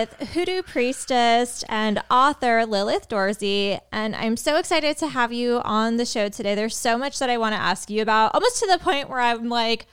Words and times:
with 0.00 0.30
hoodoo 0.30 0.62
priestess 0.62 1.62
and 1.68 2.02
author 2.10 2.64
Lilith 2.64 3.06
Dorsey, 3.06 3.78
and 3.92 4.16
I'm 4.16 4.34
so 4.38 4.56
excited 4.56 4.96
to 4.96 5.08
have 5.08 5.30
you 5.30 5.60
on 5.62 5.98
the 5.98 6.06
show 6.06 6.30
today. 6.30 6.54
There's 6.54 6.74
so 6.74 6.96
much 6.96 7.18
that 7.18 7.28
I 7.28 7.36
want 7.36 7.54
to 7.54 7.60
ask 7.60 7.90
you 7.90 8.00
about, 8.00 8.34
almost 8.34 8.60
to 8.60 8.66
the 8.66 8.78
point 8.78 9.10
where 9.10 9.20
I'm 9.20 9.50
like, 9.50 9.84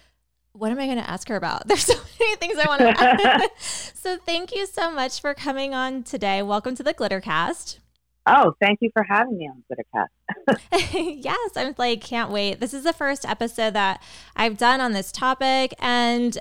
what 0.53 0.71
am 0.71 0.79
I 0.79 0.85
going 0.85 0.97
to 0.97 1.09
ask 1.09 1.27
her 1.27 1.35
about? 1.35 1.67
There's 1.67 1.83
so 1.83 1.99
many 2.21 2.35
things 2.37 2.57
I 2.57 2.67
want 2.69 2.81
to 2.83 2.87
ask. 3.59 3.95
so 3.97 4.15
thank 4.15 4.55
you 4.55 4.65
so 4.65 4.91
much 4.91 5.19
for 5.19 5.33
coming 5.33 5.73
on 5.73 6.03
today. 6.03 6.41
Welcome 6.41 6.73
to 6.75 6.83
the 6.83 6.93
Glittercast. 6.93 7.79
Oh, 8.27 8.53
thank 8.61 8.79
you 8.81 8.89
for 8.93 9.03
having 9.03 9.37
me 9.37 9.49
on 9.49 9.61
Glittercast. 9.69 11.21
yes, 11.21 11.51
I'm 11.57 11.75
like, 11.77 11.99
can't 11.99 12.31
wait. 12.31 12.61
This 12.61 12.73
is 12.73 12.85
the 12.85 12.93
first 12.93 13.25
episode 13.25 13.73
that 13.73 14.01
I've 14.37 14.57
done 14.57 14.79
on 14.79 14.93
this 14.93 15.11
topic. 15.11 15.73
And 15.79 16.37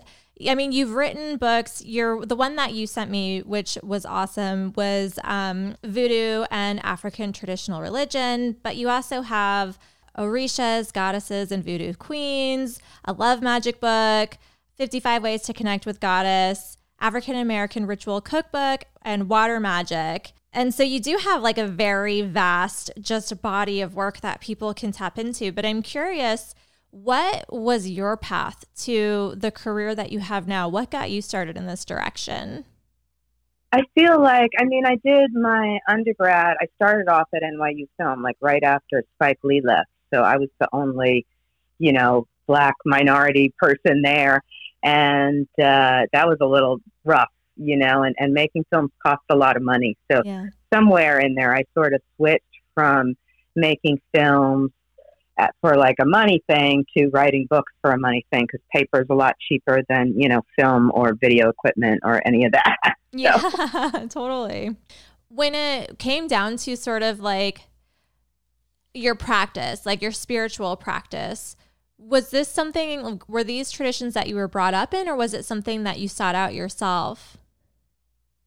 I 0.48 0.54
mean, 0.54 0.72
you've 0.72 0.92
written 0.92 1.38
books. 1.38 1.82
You're 1.84 2.26
the 2.26 2.36
one 2.36 2.56
that 2.56 2.74
you 2.74 2.86
sent 2.86 3.10
me, 3.10 3.40
which 3.40 3.78
was 3.82 4.04
awesome, 4.04 4.74
was 4.76 5.18
um, 5.24 5.76
Voodoo 5.82 6.44
and 6.50 6.84
African 6.84 7.32
traditional 7.32 7.80
religion. 7.80 8.56
But 8.62 8.76
you 8.76 8.90
also 8.90 9.22
have 9.22 9.78
Orishas, 10.18 10.92
Goddesses, 10.92 11.50
and 11.50 11.64
Voodoo 11.64 11.94
Queens, 11.94 12.80
a 13.04 13.12
love 13.12 13.40
magic 13.40 13.80
book, 13.80 14.36
55 14.74 15.22
Ways 15.22 15.42
to 15.42 15.54
Connect 15.54 15.86
with 15.86 16.00
Goddess, 16.00 16.76
African 17.00 17.36
American 17.36 17.86
Ritual 17.86 18.20
Cookbook, 18.20 18.84
and 19.02 19.28
Water 19.28 19.58
Magic. 19.58 20.32
And 20.52 20.72
so 20.72 20.82
you 20.82 21.00
do 21.00 21.18
have 21.18 21.42
like 21.42 21.58
a 21.58 21.66
very 21.66 22.22
vast 22.22 22.90
just 23.00 23.42
body 23.42 23.80
of 23.80 23.94
work 23.94 24.20
that 24.20 24.40
people 24.40 24.72
can 24.72 24.92
tap 24.92 25.18
into. 25.18 25.52
But 25.52 25.66
I'm 25.66 25.82
curious, 25.82 26.54
what 27.02 27.52
was 27.52 27.90
your 27.90 28.16
path 28.16 28.64
to 28.74 29.34
the 29.36 29.50
career 29.50 29.94
that 29.94 30.10
you 30.10 30.20
have 30.20 30.48
now? 30.48 30.66
What 30.66 30.90
got 30.90 31.10
you 31.10 31.20
started 31.20 31.56
in 31.56 31.66
this 31.66 31.84
direction? 31.84 32.64
I 33.70 33.82
feel 33.94 34.18
like, 34.18 34.50
I 34.58 34.64
mean, 34.64 34.86
I 34.86 34.96
did 35.04 35.34
my 35.34 35.78
undergrad. 35.86 36.56
I 36.58 36.66
started 36.76 37.08
off 37.08 37.28
at 37.34 37.42
NYU 37.42 37.86
Film, 37.98 38.22
like 38.22 38.36
right 38.40 38.62
after 38.62 39.04
Spike 39.16 39.38
Lee 39.42 39.60
left. 39.62 39.90
So 40.14 40.22
I 40.22 40.38
was 40.38 40.48
the 40.58 40.68
only, 40.72 41.26
you 41.78 41.92
know, 41.92 42.26
black 42.46 42.74
minority 42.86 43.52
person 43.58 44.00
there. 44.00 44.42
And 44.82 45.46
uh, 45.58 46.06
that 46.12 46.26
was 46.26 46.38
a 46.40 46.46
little 46.46 46.78
rough, 47.04 47.30
you 47.56 47.76
know, 47.76 48.04
and, 48.04 48.14
and 48.18 48.32
making 48.32 48.64
films 48.70 48.90
cost 49.04 49.22
a 49.28 49.36
lot 49.36 49.56
of 49.56 49.62
money. 49.62 49.98
So 50.10 50.22
yeah. 50.24 50.46
somewhere 50.72 51.18
in 51.18 51.34
there, 51.34 51.54
I 51.54 51.64
sort 51.74 51.92
of 51.92 52.00
switched 52.16 52.42
from 52.74 53.16
making 53.54 54.00
films 54.14 54.70
at, 55.38 55.54
for 55.60 55.76
like 55.76 55.96
a 56.00 56.04
money 56.04 56.42
thing 56.48 56.84
to 56.96 57.08
writing 57.08 57.46
books 57.48 57.72
for 57.80 57.90
a 57.90 57.98
money 57.98 58.26
thing 58.32 58.46
because 58.46 58.60
paper 58.72 59.02
is 59.02 59.06
a 59.10 59.14
lot 59.14 59.36
cheaper 59.38 59.82
than, 59.88 60.14
you 60.18 60.28
know, 60.28 60.42
film 60.58 60.90
or 60.94 61.14
video 61.14 61.48
equipment 61.48 62.00
or 62.04 62.20
any 62.26 62.44
of 62.44 62.52
that. 62.52 62.76
Yeah, 63.12 63.38
totally. 64.10 64.76
When 65.28 65.54
it 65.54 65.98
came 65.98 66.26
down 66.26 66.58
to 66.58 66.76
sort 66.76 67.02
of 67.02 67.18
like 67.18 67.62
your 68.92 69.14
practice, 69.14 69.86
like 69.86 70.02
your 70.02 70.12
spiritual 70.12 70.76
practice, 70.76 71.56
was 71.98 72.30
this 72.30 72.48
something, 72.48 73.22
were 73.26 73.44
these 73.44 73.70
traditions 73.70 74.12
that 74.12 74.28
you 74.28 74.36
were 74.36 74.48
brought 74.48 74.74
up 74.74 74.92
in, 74.92 75.08
or 75.08 75.16
was 75.16 75.32
it 75.32 75.46
something 75.46 75.84
that 75.84 75.98
you 75.98 76.08
sought 76.08 76.34
out 76.34 76.52
yourself? 76.52 77.38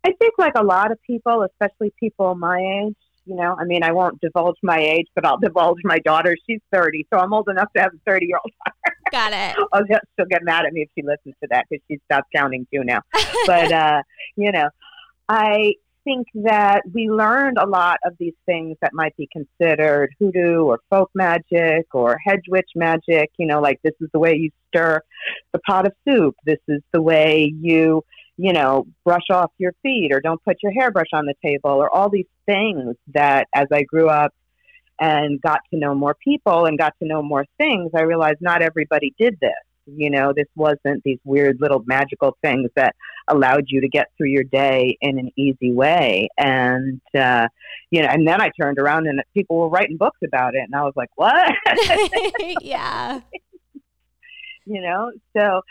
I 0.05 0.11
think, 0.19 0.35
like 0.37 0.53
a 0.55 0.63
lot 0.63 0.91
of 0.91 1.01
people, 1.01 1.43
especially 1.43 1.91
people 1.99 2.35
my 2.35 2.85
age, 2.85 2.95
you 3.29 3.35
know, 3.35 3.55
I 3.59 3.63
mean, 3.63 3.83
I 3.83 3.91
won't 3.91 4.19
divulge 4.21 4.57
my 4.63 4.79
age, 4.79 5.05
but 5.13 5.23
I'll 5.23 5.37
divulge 5.37 5.77
my 5.83 5.99
daughter. 5.99 6.35
She's 6.47 6.59
30, 6.73 7.05
so 7.13 7.19
I'm 7.19 7.31
old 7.31 7.47
enough 7.47 7.71
to 7.75 7.81
have 7.81 7.93
a 7.93 7.99
30 8.09 8.25
year 8.25 8.39
old 8.43 8.51
daughter. 8.65 8.97
Got 9.11 9.33
it. 9.33 9.67
I'll 9.73 9.85
get, 9.85 10.01
she'll 10.15 10.25
get 10.25 10.43
mad 10.43 10.65
at 10.65 10.73
me 10.73 10.81
if 10.81 10.89
she 10.95 11.05
listens 11.05 11.35
to 11.43 11.47
that 11.51 11.65
because 11.69 11.83
she 11.87 11.99
stopped 12.05 12.29
counting 12.35 12.65
too 12.73 12.83
now. 12.83 13.01
but, 13.45 13.71
uh, 13.71 14.01
you 14.35 14.51
know, 14.51 14.69
I 15.27 15.73
think 16.03 16.25
that 16.33 16.81
we 16.91 17.07
learned 17.07 17.57
a 17.59 17.67
lot 17.67 17.97
of 18.03 18.13
these 18.19 18.33
things 18.47 18.77
that 18.81 18.93
might 18.93 19.15
be 19.15 19.29
considered 19.31 20.09
hoodoo 20.19 20.63
or 20.63 20.79
folk 20.89 21.11
magic 21.13 21.85
or 21.93 22.17
hedge 22.25 22.45
witch 22.47 22.69
magic. 22.75 23.29
You 23.37 23.45
know, 23.45 23.61
like 23.61 23.79
this 23.83 23.93
is 24.01 24.09
the 24.11 24.19
way 24.19 24.33
you 24.35 24.49
stir 24.69 25.01
the 25.53 25.59
pot 25.59 25.85
of 25.85 25.93
soup. 26.07 26.35
This 26.45 26.59
is 26.67 26.81
the 26.93 27.01
way 27.01 27.53
you, 27.61 28.03
you 28.41 28.53
know, 28.53 28.87
brush 29.03 29.29
off 29.29 29.51
your 29.57 29.73
feet 29.83 30.13
or 30.13 30.21
don't 30.21 30.41
put 30.45 30.63
your 30.63 30.71
hairbrush 30.71 31.09
on 31.11 31.25
the 31.25 31.33
table 31.43 31.71
or 31.71 31.93
all 31.93 32.09
these 32.09 32.25
things 32.45 32.95
that 33.13 33.49
as 33.53 33.67
I 33.69 33.83
grew 33.83 34.07
up 34.07 34.33
and 34.97 35.41
got 35.41 35.59
to 35.73 35.77
know 35.77 35.93
more 35.93 36.15
people 36.23 36.65
and 36.65 36.77
got 36.77 36.93
to 37.03 37.07
know 37.07 37.21
more 37.21 37.43
things, 37.57 37.91
I 37.93 38.03
realized 38.03 38.37
not 38.39 38.61
everybody 38.61 39.13
did 39.19 39.37
this. 39.41 39.51
You 39.85 40.09
know, 40.09 40.31
this 40.33 40.47
wasn't 40.55 41.03
these 41.03 41.17
weird 41.25 41.57
little 41.59 41.83
magical 41.85 42.37
things 42.41 42.69
that 42.77 42.95
allowed 43.27 43.65
you 43.67 43.81
to 43.81 43.89
get 43.89 44.07
through 44.17 44.29
your 44.29 44.45
day 44.45 44.97
in 45.01 45.19
an 45.19 45.31
easy 45.35 45.73
way. 45.73 46.29
And, 46.37 47.01
uh, 47.13 47.49
you 47.91 48.03
know, 48.03 48.07
and 48.07 48.25
then 48.25 48.39
I 48.39 48.51
turned 48.61 48.79
around 48.79 49.07
and 49.07 49.21
people 49.33 49.57
were 49.57 49.67
writing 49.67 49.97
books 49.97 50.19
about 50.25 50.55
it. 50.55 50.61
And 50.61 50.75
I 50.75 50.83
was 50.83 50.93
like, 50.95 51.09
what? 51.15 51.53
yeah. 52.61 53.19
you 54.65 54.81
know, 54.81 55.11
so 55.35 55.61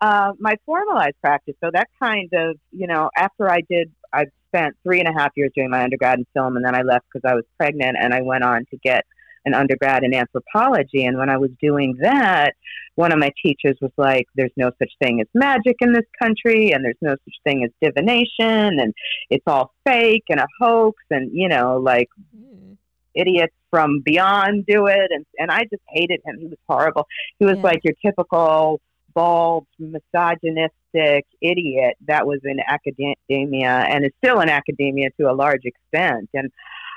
uh, 0.00 0.32
my 0.38 0.56
formalized 0.66 1.20
practice, 1.20 1.54
so 1.62 1.70
that 1.72 1.88
kind 2.00 2.30
of, 2.34 2.56
you 2.72 2.86
know, 2.86 3.10
after 3.16 3.50
I 3.50 3.60
did, 3.68 3.90
I 4.12 4.26
spent 4.48 4.76
three 4.82 5.00
and 5.00 5.08
a 5.08 5.12
half 5.12 5.32
years 5.36 5.50
doing 5.54 5.70
my 5.70 5.82
undergrad 5.82 6.18
in 6.18 6.26
film 6.34 6.56
and 6.56 6.64
then 6.64 6.74
I 6.74 6.82
left 6.82 7.06
because 7.12 7.28
I 7.28 7.34
was 7.34 7.44
pregnant 7.56 7.96
and 8.00 8.14
I 8.14 8.22
went 8.22 8.44
on 8.44 8.66
to 8.70 8.76
get 8.78 9.04
an 9.44 9.54
undergrad 9.54 10.04
in 10.04 10.14
anthropology. 10.14 11.04
And 11.04 11.18
when 11.18 11.28
I 11.28 11.36
was 11.36 11.50
doing 11.60 11.96
that, 12.00 12.54
one 12.94 13.12
of 13.12 13.18
my 13.18 13.30
teachers 13.44 13.76
was 13.80 13.90
like, 13.96 14.26
There's 14.34 14.52
no 14.56 14.70
such 14.78 14.90
thing 15.02 15.20
as 15.20 15.26
magic 15.34 15.76
in 15.80 15.92
this 15.92 16.06
country, 16.20 16.72
and 16.72 16.84
there's 16.84 16.96
no 17.00 17.12
such 17.12 17.34
thing 17.44 17.64
as 17.64 17.70
divination, 17.82 18.80
and 18.80 18.94
it's 19.30 19.44
all 19.46 19.72
fake 19.84 20.24
and 20.28 20.40
a 20.40 20.46
hoax, 20.60 21.02
and, 21.10 21.30
you 21.32 21.48
know, 21.48 21.78
like 21.78 22.08
mm. 22.34 22.76
idiots 23.14 23.54
from 23.70 24.00
beyond 24.00 24.66
do 24.66 24.86
it. 24.86 25.10
And, 25.10 25.26
and 25.38 25.50
I 25.50 25.62
just 25.62 25.82
hated 25.88 26.20
him. 26.24 26.38
He 26.38 26.46
was 26.46 26.58
horrible. 26.68 27.06
He 27.38 27.44
was 27.44 27.56
yeah. 27.56 27.62
like 27.62 27.80
your 27.82 27.94
typical 28.04 28.80
bald, 29.14 29.66
misogynistic 29.78 31.24
idiot 31.40 31.96
that 32.06 32.26
was 32.26 32.40
in 32.44 32.58
academia 32.60 33.86
and 33.88 34.04
is 34.04 34.12
still 34.22 34.40
in 34.40 34.48
academia 34.48 35.08
to 35.20 35.30
a 35.30 35.34
large 35.34 35.62
extent. 35.64 36.28
And 36.34 36.50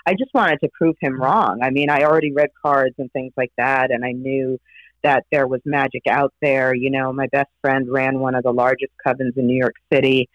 I 0.08 0.14
just 0.14 0.34
wanted 0.34 0.60
to 0.62 0.70
prove 0.74 0.96
him 1.02 1.22
wrong. 1.22 1.60
I 1.62 1.70
mean, 1.70 1.90
I 1.90 2.04
already 2.04 2.32
read 2.32 2.50
cards 2.62 2.96
and 2.98 3.12
things 3.12 3.34
like 3.36 3.52
that, 3.58 3.92
and 3.92 4.06
I 4.06 4.14
knew 4.14 4.58
that 5.04 5.26
there 5.32 5.48
was 5.48 5.62
magic 5.66 6.04
out 6.10 6.34
there. 6.42 6.74
You 6.74 6.90
know, 6.90 7.12
my 7.12 7.28
best 7.28 7.50
friend 7.62 7.88
ran 7.90 8.20
one 8.20 8.34
of 8.34 8.44
the 8.44 8.54
largest 8.54 8.94
covens 9.06 9.38
in 9.38 9.48
New 9.48 9.58
York 9.58 9.76
City, 9.92 10.30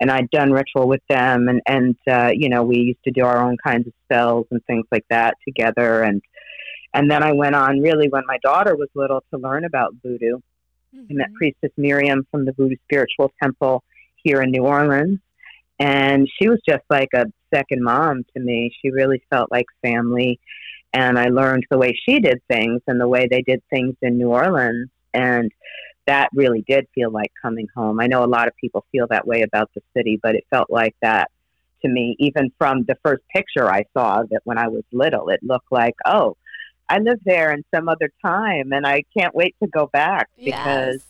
and 0.00 0.10
I'd 0.10 0.30
done 0.30 0.52
ritual 0.52 0.86
with 0.86 1.02
them, 1.08 1.48
and 1.48 1.60
and 1.66 1.96
uh, 2.08 2.30
you 2.32 2.48
know, 2.48 2.62
we 2.62 2.76
used 2.78 3.02
to 3.04 3.10
do 3.10 3.24
our 3.24 3.38
own 3.38 3.56
kinds 3.64 3.86
of 3.86 3.92
spells 4.04 4.46
and 4.50 4.64
things 4.66 4.86
like 4.92 5.04
that 5.10 5.34
together, 5.44 6.02
and 6.02 6.22
and 6.94 7.10
then 7.10 7.22
I 7.22 7.32
went 7.32 7.56
on 7.56 7.80
really 7.80 8.08
when 8.08 8.24
my 8.26 8.38
daughter 8.42 8.76
was 8.76 8.88
little 8.94 9.24
to 9.32 9.38
learn 9.38 9.64
about 9.64 9.94
voodoo. 10.02 10.38
Mm-hmm. 10.96 11.12
I 11.12 11.14
met 11.14 11.34
Priestess 11.34 11.72
Miriam 11.76 12.26
from 12.30 12.44
the 12.44 12.52
Voodoo 12.52 12.76
Spiritual 12.84 13.32
Temple 13.42 13.82
here 14.22 14.42
in 14.42 14.50
New 14.50 14.64
Orleans, 14.64 15.18
and 15.78 16.28
she 16.38 16.48
was 16.48 16.60
just 16.66 16.84
like 16.88 17.10
a 17.14 17.26
second 17.54 17.82
mom 17.82 18.24
to 18.34 18.42
me. 18.42 18.74
She 18.80 18.90
really 18.90 19.22
felt 19.30 19.50
like 19.50 19.66
family. 19.82 20.40
And 20.92 21.18
I 21.18 21.26
learned 21.26 21.64
the 21.70 21.78
way 21.78 21.94
she 22.08 22.20
did 22.20 22.40
things 22.48 22.80
and 22.86 22.98
the 23.00 23.08
way 23.08 23.28
they 23.30 23.42
did 23.42 23.62
things 23.68 23.94
in 24.00 24.16
New 24.16 24.30
Orleans. 24.30 24.88
And 25.12 25.52
that 26.06 26.30
really 26.34 26.64
did 26.66 26.86
feel 26.94 27.10
like 27.10 27.30
coming 27.42 27.68
home. 27.76 28.00
I 28.00 28.06
know 28.06 28.24
a 28.24 28.26
lot 28.26 28.48
of 28.48 28.56
people 28.56 28.86
feel 28.92 29.06
that 29.08 29.26
way 29.26 29.42
about 29.42 29.70
the 29.74 29.82
city, 29.94 30.18
but 30.22 30.34
it 30.34 30.44
felt 30.50 30.70
like 30.70 30.94
that 31.02 31.30
to 31.82 31.88
me, 31.88 32.16
even 32.18 32.50
from 32.56 32.84
the 32.84 32.96
first 33.04 33.22
picture 33.34 33.70
I 33.70 33.84
saw 33.92 34.22
that 34.30 34.40
when 34.44 34.56
I 34.56 34.68
was 34.68 34.84
little. 34.92 35.28
It 35.28 35.40
looked 35.42 35.70
like, 35.70 35.94
oh, 36.06 36.36
I 36.88 36.98
lived 36.98 37.22
there 37.24 37.52
in 37.52 37.64
some 37.74 37.88
other 37.88 38.10
time 38.24 38.72
and 38.72 38.86
I 38.86 39.02
can't 39.16 39.34
wait 39.34 39.56
to 39.62 39.68
go 39.68 39.86
back 39.86 40.28
because 40.36 40.94
yes. 40.94 41.04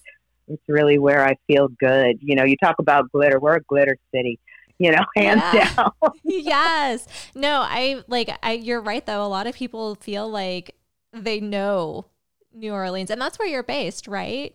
it's 0.48 0.62
really 0.68 0.98
where 0.98 1.24
I 1.26 1.36
feel 1.46 1.68
good. 1.68 2.16
You 2.20 2.34
know, 2.34 2.44
you 2.44 2.56
talk 2.56 2.76
about 2.78 3.10
glitter, 3.12 3.38
we're 3.38 3.56
a 3.56 3.62
glitter 3.62 3.96
city 4.14 4.38
you 4.78 4.92
know, 4.92 5.04
hands 5.16 5.42
yeah. 5.52 5.74
down. 5.74 5.92
yes. 6.24 7.06
No, 7.34 7.60
I 7.62 8.02
like 8.08 8.30
I 8.42 8.52
you're 8.52 8.80
right 8.80 9.04
though. 9.04 9.24
A 9.24 9.28
lot 9.28 9.46
of 9.46 9.54
people 9.54 9.94
feel 9.96 10.28
like 10.28 10.74
they 11.12 11.40
know 11.40 12.06
New 12.52 12.72
Orleans 12.72 13.10
and 13.10 13.20
that's 13.20 13.38
where 13.38 13.48
you're 13.48 13.62
based, 13.62 14.06
right? 14.06 14.54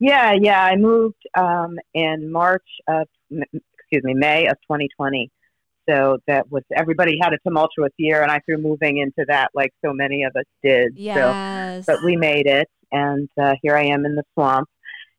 Yeah, 0.00 0.32
yeah. 0.40 0.62
I 0.62 0.76
moved 0.76 1.22
um, 1.36 1.76
in 1.94 2.30
March 2.30 2.66
of 2.86 3.08
excuse 3.30 4.04
me, 4.04 4.14
May 4.14 4.46
of 4.46 4.56
2020. 4.62 5.30
So 5.88 6.18
that 6.26 6.50
was 6.50 6.62
everybody 6.76 7.18
had 7.20 7.32
a 7.32 7.38
tumultuous 7.46 7.92
year, 7.96 8.22
and 8.22 8.30
I 8.30 8.40
threw 8.40 8.58
moving 8.58 8.98
into 8.98 9.24
that 9.28 9.50
like 9.54 9.72
so 9.84 9.92
many 9.92 10.24
of 10.24 10.34
us 10.36 10.44
did. 10.62 10.92
Yes. 10.96 11.86
So, 11.86 11.92
but 11.92 12.04
we 12.04 12.16
made 12.16 12.46
it, 12.46 12.68
and 12.92 13.28
uh, 13.40 13.54
here 13.62 13.76
I 13.76 13.84
am 13.86 14.04
in 14.04 14.14
the 14.14 14.24
swamp, 14.34 14.68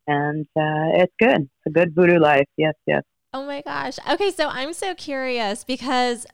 and 0.06 0.46
uh, 0.56 1.00
it's 1.02 1.12
good. 1.18 1.42
It's 1.42 1.66
a 1.66 1.70
good 1.70 1.94
voodoo 1.94 2.18
life. 2.18 2.46
Yes, 2.56 2.74
yes. 2.86 3.02
Oh 3.32 3.44
my 3.46 3.62
gosh. 3.62 3.98
Okay, 4.10 4.30
so 4.30 4.48
I'm 4.48 4.72
so 4.72 4.94
curious 4.94 5.64
because 5.64 6.26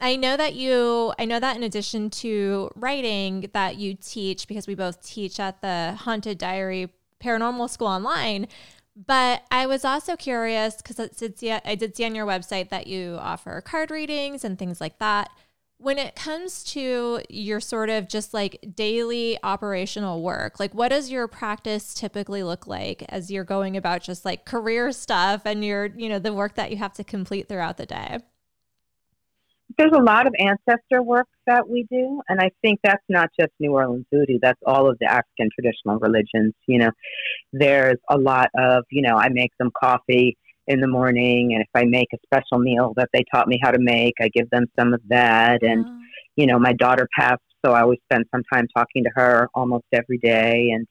I 0.00 0.16
know 0.16 0.36
that 0.36 0.54
you 0.54 1.12
I 1.18 1.24
know 1.24 1.40
that 1.40 1.56
in 1.56 1.62
addition 1.62 2.10
to 2.10 2.70
writing 2.74 3.48
that 3.52 3.76
you 3.76 3.94
teach 3.94 4.48
because 4.48 4.66
we 4.66 4.74
both 4.74 5.02
teach 5.02 5.38
at 5.38 5.60
the 5.62 5.96
Haunted 6.00 6.38
Diary 6.38 6.90
Paranormal 7.20 7.70
School 7.70 7.88
online, 7.88 8.48
But 8.96 9.42
I 9.50 9.66
was 9.66 9.84
also 9.84 10.16
curious 10.16 10.76
because 10.76 11.00
I 11.00 11.74
did 11.74 11.96
see 11.96 12.04
on 12.04 12.14
your 12.14 12.26
website 12.26 12.68
that 12.68 12.86
you 12.86 13.16
offer 13.20 13.60
card 13.60 13.90
readings 13.90 14.44
and 14.44 14.58
things 14.58 14.80
like 14.80 14.98
that. 14.98 15.30
When 15.78 15.98
it 15.98 16.14
comes 16.14 16.62
to 16.64 17.20
your 17.28 17.58
sort 17.58 17.90
of 17.90 18.08
just 18.08 18.32
like 18.32 18.64
daily 18.74 19.36
operational 19.42 20.22
work, 20.22 20.60
like 20.60 20.72
what 20.74 20.88
does 20.88 21.10
your 21.10 21.26
practice 21.26 21.92
typically 21.92 22.44
look 22.44 22.68
like 22.68 23.04
as 23.08 23.30
you're 23.30 23.44
going 23.44 23.76
about 23.76 24.02
just 24.02 24.24
like 24.24 24.44
career 24.44 24.92
stuff 24.92 25.42
and 25.44 25.64
your, 25.64 25.86
you 25.86 26.08
know, 26.08 26.20
the 26.20 26.32
work 26.32 26.54
that 26.54 26.70
you 26.70 26.76
have 26.76 26.94
to 26.94 27.04
complete 27.04 27.48
throughout 27.48 27.76
the 27.76 27.86
day? 27.86 28.20
There's 29.78 29.92
a 29.94 30.02
lot 30.02 30.26
of 30.26 30.34
ancestor 30.38 31.02
work 31.02 31.26
that 31.46 31.68
we 31.68 31.86
do, 31.90 32.20
and 32.28 32.40
I 32.40 32.50
think 32.62 32.80
that's 32.82 33.02
not 33.08 33.30
just 33.38 33.52
New 33.60 33.72
Orleans 33.72 34.06
voodoo. 34.12 34.38
That's 34.40 34.60
all 34.66 34.88
of 34.88 34.98
the 35.00 35.06
African 35.06 35.48
traditional 35.54 35.98
religions. 35.98 36.54
You 36.66 36.78
know, 36.78 36.90
there's 37.52 37.98
a 38.08 38.18
lot 38.18 38.50
of 38.56 38.84
you 38.90 39.02
know 39.02 39.16
I 39.16 39.28
make 39.28 39.50
them 39.58 39.70
coffee 39.78 40.36
in 40.66 40.80
the 40.80 40.86
morning, 40.86 41.52
and 41.52 41.62
if 41.62 41.68
I 41.74 41.84
make 41.84 42.08
a 42.14 42.18
special 42.24 42.58
meal 42.58 42.94
that 42.96 43.08
they 43.12 43.24
taught 43.32 43.48
me 43.48 43.58
how 43.62 43.70
to 43.70 43.78
make, 43.80 44.14
I 44.20 44.28
give 44.28 44.48
them 44.50 44.66
some 44.78 44.94
of 44.94 45.00
that. 45.08 45.62
And 45.62 45.84
oh. 45.86 45.98
you 46.36 46.46
know, 46.46 46.58
my 46.58 46.72
daughter 46.72 47.08
passed, 47.18 47.42
so 47.64 47.72
I 47.72 47.82
always 47.82 48.00
spend 48.10 48.24
some 48.34 48.42
time 48.52 48.66
talking 48.76 49.04
to 49.04 49.10
her 49.14 49.48
almost 49.54 49.84
every 49.92 50.18
day. 50.18 50.70
And 50.74 50.86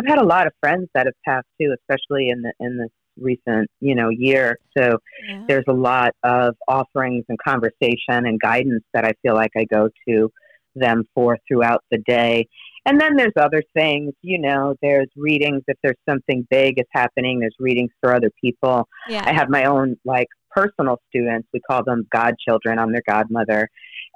I've 0.00 0.08
had 0.08 0.18
a 0.18 0.26
lot 0.26 0.46
of 0.46 0.52
friends 0.60 0.88
that 0.94 1.06
have 1.06 1.14
passed 1.26 1.48
too, 1.60 1.74
especially 1.80 2.30
in 2.30 2.42
the 2.42 2.52
in 2.60 2.76
the 2.76 2.88
recent, 3.20 3.68
you 3.80 3.94
know, 3.94 4.08
year. 4.08 4.58
So 4.76 4.98
yeah. 5.28 5.44
there's 5.46 5.64
a 5.68 5.72
lot 5.72 6.12
of 6.22 6.54
offerings 6.68 7.24
and 7.28 7.38
conversation 7.38 8.26
and 8.26 8.40
guidance 8.40 8.84
that 8.94 9.04
I 9.04 9.12
feel 9.22 9.34
like 9.34 9.52
I 9.56 9.64
go 9.64 9.88
to 10.08 10.30
them 10.74 11.04
for 11.14 11.38
throughout 11.48 11.84
the 11.90 11.98
day. 11.98 12.46
And 12.86 13.00
then 13.00 13.16
there's 13.16 13.32
other 13.38 13.62
things, 13.74 14.14
you 14.22 14.38
know, 14.38 14.74
there's 14.80 15.08
readings 15.16 15.62
if 15.66 15.76
there's 15.82 15.98
something 16.08 16.46
big 16.50 16.78
is 16.78 16.86
happening, 16.92 17.40
there's 17.40 17.56
readings 17.58 17.90
for 18.00 18.14
other 18.14 18.30
people. 18.42 18.88
Yeah. 19.08 19.22
I 19.26 19.32
have 19.32 19.50
my 19.50 19.64
own 19.64 19.96
like 20.04 20.28
personal 20.50 20.98
students, 21.08 21.46
we 21.52 21.60
call 21.60 21.84
them 21.84 22.06
godchildren, 22.10 22.78
I'm 22.78 22.92
their 22.92 23.02
godmother, 23.06 23.68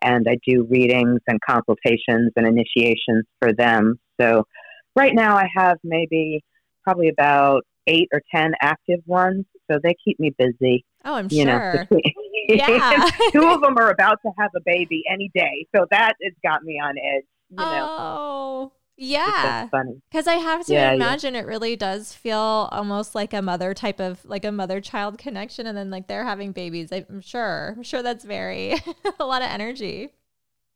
and 0.03 0.27
I 0.29 0.39
do 0.47 0.67
readings 0.71 1.21
and 1.27 1.39
consultations 1.49 2.33
and 2.37 2.47
initiations 2.47 3.25
for 3.41 3.53
them. 3.53 3.99
So 4.21 4.45
right 4.97 5.15
now 5.15 5.37
I 5.37 5.49
have 5.55 5.79
maybe 5.85 6.43
probably 6.83 7.09
about 7.09 7.65
eight 7.87 8.09
or 8.13 8.23
ten 8.35 8.53
active 8.61 9.01
ones, 9.07 9.45
so 9.71 9.79
they 9.83 9.95
keep 10.05 10.19
me 10.21 10.35
busy. 10.39 10.85
Oh, 11.05 11.15
I'm 11.15 11.29
you 11.31 11.45
sure. 11.45 11.87
Know, 11.91 12.01
yeah. 12.49 13.11
two 13.33 13.47
of 13.47 13.61
them 13.61 13.77
are 13.79 13.91
about 13.91 14.19
to 14.23 14.33
have 14.39 14.51
a 14.57 14.61
baby 14.65 15.03
any 15.11 15.31
day, 15.35 15.67
so 15.75 15.87
that 15.91 16.15
has 16.23 16.35
got 16.45 16.63
me 16.63 16.81
on 16.83 16.95
edge. 16.99 17.25
You 17.51 17.57
know. 17.57 17.89
Oh. 17.91 18.73
Yeah. 18.97 19.69
Because 20.11 20.27
I 20.27 20.35
have 20.35 20.67
to 20.67 20.73
yeah, 20.73 20.93
imagine 20.93 21.35
yeah. 21.35 21.41
it 21.41 21.47
really 21.47 21.77
does 21.77 22.13
feel 22.13 22.69
almost 22.71 23.15
like 23.15 23.33
a 23.33 23.43
mother 23.43 23.75
type 23.75 24.01
of 24.01 24.25
like 24.25 24.45
a 24.45 24.53
mother 24.53 24.81
child 24.81 25.19
connection. 25.19 25.67
And 25.67 25.77
then 25.77 25.91
like 25.91 26.07
they're 26.07 26.25
having 26.25 26.53
babies. 26.53 26.93
I'm 26.93 27.21
sure. 27.21 27.75
I'm 27.77 27.83
sure 27.83 28.03
that's 28.03 28.25
very 28.25 28.75
a 29.19 29.25
lot 29.25 29.43
of 29.43 29.49
energy. 29.51 30.11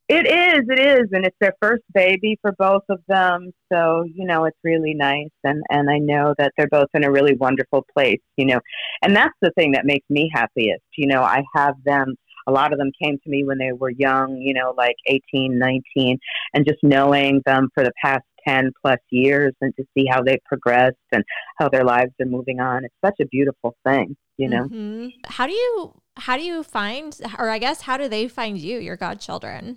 It 0.09 0.27
is, 0.27 0.65
it 0.69 0.81
is, 0.81 1.09
and 1.13 1.27
it's 1.27 1.37
their 1.39 1.53
first 1.61 1.83
baby 1.93 2.39
for 2.41 2.53
both 2.59 2.85
of 2.89 3.01
them. 3.09 3.53
So 3.71 4.05
you 4.05 4.27
know, 4.27 4.47
it's 4.47 4.57
really 4.65 4.95
nice, 4.95 5.29
and 5.45 5.63
and 5.69 5.91
I 5.91 5.99
know 5.99 6.35
that 6.39 6.53
they're 6.57 6.69
both 6.69 6.89
in 6.95 7.05
a 7.05 7.11
really 7.11 7.35
wonderful 7.35 7.85
place. 7.95 8.21
You 8.37 8.47
know, 8.47 8.61
and 9.03 9.15
that's 9.15 9.35
the 9.43 9.51
thing 9.59 9.73
that 9.73 9.85
makes 9.85 10.07
me 10.09 10.31
happiest. 10.33 10.85
You 10.97 11.09
know, 11.09 11.23
I 11.23 11.43
have 11.55 11.75
them. 11.85 12.15
A 12.47 12.53
lot 12.53 12.73
of 12.73 12.79
them 12.79 12.91
came 13.03 13.19
to 13.23 13.31
me 13.31 13.45
when 13.45 13.59
they 13.59 13.73
were 13.73 13.91
young. 13.91 14.39
You 14.39 14.55
know, 14.55 14.73
like 14.79 14.97
18, 15.07 15.59
19, 15.59 16.19
and 16.55 16.67
just 16.67 16.79
knowing 16.83 17.43
them 17.45 17.69
for 17.75 17.85
the 17.85 17.93
past 18.03 18.25
10 18.47 18.73
plus 18.81 19.01
years 19.11 19.53
and 19.61 19.75
to 19.77 19.85
see 19.93 20.07
how 20.11 20.23
they've 20.23 20.43
progressed 20.47 20.97
and 21.13 21.23
how 21.59 21.69
their 21.69 21.85
lives 21.85 22.13
are 22.19 22.27
moving 22.27 22.61
on. 22.61 22.85
It's 22.87 22.95
such 23.05 23.17
a 23.21 23.27
beautiful 23.27 23.77
thing, 23.87 24.17
you 24.39 24.49
know. 24.49 24.65
Mm-hmm. 24.65 25.09
How 25.27 25.47
do 25.47 25.53
you 25.53 26.01
how 26.17 26.39
do 26.39 26.43
you 26.43 26.63
find 26.63 27.15
or 27.39 27.51
I 27.51 27.59
guess 27.59 27.83
how 27.83 27.99
do 27.99 28.09
they 28.09 28.27
find 28.27 28.57
you, 28.57 28.79
your 28.79 28.97
godchildren? 28.97 29.77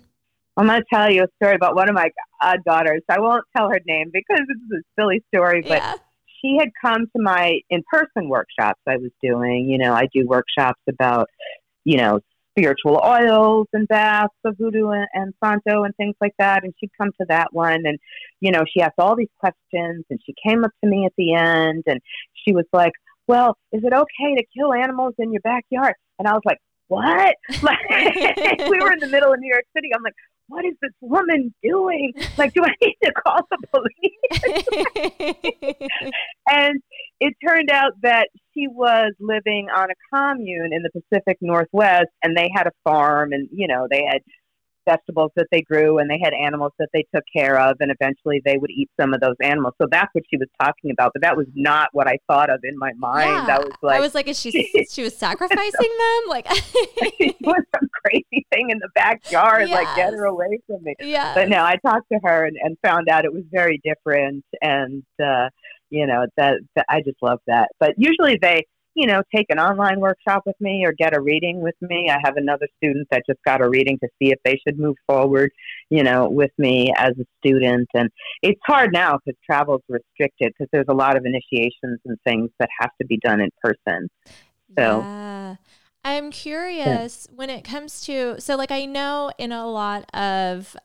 I'm 0.56 0.66
going 0.66 0.80
to 0.80 0.86
tell 0.92 1.10
you 1.10 1.24
a 1.24 1.28
story 1.36 1.54
about 1.54 1.74
one 1.74 1.88
of 1.88 1.94
my 1.94 2.10
daughters. 2.64 3.02
I 3.08 3.20
won't 3.20 3.44
tell 3.56 3.70
her 3.70 3.80
name 3.86 4.10
because 4.12 4.40
it's 4.48 4.84
a 4.84 5.00
silly 5.00 5.22
story, 5.34 5.62
but 5.62 5.78
yeah. 5.78 5.94
she 6.40 6.58
had 6.58 6.68
come 6.84 7.06
to 7.16 7.22
my 7.22 7.60
in 7.70 7.82
person 7.90 8.28
workshops 8.28 8.80
I 8.86 8.98
was 8.98 9.10
doing. 9.22 9.68
You 9.68 9.78
know, 9.78 9.94
I 9.94 10.08
do 10.12 10.26
workshops 10.26 10.80
about, 10.88 11.28
you 11.84 11.96
know, 11.96 12.20
spiritual 12.50 13.00
oils 13.02 13.66
and 13.72 13.88
baths 13.88 14.34
of 14.44 14.56
voodoo 14.58 14.88
and, 14.88 15.06
and 15.14 15.34
santo 15.42 15.84
and 15.84 15.96
things 15.96 16.14
like 16.20 16.34
that. 16.38 16.64
And 16.64 16.74
she'd 16.78 16.90
come 17.00 17.10
to 17.20 17.26
that 17.28 17.48
one 17.52 17.86
and, 17.86 17.98
you 18.40 18.50
know, 18.50 18.64
she 18.70 18.82
asked 18.82 18.98
all 18.98 19.16
these 19.16 19.30
questions 19.38 20.04
and 20.10 20.20
she 20.24 20.34
came 20.46 20.64
up 20.64 20.70
to 20.84 20.90
me 20.90 21.06
at 21.06 21.12
the 21.16 21.34
end 21.34 21.84
and 21.86 22.00
she 22.44 22.52
was 22.52 22.66
like, 22.72 22.92
well, 23.26 23.56
is 23.72 23.82
it 23.84 23.92
okay 23.92 24.34
to 24.36 24.44
kill 24.56 24.74
animals 24.74 25.14
in 25.18 25.32
your 25.32 25.40
backyard? 25.40 25.94
And 26.18 26.28
I 26.28 26.32
was 26.32 26.42
like, 26.44 26.58
what? 26.88 27.36
Like, 27.62 27.78
we 28.68 28.80
were 28.80 28.92
in 28.92 28.98
the 28.98 29.08
middle 29.08 29.32
of 29.32 29.40
New 29.40 29.48
York 29.48 29.64
City. 29.74 29.90
I'm 29.94 30.02
like, 30.02 30.14
what 30.52 30.64
is 30.66 30.74
this 30.82 30.92
woman 31.00 31.54
doing? 31.62 32.12
Like, 32.36 32.52
do 32.52 32.62
I 32.62 32.74
need 32.82 32.98
to 33.04 33.12
call 33.12 33.40
the 33.50 33.56
police? 33.72 34.20
and 36.50 36.82
it 37.20 37.32
turned 37.46 37.70
out 37.70 37.92
that 38.02 38.28
she 38.52 38.66
was 38.68 39.14
living 39.18 39.68
on 39.74 39.88
a 39.90 39.94
commune 40.14 40.72
in 40.72 40.82
the 40.82 40.90
Pacific 40.90 41.38
Northwest, 41.40 42.10
and 42.22 42.36
they 42.36 42.50
had 42.54 42.66
a 42.66 42.72
farm, 42.84 43.32
and 43.32 43.48
you 43.52 43.66
know, 43.66 43.88
they 43.90 44.04
had 44.04 44.20
vegetables 44.86 45.30
that 45.36 45.46
they 45.50 45.60
grew 45.62 45.98
and 45.98 46.10
they 46.10 46.18
had 46.22 46.32
animals 46.32 46.72
that 46.78 46.88
they 46.92 47.04
took 47.14 47.24
care 47.34 47.58
of 47.58 47.76
and 47.80 47.90
eventually 47.90 48.42
they 48.44 48.56
would 48.58 48.70
eat 48.70 48.90
some 49.00 49.14
of 49.14 49.20
those 49.20 49.36
animals. 49.42 49.74
So 49.80 49.86
that's 49.90 50.10
what 50.12 50.24
she 50.30 50.36
was 50.36 50.48
talking 50.60 50.90
about 50.90 51.12
but 51.12 51.22
that 51.22 51.36
was 51.36 51.46
not 51.54 51.88
what 51.92 52.06
i 52.08 52.18
thought 52.28 52.50
of 52.50 52.60
in 52.64 52.78
my 52.78 52.92
mind. 52.96 53.48
Yeah. 53.48 53.56
i 53.56 53.58
was 53.58 53.72
like 53.82 53.96
i 53.96 54.00
was 54.00 54.14
like 54.14 54.28
is 54.28 54.38
she 54.38 54.50
she 54.90 55.02
was 55.02 55.16
sacrificing 55.16 55.70
them? 55.80 56.28
Like 56.28 56.46
she 56.52 57.36
was 57.40 57.62
some 57.74 57.88
crazy 58.04 58.46
thing 58.52 58.70
in 58.70 58.78
the 58.78 58.88
backyard 58.94 59.68
yes. 59.68 59.84
like 59.84 59.96
get 59.96 60.12
her 60.12 60.24
away 60.24 60.58
from 60.66 60.82
me. 60.82 60.94
Yeah 61.00 61.34
but 61.34 61.48
no 61.48 61.62
i 61.62 61.76
talked 61.84 62.08
to 62.12 62.18
her 62.24 62.46
and, 62.46 62.56
and 62.62 62.76
found 62.84 63.08
out 63.08 63.24
it 63.24 63.32
was 63.32 63.44
very 63.50 63.80
different 63.84 64.44
and 64.60 65.02
uh 65.22 65.48
you 65.90 66.06
know 66.06 66.26
that, 66.36 66.60
that 66.76 66.86
i 66.88 67.00
just 67.00 67.18
love 67.22 67.38
that. 67.46 67.68
But 67.78 67.94
usually 67.96 68.38
they 68.40 68.66
you 68.94 69.06
know, 69.06 69.22
take 69.34 69.46
an 69.48 69.58
online 69.58 70.00
workshop 70.00 70.42
with 70.44 70.56
me 70.60 70.84
or 70.84 70.92
get 70.92 71.16
a 71.16 71.20
reading 71.20 71.60
with 71.60 71.74
me. 71.80 72.10
I 72.10 72.18
have 72.24 72.36
another 72.36 72.68
student 72.76 73.08
that 73.10 73.22
just 73.26 73.40
got 73.44 73.62
a 73.62 73.68
reading 73.68 73.98
to 74.02 74.08
see 74.18 74.30
if 74.30 74.38
they 74.44 74.60
should 74.66 74.78
move 74.78 74.96
forward, 75.06 75.50
you 75.90 76.02
know, 76.02 76.28
with 76.28 76.50
me 76.58 76.92
as 76.96 77.12
a 77.18 77.24
student. 77.38 77.88
And 77.94 78.10
it's 78.42 78.60
hard 78.66 78.92
now 78.92 79.18
because 79.24 79.38
travel 79.44 79.76
is 79.76 79.82
restricted 79.88 80.52
because 80.52 80.68
there's 80.72 80.86
a 80.88 80.94
lot 80.94 81.16
of 81.16 81.24
initiations 81.24 82.00
and 82.04 82.18
things 82.24 82.50
that 82.58 82.68
have 82.80 82.90
to 83.00 83.06
be 83.06 83.18
done 83.18 83.40
in 83.40 83.50
person. 83.62 84.08
So. 84.76 85.00
Yeah. 85.00 85.56
I'm 86.04 86.32
curious 86.32 87.28
yeah. 87.30 87.36
when 87.36 87.48
it 87.48 87.62
comes 87.62 88.04
to 88.06 88.40
so 88.40 88.56
like 88.56 88.72
I 88.72 88.86
know 88.86 89.30
in 89.38 89.52
a 89.52 89.68
lot 89.68 90.12
of 90.16 90.76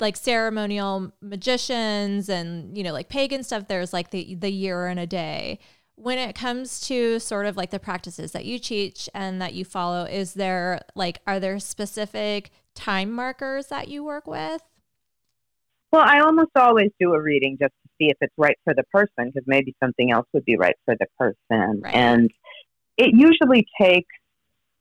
like 0.00 0.16
ceremonial 0.16 1.12
magicians 1.20 2.30
and 2.30 2.76
you 2.76 2.82
know 2.82 2.92
like 2.92 3.10
pagan 3.10 3.42
stuff 3.42 3.68
there's 3.68 3.92
like 3.92 4.10
the 4.10 4.34
the 4.34 4.50
year 4.50 4.86
and 4.86 4.98
a 4.98 5.06
day 5.06 5.58
when 5.96 6.18
it 6.18 6.34
comes 6.34 6.80
to 6.88 7.18
sort 7.18 7.46
of 7.46 7.56
like 7.56 7.70
the 7.70 7.78
practices 7.78 8.32
that 8.32 8.44
you 8.44 8.58
teach 8.58 9.08
and 9.14 9.40
that 9.40 9.54
you 9.54 9.64
follow, 9.64 10.04
is 10.04 10.34
there 10.34 10.80
like, 10.94 11.20
are 11.26 11.38
there 11.38 11.58
specific 11.58 12.50
time 12.74 13.12
markers 13.12 13.66
that 13.68 13.88
you 13.88 14.02
work 14.02 14.26
with? 14.26 14.62
Well, 15.92 16.02
I 16.04 16.20
almost 16.20 16.50
always 16.56 16.90
do 16.98 17.14
a 17.14 17.20
reading 17.20 17.56
just 17.60 17.72
to 17.84 17.88
see 17.98 18.10
if 18.10 18.16
it's 18.20 18.34
right 18.36 18.58
for 18.64 18.74
the 18.74 18.82
person 18.92 19.30
because 19.32 19.44
maybe 19.46 19.76
something 19.80 20.10
else 20.10 20.26
would 20.32 20.44
be 20.44 20.56
right 20.56 20.74
for 20.84 20.96
the 20.98 21.06
person. 21.16 21.80
Right. 21.82 21.94
And 21.94 22.30
it 22.96 23.10
usually 23.14 23.66
takes 23.80 24.12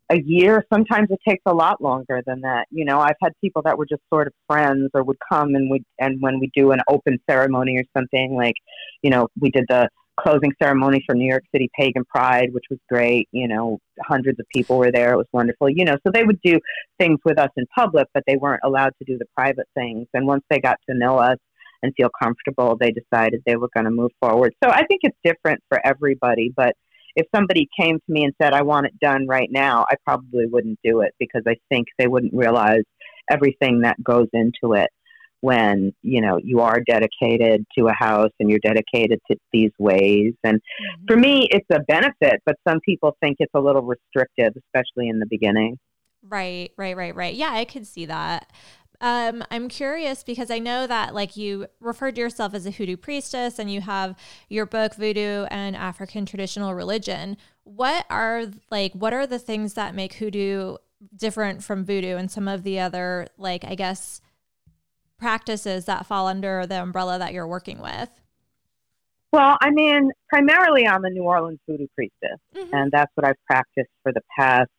a 0.09 0.19
year. 0.19 0.65
Sometimes 0.73 1.09
it 1.11 1.19
takes 1.27 1.43
a 1.45 1.53
lot 1.53 1.81
longer 1.81 2.23
than 2.25 2.41
that. 2.41 2.65
You 2.71 2.85
know, 2.85 2.99
I've 2.99 3.15
had 3.21 3.33
people 3.41 3.61
that 3.63 3.77
were 3.77 3.85
just 3.85 4.01
sort 4.11 4.25
of 4.25 4.33
friends 4.47 4.89
or 4.95 5.03
would 5.03 5.17
come 5.31 5.53
and 5.53 5.69
we 5.69 5.83
and 5.99 6.19
when 6.19 6.39
we 6.39 6.49
do 6.55 6.71
an 6.71 6.79
open 6.89 7.19
ceremony 7.29 7.77
or 7.77 7.83
something 7.95 8.35
like, 8.35 8.55
you 9.03 9.11
know, 9.11 9.27
we 9.39 9.51
did 9.51 9.65
the 9.69 9.89
closing 10.19 10.51
ceremony 10.61 11.03
for 11.05 11.15
New 11.15 11.27
York 11.27 11.43
City 11.51 11.69
Pagan 11.77 12.05
Pride, 12.05 12.53
which 12.53 12.65
was 12.69 12.79
great. 12.89 13.27
You 13.31 13.47
know, 13.47 13.79
hundreds 14.01 14.39
of 14.39 14.45
people 14.53 14.77
were 14.77 14.91
there. 14.91 15.13
It 15.13 15.17
was 15.17 15.27
wonderful. 15.31 15.69
You 15.69 15.85
know, 15.85 15.97
so 16.05 16.11
they 16.11 16.23
would 16.23 16.39
do 16.43 16.59
things 16.99 17.19
with 17.25 17.39
us 17.39 17.49
in 17.57 17.65
public, 17.75 18.07
but 18.13 18.23
they 18.27 18.37
weren't 18.37 18.61
allowed 18.63 18.93
to 18.99 19.05
do 19.05 19.17
the 19.17 19.25
private 19.35 19.67
things. 19.75 20.07
And 20.13 20.27
once 20.27 20.43
they 20.49 20.59
got 20.59 20.77
to 20.89 20.95
know 20.95 21.17
us 21.17 21.37
and 21.81 21.93
feel 21.95 22.09
comfortable, 22.21 22.77
they 22.79 22.91
decided 22.91 23.41
they 23.45 23.55
were 23.55 23.69
going 23.73 23.85
to 23.85 23.91
move 23.91 24.11
forward. 24.19 24.53
So 24.63 24.69
I 24.69 24.85
think 24.85 25.01
it's 25.03 25.17
different 25.23 25.61
for 25.69 25.85
everybody, 25.85 26.51
but 26.55 26.75
if 27.15 27.27
somebody 27.35 27.69
came 27.79 27.97
to 27.97 28.11
me 28.11 28.23
and 28.23 28.33
said, 28.41 28.53
I 28.53 28.63
want 28.63 28.87
it 28.87 28.99
done 28.99 29.27
right 29.27 29.49
now, 29.51 29.85
I 29.89 29.95
probably 30.03 30.47
wouldn't 30.47 30.79
do 30.83 31.01
it 31.01 31.13
because 31.19 31.43
I 31.47 31.57
think 31.69 31.87
they 31.99 32.07
wouldn't 32.07 32.33
realize 32.33 32.81
everything 33.29 33.81
that 33.81 34.03
goes 34.03 34.27
into 34.33 34.73
it 34.73 34.89
when 35.43 35.91
you 36.01 36.21
know 36.21 36.39
you 36.41 36.61
are 36.61 36.79
dedicated 36.79 37.65
to 37.77 37.87
a 37.87 37.93
house 37.93 38.31
and 38.39 38.49
you're 38.49 38.59
dedicated 38.63 39.19
to 39.29 39.35
these 39.51 39.71
ways 39.77 40.33
and 40.45 40.55
mm-hmm. 40.55 41.05
for 41.05 41.17
me 41.17 41.49
it's 41.51 41.67
a 41.69 41.81
benefit 41.81 42.41
but 42.45 42.55
some 42.65 42.79
people 42.79 43.17
think 43.21 43.35
it's 43.39 43.51
a 43.53 43.59
little 43.59 43.81
restrictive 43.81 44.53
especially 44.55 45.09
in 45.09 45.19
the 45.19 45.25
beginning 45.29 45.77
right 46.29 46.71
right 46.77 46.95
right 46.95 47.13
right 47.13 47.35
yeah 47.35 47.51
i 47.51 47.65
could 47.65 47.85
see 47.85 48.05
that 48.05 48.49
Um, 49.01 49.43
I'm 49.51 49.67
curious 49.67 50.23
because 50.23 50.49
I 50.49 50.59
know 50.59 50.87
that 50.87 51.13
like 51.13 51.35
you 51.35 51.67
referred 51.81 52.15
to 52.15 52.21
yourself 52.21 52.53
as 52.53 52.65
a 52.65 52.71
hoodoo 52.71 52.95
priestess 52.95 53.59
and 53.59 53.69
you 53.69 53.81
have 53.81 54.15
your 54.47 54.65
book 54.65 54.95
Voodoo 54.95 55.43
and 55.51 55.75
African 55.75 56.25
Traditional 56.25 56.73
Religion. 56.73 57.35
What 57.65 58.05
are 58.09 58.45
like 58.71 58.93
what 58.93 59.11
are 59.11 59.27
the 59.27 59.39
things 59.39 59.73
that 59.73 59.93
make 59.93 60.13
hoodoo 60.13 60.77
different 61.17 61.63
from 61.63 61.83
voodoo 61.83 62.15
and 62.15 62.31
some 62.31 62.47
of 62.47 62.63
the 62.63 62.79
other 62.79 63.27
like 63.37 63.65
I 63.65 63.75
guess 63.75 64.21
practices 65.23 65.85
that 65.85 66.05
fall 66.05 66.27
under 66.27 66.67
the 66.67 66.81
umbrella 66.81 67.17
that 67.17 67.31
you're 67.31 67.47
working 67.47 67.79
with? 67.79 68.09
Well, 69.31 69.57
I 69.61 69.71
mean, 69.71 70.11
primarily 70.27 70.85
I'm 70.85 71.05
a 71.05 71.09
New 71.09 71.23
Orleans 71.23 71.59
voodoo 71.65 71.87
priestess, 71.95 72.39
mm-hmm. 72.53 72.75
and 72.75 72.91
that's 72.91 73.09
what 73.15 73.25
I've 73.25 73.41
practiced 73.47 73.89
for 74.03 74.11
the 74.11 74.19
past. 74.37 74.69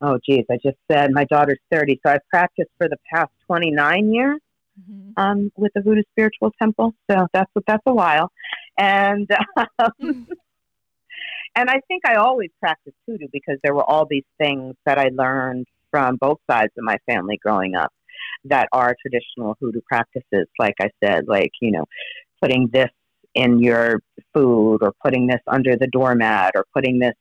Oh, 0.00 0.18
geez, 0.26 0.44
I 0.50 0.56
just 0.56 0.76
said 0.90 1.12
my 1.12 1.24
daughter's 1.24 1.60
30, 1.70 2.00
so 2.04 2.12
I've 2.12 2.26
practiced 2.28 2.70
for 2.78 2.88
the 2.88 2.96
past 3.14 3.30
29 3.46 4.12
years 4.12 4.40
mm-hmm. 4.78 5.12
um, 5.16 5.52
with 5.56 5.70
the 5.76 5.82
Voodoo 5.82 6.02
Spiritual 6.10 6.50
Temple. 6.60 6.92
So 7.08 7.28
that's 7.32 7.50
that's 7.64 7.82
a 7.86 7.94
while, 7.94 8.32
and 8.76 9.30
um, 9.56 9.66
mm-hmm. 10.02 10.32
and 11.54 11.70
I 11.70 11.80
think 11.86 12.02
I 12.04 12.16
always 12.16 12.50
practiced 12.58 12.96
voodoo 13.08 13.28
because 13.32 13.58
there 13.62 13.74
were 13.74 13.88
all 13.88 14.04
these 14.04 14.26
things 14.36 14.74
that 14.84 14.98
I 14.98 15.10
learned 15.12 15.68
from 15.92 16.16
both 16.16 16.38
sides 16.50 16.72
of 16.76 16.82
my 16.82 16.98
family 17.06 17.38
growing 17.40 17.76
up 17.76 17.92
that 18.44 18.68
are 18.72 18.96
traditional 19.00 19.56
hoodoo 19.60 19.80
practices. 19.86 20.46
Like 20.58 20.74
I 20.80 20.90
said, 21.02 21.26
like 21.28 21.52
you 21.60 21.72
know, 21.72 21.84
putting 22.40 22.68
this 22.72 22.90
in 23.34 23.60
your 23.60 24.00
food 24.34 24.78
or 24.82 24.92
putting 25.04 25.26
this 25.26 25.40
under 25.46 25.76
the 25.76 25.86
doormat 25.86 26.52
or 26.56 26.64
putting 26.74 26.98
this 26.98 27.14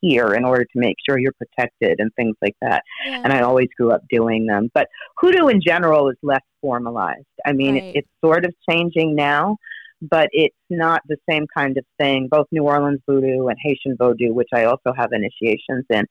here 0.00 0.34
in 0.34 0.44
order 0.44 0.64
to 0.64 0.70
make 0.74 0.96
sure 1.06 1.18
you're 1.18 1.32
protected 1.32 2.00
and 2.00 2.10
things 2.14 2.36
like 2.42 2.56
that. 2.60 2.82
Yeah. 3.06 3.22
And 3.24 3.32
I 3.32 3.42
always 3.42 3.68
grew 3.76 3.92
up 3.92 4.02
doing 4.10 4.46
them. 4.46 4.70
But 4.74 4.88
hoodoo 5.18 5.48
in 5.48 5.60
general 5.60 6.08
is 6.08 6.16
less 6.22 6.42
formalized. 6.60 7.26
I 7.46 7.52
mean, 7.52 7.74
right. 7.74 7.84
it, 7.84 7.96
it's 7.96 8.08
sort 8.24 8.44
of 8.44 8.54
changing 8.68 9.14
now, 9.14 9.56
but 10.00 10.28
it's 10.32 10.56
not 10.68 11.02
the 11.06 11.16
same 11.28 11.46
kind 11.56 11.76
of 11.76 11.84
thing. 11.98 12.28
Both 12.28 12.46
New 12.50 12.64
Orleans 12.64 13.00
voodoo 13.08 13.46
and 13.46 13.56
Haitian 13.62 13.96
voodoo, 13.98 14.32
which 14.32 14.48
I 14.52 14.64
also 14.64 14.92
have 14.96 15.10
initiations 15.12 15.84
in, 15.90 16.06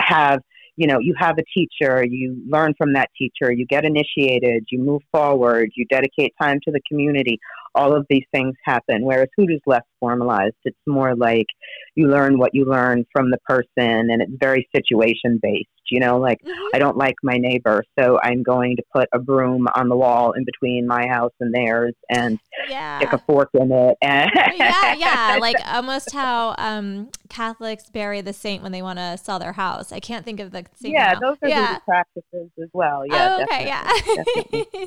have 0.00 0.40
you 0.76 0.86
know, 0.86 0.98
you 0.98 1.14
have 1.18 1.38
a 1.38 1.44
teacher, 1.54 2.04
you 2.04 2.42
learn 2.48 2.74
from 2.76 2.92
that 2.94 3.10
teacher, 3.16 3.52
you 3.52 3.66
get 3.66 3.84
initiated, 3.84 4.66
you 4.70 4.78
move 4.78 5.02
forward, 5.12 5.70
you 5.74 5.84
dedicate 5.86 6.34
time 6.40 6.58
to 6.64 6.72
the 6.72 6.80
community. 6.88 7.38
All 7.74 7.96
of 7.96 8.06
these 8.08 8.24
things 8.32 8.54
happen. 8.64 9.04
Whereas 9.04 9.28
hoodoo's 9.36 9.60
less 9.66 9.82
formalized. 10.00 10.54
It's 10.64 10.76
more 10.86 11.14
like 11.16 11.46
you 11.94 12.08
learn 12.08 12.38
what 12.38 12.54
you 12.54 12.64
learn 12.64 13.04
from 13.12 13.30
the 13.30 13.38
person 13.46 14.10
and 14.10 14.22
it's 14.22 14.32
very 14.38 14.68
situation 14.74 15.38
based. 15.42 15.68
You 15.90 16.00
know, 16.00 16.18
like 16.18 16.38
mm-hmm. 16.40 16.68
I 16.74 16.78
don't 16.78 16.96
like 16.96 17.16
my 17.22 17.36
neighbor, 17.36 17.84
so 17.98 18.18
I'm 18.22 18.42
going 18.42 18.76
to 18.76 18.82
put 18.94 19.08
a 19.12 19.18
broom 19.18 19.68
on 19.76 19.88
the 19.88 19.96
wall 19.96 20.32
in 20.32 20.44
between 20.44 20.86
my 20.86 21.06
house 21.06 21.32
and 21.40 21.54
theirs 21.54 21.94
and 22.08 22.38
yeah. 22.68 22.98
stick 22.98 23.12
a 23.12 23.18
fork 23.18 23.50
in 23.52 23.70
it. 23.70 23.96
And 24.00 24.30
yeah, 24.54 24.94
yeah, 24.94 25.36
like 25.40 25.56
almost 25.66 26.12
how 26.12 26.54
um, 26.56 27.10
Catholics 27.28 27.90
bury 27.90 28.22
the 28.22 28.32
saint 28.32 28.62
when 28.62 28.72
they 28.72 28.80
want 28.80 28.98
to 28.98 29.18
sell 29.18 29.38
their 29.38 29.52
house. 29.52 29.92
I 29.92 30.00
can't 30.00 30.24
think 30.24 30.40
of 30.40 30.52
the 30.52 30.64
saint. 30.74 30.94
Yeah, 30.94 31.12
now. 31.12 31.20
those 31.20 31.36
are 31.42 31.48
yeah. 31.48 31.78
practices 31.80 32.50
as 32.62 32.68
well. 32.72 33.04
Yeah. 33.06 33.36
Oh, 33.38 33.42
okay. 33.42 33.66
Definitely, 33.66 34.66
yeah. 34.72 34.86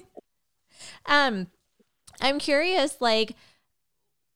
um, 1.05 1.47
I'm 2.21 2.39
curious, 2.39 2.97
like 2.99 3.35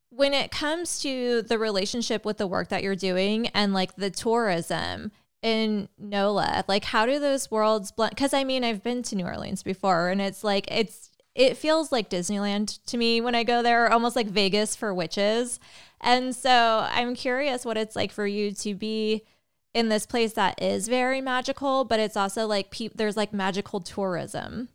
when 0.09 0.33
it 0.33 0.51
comes 0.51 1.00
to 1.01 1.41
the 1.41 1.57
relationship 1.57 2.25
with 2.25 2.38
the 2.38 2.47
work 2.47 2.67
that 2.69 2.83
you're 2.83 2.95
doing 2.95 3.47
and 3.47 3.73
like 3.73 3.95
the 3.95 4.09
tourism 4.09 5.11
in 5.41 5.88
NOLA, 5.97 6.65
like 6.67 6.85
how 6.85 7.05
do 7.05 7.17
those 7.17 7.50
worlds 7.50 7.91
blend? 7.91 8.11
Because 8.11 8.33
I 8.33 8.43
mean, 8.43 8.63
I've 8.63 8.83
been 8.83 9.03
to 9.03 9.15
New 9.15 9.25
Orleans 9.25 9.63
before, 9.63 10.09
and 10.09 10.21
it's 10.21 10.43
like 10.43 10.65
it's 10.69 11.09
it 11.33 11.57
feels 11.57 11.91
like 11.91 12.09
Disneyland 12.09 12.79
to 12.88 12.97
me 12.97 13.21
when 13.21 13.35
I 13.35 13.43
go 13.43 13.63
there, 13.63 13.91
almost 13.91 14.15
like 14.15 14.27
Vegas 14.27 14.75
for 14.75 14.93
witches. 14.93 15.59
And 16.01 16.35
so 16.35 16.85
I'm 16.89 17.15
curious 17.15 17.63
what 17.63 17.77
it's 17.77 17.95
like 17.95 18.11
for 18.11 18.27
you 18.27 18.51
to 18.51 18.75
be 18.75 19.23
in 19.73 19.88
this 19.89 20.05
place 20.05 20.33
that 20.33 20.61
is 20.61 20.88
very 20.88 21.21
magical, 21.21 21.85
but 21.85 22.00
it's 22.00 22.17
also 22.17 22.45
like 22.45 22.69
pe- 22.71 22.89
there's 22.93 23.15
like 23.15 23.33
magical 23.33 23.79
tourism. 23.79 24.67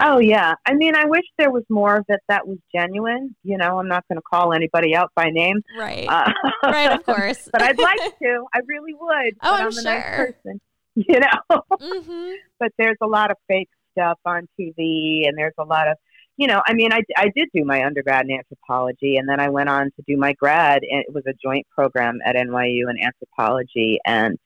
Oh 0.00 0.18
yeah. 0.18 0.54
I 0.66 0.74
mean, 0.74 0.94
I 0.94 1.04
wish 1.06 1.24
there 1.38 1.50
was 1.50 1.64
more 1.68 1.96
of 1.96 2.04
it 2.08 2.20
that 2.28 2.46
was 2.46 2.58
genuine. 2.74 3.34
You 3.42 3.58
know, 3.58 3.78
I'm 3.78 3.88
not 3.88 4.04
going 4.08 4.16
to 4.18 4.22
call 4.22 4.52
anybody 4.52 4.94
out 4.94 5.10
by 5.16 5.30
name. 5.30 5.60
Right. 5.78 6.06
Uh, 6.08 6.32
right, 6.64 6.92
of 6.92 7.04
course. 7.06 7.48
but 7.52 7.62
I'd 7.62 7.78
like 7.78 7.98
to. 7.98 8.44
I 8.54 8.60
really 8.66 8.94
would. 8.94 9.34
Oh, 9.42 9.54
I'm, 9.54 9.66
I'm 9.66 9.72
sure. 9.72 9.82
nice 9.82 10.04
person. 10.04 10.60
You 10.94 11.20
know. 11.20 11.62
Mm-hmm. 11.74 12.32
but 12.58 12.72
there's 12.76 12.96
a 13.00 13.06
lot 13.06 13.30
of 13.30 13.36
fake 13.46 13.68
stuff 13.92 14.18
on 14.24 14.48
TV, 14.58 15.28
and 15.28 15.38
there's 15.38 15.54
a 15.56 15.62
lot 15.62 15.86
of, 15.86 15.96
you 16.36 16.48
know, 16.48 16.60
I 16.66 16.74
mean, 16.74 16.92
I 16.92 17.02
I 17.16 17.30
did 17.36 17.48
do 17.54 17.64
my 17.64 17.84
undergrad 17.84 18.24
in 18.26 18.32
anthropology, 18.36 19.16
and 19.16 19.28
then 19.28 19.38
I 19.38 19.48
went 19.48 19.68
on 19.68 19.84
to 19.94 20.02
do 20.08 20.16
my 20.16 20.32
grad, 20.32 20.82
and 20.82 21.04
it 21.06 21.14
was 21.14 21.22
a 21.28 21.34
joint 21.40 21.68
program 21.70 22.18
at 22.26 22.34
NYU 22.34 22.90
in 22.90 22.96
anthropology 23.00 23.98
and 24.04 24.38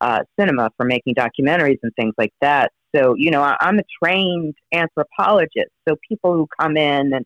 uh, 0.00 0.20
cinema 0.38 0.70
for 0.76 0.86
making 0.86 1.14
documentaries 1.14 1.78
and 1.82 1.92
things 1.96 2.14
like 2.18 2.32
that. 2.40 2.72
So, 2.94 3.14
you 3.16 3.30
know, 3.30 3.42
I, 3.42 3.56
I'm 3.60 3.78
a 3.78 3.82
trained 4.02 4.54
anthropologist. 4.72 5.70
So 5.88 5.96
people 6.08 6.34
who 6.34 6.46
come 6.58 6.76
in 6.76 7.12
and 7.12 7.24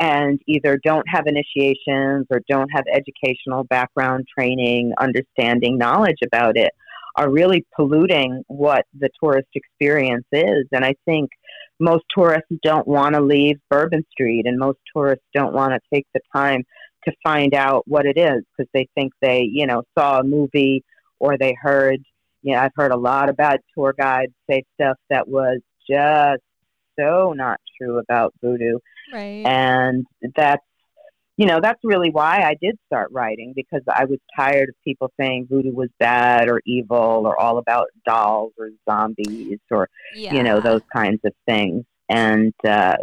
and 0.00 0.40
either 0.48 0.78
don't 0.82 1.06
have 1.08 1.24
initiations 1.26 2.26
or 2.28 2.40
don't 2.48 2.68
have 2.70 2.84
educational 2.92 3.62
background 3.64 4.26
training, 4.36 4.92
understanding, 4.98 5.78
knowledge 5.78 6.18
about 6.26 6.56
it 6.56 6.72
are 7.16 7.30
really 7.30 7.64
polluting 7.76 8.42
what 8.48 8.84
the 8.98 9.08
tourist 9.22 9.48
experience 9.54 10.26
is. 10.32 10.66
And 10.72 10.84
I 10.84 10.94
think 11.04 11.30
most 11.78 12.04
tourists 12.16 12.50
don't 12.62 12.88
want 12.88 13.14
to 13.14 13.20
leave 13.20 13.56
Bourbon 13.70 14.04
Street 14.10 14.46
and 14.46 14.58
most 14.58 14.78
tourists 14.94 15.24
don't 15.32 15.54
want 15.54 15.72
to 15.72 15.80
take 15.92 16.06
the 16.12 16.20
time 16.34 16.64
to 17.06 17.12
find 17.22 17.54
out 17.54 17.84
what 17.86 18.06
it 18.06 18.16
is 18.18 18.42
because 18.56 18.68
they 18.74 18.88
think 18.94 19.12
they, 19.20 19.42
you 19.42 19.66
know, 19.66 19.82
saw 19.96 20.20
a 20.20 20.24
movie 20.24 20.82
or 21.24 21.38
they 21.38 21.56
heard 21.60 22.00
you 22.44 22.52
know, 22.52 22.60
I've 22.60 22.72
heard 22.76 22.92
a 22.92 22.96
lot 22.96 23.30
about 23.30 23.60
tour 23.74 23.94
guides 23.98 24.32
say 24.48 24.64
stuff 24.74 24.98
that 25.08 25.26
was 25.26 25.60
just 25.90 26.42
so 26.98 27.32
not 27.32 27.58
true 27.80 27.98
about 27.98 28.34
voodoo. 28.42 28.78
Right. 29.12 29.44
And 29.46 30.06
that's, 30.36 30.62
you 31.38 31.46
know, 31.46 31.60
that's 31.60 31.80
really 31.82 32.10
why 32.10 32.42
I 32.42 32.54
did 32.60 32.76
start 32.86 33.10
writing 33.12 33.54
because 33.56 33.80
I 33.88 34.04
was 34.04 34.18
tired 34.36 34.68
of 34.68 34.74
people 34.84 35.10
saying 35.18 35.46
voodoo 35.50 35.72
was 35.72 35.88
bad 35.98 36.50
or 36.50 36.60
evil 36.66 37.22
or 37.26 37.40
all 37.40 37.56
about 37.56 37.88
dolls 38.06 38.52
or 38.58 38.68
zombies 38.88 39.58
or, 39.70 39.88
yeah. 40.14 40.34
you 40.34 40.42
know, 40.42 40.60
those 40.60 40.82
kinds 40.94 41.20
of 41.24 41.32
things. 41.46 41.84
And 42.10 42.52
uh, 42.68 42.96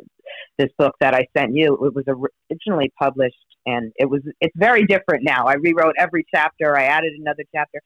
this 0.59 0.69
book 0.77 0.93
that 1.01 1.15
I 1.15 1.25
sent 1.35 1.55
you, 1.55 1.83
it 1.83 1.95
was 1.95 2.05
originally 2.07 2.91
published 2.99 3.35
and 3.65 3.91
it 3.95 4.09
was 4.09 4.21
it's 4.39 4.55
very 4.55 4.85
different 4.85 5.23
now. 5.23 5.45
I 5.45 5.53
rewrote 5.55 5.95
every 5.97 6.25
chapter, 6.33 6.77
I 6.77 6.83
added 6.83 7.13
another 7.19 7.43
chapter, 7.53 7.81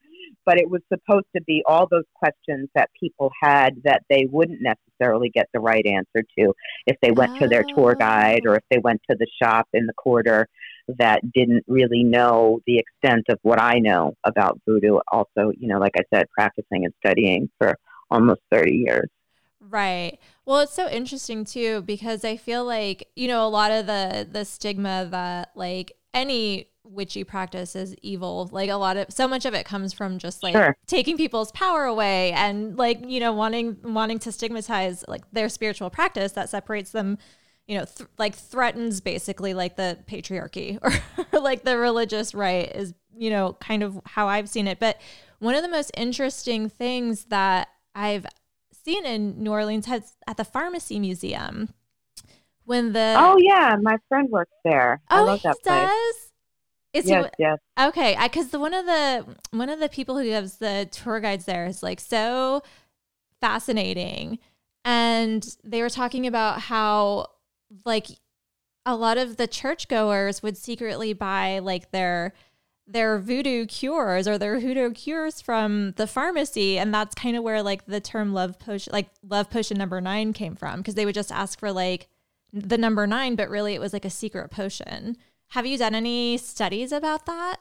but 0.46 0.58
it 0.58 0.70
was 0.70 0.80
supposed 0.90 1.26
to 1.34 1.42
be 1.42 1.62
all 1.66 1.86
those 1.90 2.04
questions 2.14 2.68
that 2.74 2.88
people 2.98 3.30
had 3.42 3.74
that 3.84 4.02
they 4.08 4.26
wouldn't 4.30 4.60
necessarily 4.62 5.28
get 5.28 5.48
the 5.52 5.60
right 5.60 5.84
answer 5.84 6.24
to 6.38 6.54
if 6.86 6.96
they 7.02 7.10
went 7.10 7.32
oh. 7.32 7.38
to 7.40 7.48
their 7.48 7.64
tour 7.74 7.96
ah. 7.96 7.98
guide 7.98 8.42
or 8.46 8.54
if 8.54 8.62
they 8.70 8.78
went 8.78 9.00
to 9.10 9.16
the 9.18 9.26
shop 9.42 9.68
in 9.74 9.86
the 9.86 9.92
quarter 9.94 10.48
that 10.98 11.20
didn't 11.32 11.64
really 11.66 12.04
know 12.04 12.60
the 12.66 12.78
extent 12.78 13.24
of 13.28 13.38
what 13.42 13.60
I 13.60 13.80
know 13.80 14.14
about 14.24 14.60
voodoo. 14.66 14.98
Also, 15.10 15.50
you 15.58 15.68
know, 15.68 15.78
like 15.78 15.94
I 15.98 16.02
said, 16.14 16.26
practicing 16.30 16.84
and 16.84 16.94
studying 17.04 17.50
for 17.58 17.76
almost 18.10 18.40
30 18.52 18.72
years. 18.72 19.08
Right. 19.60 20.18
Well, 20.44 20.60
it's 20.60 20.74
so 20.74 20.88
interesting 20.88 21.44
too 21.44 21.82
because 21.82 22.24
I 22.24 22.36
feel 22.36 22.64
like, 22.64 23.08
you 23.16 23.26
know, 23.26 23.44
a 23.44 23.48
lot 23.48 23.72
of 23.72 23.86
the 23.86 24.26
the 24.30 24.44
stigma 24.44 25.08
that 25.10 25.50
like 25.56 25.92
any 26.16 26.70
witchy 26.82 27.24
practice 27.24 27.76
is 27.76 27.94
evil. 28.02 28.48
Like 28.50 28.70
a 28.70 28.76
lot 28.76 28.96
of 28.96 29.12
so 29.12 29.28
much 29.28 29.44
of 29.44 29.54
it 29.54 29.66
comes 29.66 29.92
from 29.92 30.18
just 30.18 30.42
like 30.42 30.54
sure. 30.54 30.76
taking 30.86 31.16
people's 31.16 31.52
power 31.52 31.84
away 31.84 32.32
and 32.32 32.76
like, 32.76 32.98
you 33.06 33.20
know, 33.20 33.32
wanting 33.32 33.76
wanting 33.82 34.18
to 34.20 34.32
stigmatize 34.32 35.04
like 35.06 35.30
their 35.30 35.48
spiritual 35.48 35.90
practice 35.90 36.32
that 36.32 36.48
separates 36.48 36.90
them, 36.90 37.18
you 37.66 37.78
know, 37.78 37.84
th- 37.84 38.08
like 38.18 38.34
threatens 38.34 39.00
basically 39.00 39.52
like 39.52 39.76
the 39.76 39.98
patriarchy 40.08 40.78
or, 40.82 40.92
or 41.32 41.40
like 41.40 41.64
the 41.64 41.76
religious 41.76 42.34
right 42.34 42.74
is, 42.74 42.94
you 43.16 43.30
know, 43.30 43.52
kind 43.60 43.82
of 43.82 44.00
how 44.06 44.26
I've 44.26 44.48
seen 44.48 44.66
it. 44.66 44.80
But 44.80 45.00
one 45.38 45.54
of 45.54 45.62
the 45.62 45.68
most 45.68 45.90
interesting 45.96 46.70
things 46.70 47.26
that 47.26 47.68
I've 47.94 48.26
seen 48.72 49.04
in 49.04 49.42
New 49.42 49.50
Orleans 49.50 49.86
has 49.86 50.14
at 50.26 50.38
the 50.38 50.44
Pharmacy 50.44 50.98
Museum. 50.98 51.68
When 52.66 52.92
the 52.92 53.14
oh 53.16 53.36
yeah, 53.38 53.76
my 53.80 53.96
friend 54.08 54.28
works 54.28 54.52
there. 54.64 55.00
Oh, 55.08 55.16
I 55.16 55.20
love 55.22 55.40
that 55.44 55.56
he 55.62 55.68
place. 55.68 55.88
does. 55.88 56.32
Is 56.92 57.10
yes, 57.10 57.30
he, 57.38 57.44
yes. 57.44 57.58
Okay, 57.78 58.18
because 58.20 58.48
the 58.48 58.58
one 58.58 58.74
of 58.74 58.86
the 58.86 59.24
one 59.52 59.68
of 59.68 59.78
the 59.78 59.88
people 59.88 60.18
who 60.18 60.24
gives 60.24 60.56
the 60.56 60.88
tour 60.90 61.20
guides 61.20 61.44
there 61.44 61.66
is 61.66 61.82
like 61.82 62.00
so 62.00 62.62
fascinating, 63.40 64.40
and 64.84 65.46
they 65.62 65.80
were 65.80 65.90
talking 65.90 66.26
about 66.26 66.60
how 66.62 67.28
like 67.84 68.08
a 68.84 68.96
lot 68.96 69.16
of 69.16 69.36
the 69.36 69.46
churchgoers 69.46 70.42
would 70.42 70.56
secretly 70.56 71.12
buy 71.12 71.60
like 71.60 71.92
their 71.92 72.32
their 72.88 73.18
voodoo 73.18 73.66
cures 73.66 74.26
or 74.26 74.38
their 74.38 74.60
hoodoo 74.60 74.92
cures 74.92 75.40
from 75.40 75.92
the 75.92 76.06
pharmacy 76.06 76.78
and 76.78 76.94
that's 76.94 77.14
kind 77.16 77.36
of 77.36 77.42
where 77.42 77.62
like 77.62 77.84
the 77.86 78.00
term 78.00 78.32
love 78.32 78.58
potion 78.60 78.92
like 78.92 79.08
love 79.28 79.50
potion 79.50 79.76
number 79.76 80.00
9 80.00 80.32
came 80.32 80.54
from 80.54 80.78
because 80.78 80.94
they 80.94 81.04
would 81.04 81.14
just 81.14 81.32
ask 81.32 81.58
for 81.58 81.72
like 81.72 82.08
the 82.52 82.78
number 82.78 83.06
9 83.06 83.36
but 83.36 83.48
really 83.48 83.74
it 83.74 83.80
was 83.80 83.92
like 83.92 84.04
a 84.04 84.10
secret 84.10 84.50
potion 84.50 85.16
have 85.50 85.66
you 85.66 85.78
done 85.78 85.94
any 85.94 86.36
studies 86.36 86.92
about 86.92 87.26
that 87.26 87.56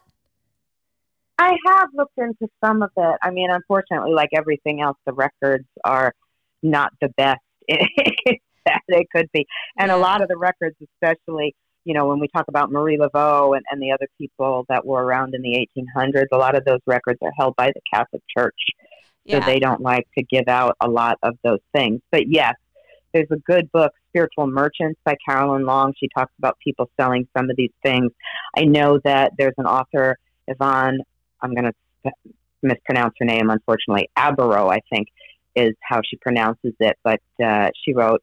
I 1.38 1.58
have 1.66 1.90
looked 1.94 2.18
into 2.18 2.48
some 2.64 2.82
of 2.82 2.92
it. 2.96 3.18
I 3.22 3.30
mean, 3.30 3.52
unfortunately, 3.52 4.14
like 4.14 4.30
everything 4.34 4.80
else, 4.80 4.96
the 5.06 5.12
records 5.12 5.68
are 5.84 6.14
not 6.64 6.94
the 7.02 7.10
best 7.10 7.42
that 7.68 8.82
they 8.88 9.06
could 9.14 9.30
be. 9.34 9.46
And 9.78 9.90
yeah. 9.90 9.96
a 9.96 10.00
lot 10.00 10.22
of 10.22 10.30
the 10.30 10.38
records, 10.38 10.78
especially 10.82 11.54
you 11.86 11.94
know, 11.94 12.08
when 12.08 12.20
we 12.20 12.28
talk 12.28 12.46
about 12.48 12.72
Marie 12.72 12.98
Laveau 12.98 13.56
and, 13.56 13.64
and 13.70 13.82
the 13.82 13.92
other 13.92 14.08
people 14.20 14.66
that 14.70 14.86
were 14.86 15.04
around 15.04 15.36
in 15.36 15.42
the 15.44 15.68
1800s, 15.78 16.26
a 16.32 16.38
lot 16.38 16.56
of 16.56 16.66
those 16.66 16.80
records 16.88 17.20
are 17.22 17.32
held 17.38 17.56
by 17.56 17.68
the 17.68 17.82
Catholic 17.94 18.24
Church. 18.36 18.60
Yeah. 19.24 19.40
So 19.40 19.46
they 19.46 19.60
don't 19.60 19.82
like 19.82 20.08
to 20.18 20.24
give 20.24 20.48
out 20.48 20.76
a 20.82 20.90
lot 20.90 21.18
of 21.24 21.38
those 21.44 21.60
things. 21.74 22.02
But 22.12 22.28
yes, 22.28 22.56
there's 23.16 23.32
a 23.32 23.38
good 23.38 23.72
book, 23.72 23.94
Spiritual 24.10 24.48
Merchants 24.48 25.00
by 25.06 25.16
Carolyn 25.26 25.66
Long. 25.66 25.94
She 25.98 26.10
talks 26.14 26.34
about 26.38 26.58
people 26.62 26.90
selling 27.00 27.26
some 27.36 27.50
of 27.50 27.56
these 27.56 27.72
things. 27.82 28.12
I 28.58 28.66
know 28.66 29.00
that 29.06 29.32
there's 29.38 29.54
an 29.58 29.66
author, 29.66 30.18
Yvonne, 30.48 31.00
I'm 31.42 31.54
going 31.54 31.72
to 32.04 32.12
mispronounce 32.62 33.14
her 33.20 33.26
name, 33.26 33.50
unfortunately, 33.50 34.10
Abarow, 34.18 34.70
I 34.70 34.82
think 34.90 35.08
is 35.56 35.74
how 35.82 36.02
she 36.06 36.18
pronounces 36.18 36.74
it, 36.82 36.98
but 37.06 37.22
uh, 37.42 37.70
she 37.86 37.94
wrote 37.94 38.22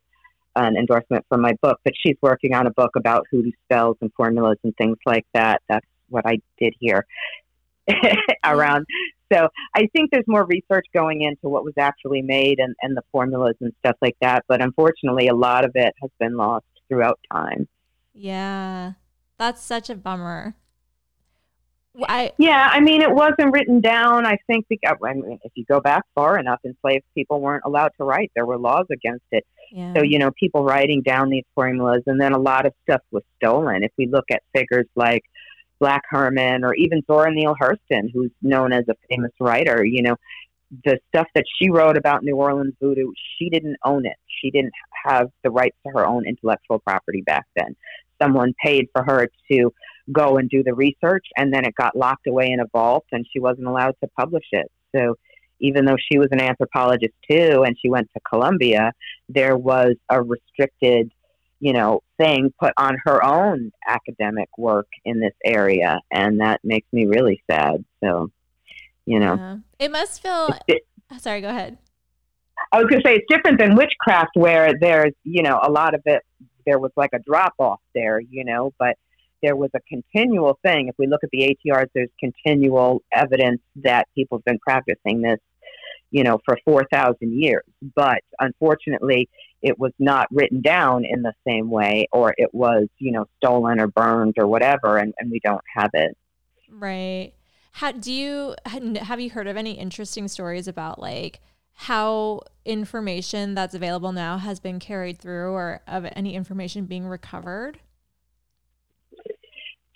an 0.56 0.76
endorsement 0.76 1.24
for 1.30 1.38
my 1.38 1.54
book, 1.62 1.80
but 1.84 1.94
she's 1.98 2.16
working 2.20 2.52
on 2.52 2.66
a 2.66 2.70
book 2.70 2.90
about 2.94 3.24
hoodoo 3.30 3.52
spells 3.64 3.96
and 4.02 4.12
formulas 4.14 4.58
and 4.62 4.76
things 4.76 4.98
like 5.06 5.24
that. 5.32 5.62
That's 5.70 5.86
what 6.10 6.26
I 6.26 6.40
did 6.58 6.74
here 6.78 7.06
Mm-hmm. 8.42 8.58
around. 8.58 8.86
So 9.32 9.48
I 9.74 9.88
think 9.94 10.10
there's 10.10 10.24
more 10.28 10.44
research 10.44 10.86
going 10.92 11.22
into 11.22 11.48
what 11.48 11.64
was 11.64 11.74
actually 11.78 12.22
made 12.22 12.58
and, 12.58 12.74
and 12.82 12.96
the 12.96 13.02
formulas 13.10 13.56
and 13.60 13.72
stuff 13.78 13.96
like 14.02 14.16
that. 14.20 14.44
But 14.46 14.62
unfortunately, 14.62 15.28
a 15.28 15.34
lot 15.34 15.64
of 15.64 15.72
it 15.74 15.94
has 16.00 16.10
been 16.20 16.36
lost 16.36 16.66
throughout 16.88 17.18
time. 17.32 17.66
Yeah, 18.14 18.92
that's 19.38 19.62
such 19.62 19.88
a 19.90 19.94
bummer. 19.94 20.54
I, 22.08 22.32
yeah, 22.38 22.70
I 22.72 22.80
mean, 22.80 23.02
it 23.02 23.10
wasn't 23.10 23.52
written 23.52 23.80
down. 23.80 24.26
I 24.26 24.38
think 24.46 24.66
because, 24.68 24.96
I 25.04 25.12
mean, 25.12 25.38
if 25.44 25.52
you 25.54 25.64
go 25.70 25.80
back 25.80 26.04
far 26.14 26.38
enough, 26.38 26.60
enslaved 26.64 27.04
people 27.14 27.40
weren't 27.40 27.64
allowed 27.66 27.90
to 27.98 28.04
write. 28.04 28.32
There 28.34 28.46
were 28.46 28.58
laws 28.58 28.86
against 28.90 29.26
it. 29.30 29.44
Yeah. 29.70 29.94
So 29.94 30.02
you 30.02 30.18
know, 30.18 30.30
people 30.38 30.64
writing 30.64 31.02
down 31.02 31.30
these 31.30 31.44
formulas, 31.54 32.02
and 32.06 32.20
then 32.20 32.32
a 32.32 32.38
lot 32.38 32.66
of 32.66 32.72
stuff 32.82 33.00
was 33.10 33.22
stolen. 33.36 33.82
If 33.82 33.92
we 33.98 34.06
look 34.06 34.26
at 34.30 34.42
figures 34.54 34.86
like 34.94 35.22
Black 35.82 36.02
Herman 36.08 36.62
or 36.62 36.74
even 36.74 37.02
Zora 37.08 37.32
Neale 37.34 37.56
Hurston, 37.60 38.08
who's 38.14 38.30
known 38.40 38.72
as 38.72 38.84
a 38.88 38.94
famous 39.10 39.32
writer, 39.40 39.84
you 39.84 40.00
know, 40.02 40.14
the 40.84 41.00
stuff 41.08 41.26
that 41.34 41.44
she 41.58 41.70
wrote 41.70 41.96
about 41.96 42.22
New 42.22 42.36
Orleans 42.36 42.74
voodoo, 42.80 43.10
she 43.36 43.50
didn't 43.50 43.76
own 43.84 44.06
it. 44.06 44.16
She 44.40 44.52
didn't 44.52 44.74
have 45.04 45.30
the 45.42 45.50
rights 45.50 45.76
to 45.84 45.92
her 45.92 46.06
own 46.06 46.24
intellectual 46.24 46.78
property 46.78 47.22
back 47.22 47.46
then. 47.56 47.74
Someone 48.22 48.54
paid 48.64 48.86
for 48.94 49.02
her 49.02 49.28
to 49.50 49.74
go 50.12 50.36
and 50.36 50.48
do 50.48 50.62
the 50.62 50.72
research, 50.72 51.26
and 51.36 51.52
then 51.52 51.64
it 51.64 51.74
got 51.74 51.96
locked 51.96 52.28
away 52.28 52.52
in 52.52 52.60
a 52.60 52.66
vault, 52.72 53.04
and 53.10 53.26
she 53.32 53.40
wasn't 53.40 53.66
allowed 53.66 53.96
to 54.04 54.10
publish 54.16 54.46
it. 54.52 54.70
So 54.94 55.16
even 55.58 55.84
though 55.84 55.96
she 56.12 56.16
was 56.16 56.28
an 56.30 56.40
anthropologist 56.40 57.14
too, 57.28 57.64
and 57.66 57.76
she 57.80 57.88
went 57.88 58.08
to 58.14 58.20
Columbia, 58.20 58.92
there 59.28 59.56
was 59.56 59.96
a 60.08 60.22
restricted, 60.22 61.10
you 61.62 61.72
know, 61.72 62.02
thing 62.18 62.52
put 62.58 62.72
on 62.76 62.98
her 63.04 63.24
own 63.24 63.70
academic 63.86 64.48
work 64.58 64.88
in 65.04 65.20
this 65.20 65.32
area, 65.44 66.00
and 66.10 66.40
that 66.40 66.60
makes 66.64 66.88
me 66.92 67.06
really 67.06 67.40
sad. 67.48 67.84
So, 68.02 68.32
you 69.06 69.20
know, 69.20 69.36
yeah. 69.36 69.56
it 69.78 69.92
must 69.92 70.20
feel. 70.20 70.48
It, 70.66 70.82
oh, 71.12 71.18
sorry, 71.18 71.40
go 71.40 71.50
ahead. 71.50 71.78
I 72.72 72.78
was 72.78 72.86
going 72.90 73.00
to 73.00 73.08
say 73.08 73.14
it's 73.14 73.26
different 73.28 73.60
than 73.60 73.76
witchcraft, 73.76 74.32
where 74.34 74.76
there's, 74.76 75.12
you 75.22 75.44
know, 75.44 75.60
a 75.62 75.70
lot 75.70 75.94
of 75.94 76.02
it. 76.04 76.22
There 76.66 76.80
was 76.80 76.90
like 76.96 77.10
a 77.14 77.20
drop 77.20 77.54
off 77.60 77.80
there, 77.94 78.18
you 78.18 78.44
know, 78.44 78.72
but 78.76 78.96
there 79.40 79.54
was 79.54 79.70
a 79.76 79.80
continual 79.88 80.58
thing. 80.64 80.88
If 80.88 80.96
we 80.98 81.06
look 81.06 81.22
at 81.22 81.30
the 81.30 81.56
ATRs, 81.64 81.86
there's 81.94 82.10
continual 82.18 83.02
evidence 83.12 83.60
that 83.84 84.08
people 84.16 84.38
have 84.38 84.44
been 84.44 84.58
practicing 84.58 85.22
this, 85.22 85.38
you 86.12 86.22
know, 86.22 86.38
for 86.44 86.56
4,000 86.64 87.16
years. 87.32 87.64
But 87.96 88.20
unfortunately, 88.38 89.28
it 89.62 89.78
was 89.78 89.92
not 89.98 90.28
written 90.30 90.60
down 90.60 91.04
in 91.04 91.22
the 91.22 91.32
same 91.48 91.70
way, 91.70 92.06
or 92.12 92.34
it 92.36 92.54
was, 92.54 92.86
you 92.98 93.10
know, 93.10 93.26
stolen 93.38 93.80
or 93.80 93.88
burned 93.88 94.34
or 94.38 94.46
whatever, 94.46 94.98
and, 94.98 95.14
and 95.18 95.30
we 95.30 95.40
don't 95.40 95.64
have 95.74 95.90
it. 95.94 96.16
Right. 96.70 97.32
How, 97.72 97.92
do 97.92 98.12
you 98.12 98.54
have 98.66 99.18
you 99.18 99.30
heard 99.30 99.46
of 99.46 99.56
any 99.56 99.72
interesting 99.72 100.28
stories 100.28 100.68
about 100.68 101.00
like 101.00 101.40
how 101.72 102.42
information 102.66 103.54
that's 103.54 103.74
available 103.74 104.12
now 104.12 104.36
has 104.36 104.60
been 104.60 104.78
carried 104.78 105.18
through, 105.18 105.52
or 105.52 105.80
of 105.86 106.06
any 106.14 106.34
information 106.34 106.84
being 106.84 107.06
recovered? 107.06 107.78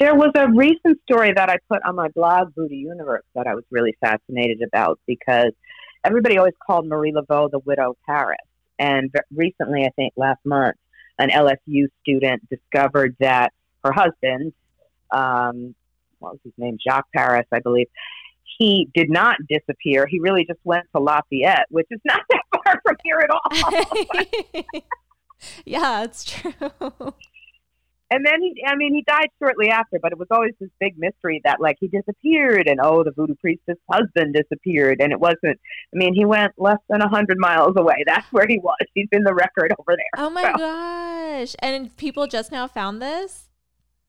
There 0.01 0.15
was 0.15 0.31
a 0.37 0.49
recent 0.51 1.01
story 1.03 1.33
that 1.35 1.51
I 1.51 1.59
put 1.71 1.83
on 1.85 1.97
my 1.97 2.09
blog, 2.09 2.55
Voodoo 2.55 2.75
Universe, 2.75 3.25
that 3.35 3.47
I 3.47 3.55
was 3.55 3.65
really 3.71 3.95
fascinated 4.01 4.63
about 4.63 4.99
because 5.07 5.53
everybody 6.07 6.39
always 6.39 6.55
called 6.65 6.87
Marie 6.87 7.13
Laveau 7.13 7.51
the 7.51 7.59
widow 7.59 7.97
Paris. 8.07 8.39
And 8.79 9.13
recently, 9.35 9.85
I 9.85 9.91
think 9.97 10.13
last 10.17 10.41
month, 10.45 10.77
an 11.19 11.31
LSU 11.31 11.87
student 12.03 12.49
discovered 12.49 13.17
that 13.21 13.53
her 13.85 13.93
husband, 13.93 14.53
um, 15.11 15.75
what 16.19 16.33
was 16.33 16.41
his 16.45 16.53
name, 16.59 16.79
Jacques 16.87 17.09
Paris, 17.15 17.47
I 17.53 17.61
believe, 17.61 17.89
he 18.59 18.89
did 18.95 19.11
not 19.11 19.37
disappear. 19.49 20.07
He 20.07 20.21
really 20.21 20.45
just 20.47 20.61
went 20.65 20.85
to 20.95 21.03
Lafayette, 21.03 21.67
which 21.71 21.87
is 21.91 22.01
not 22.05 22.21
that 22.31 22.43
far 22.53 22.81
from 22.85 22.97
here 23.03 23.19
at 23.19 23.31
all. 23.31 24.83
yeah, 25.65 26.05
it's 26.05 26.25
true. 26.25 26.53
And 28.11 28.25
then 28.25 28.41
he, 28.41 28.63
I 28.67 28.77
mean, 28.77 28.95
he 28.95 29.03
died 29.03 29.29
shortly 29.39 29.69
after, 29.69 29.99
but 30.01 30.13
it 30.13 30.19
was 30.19 30.29
always 30.31 30.53
this 30.61 30.71
big 30.79 30.95
mystery 30.97 31.41
that 31.45 31.61
like 31.61 31.77
he 31.81 31.89
disappeared 31.89 32.69
and 32.69 32.79
oh, 32.83 33.03
the 33.03 33.11
voodoo 33.11 33.35
priestess 33.41 33.77
husband 33.91 34.35
disappeared. 34.35 35.01
And 35.01 35.13
it 35.13 35.19
wasn't, 35.19 35.59
I 35.93 35.95
mean, 35.95 36.15
he 36.15 36.25
went 36.25 36.53
less 36.57 36.79
than 36.89 37.03
a 37.03 37.09
hundred 37.09 37.39
miles 37.39 37.75
away. 37.77 38.03
That's 38.07 38.27
where 38.33 38.47
he 38.49 38.59
was. 38.59 38.77
He's 38.95 39.09
in 39.13 39.25
the 39.25 39.35
record 39.35 39.73
over 39.79 39.97
there. 39.97 40.25
Oh 40.25 40.31
my 40.31 40.43
so. 40.43 40.53
gosh. 40.57 41.57
And 41.61 41.97
people 41.97 42.27
just 42.27 42.53
now 42.53 42.69
found 42.69 43.03
this? 43.03 43.46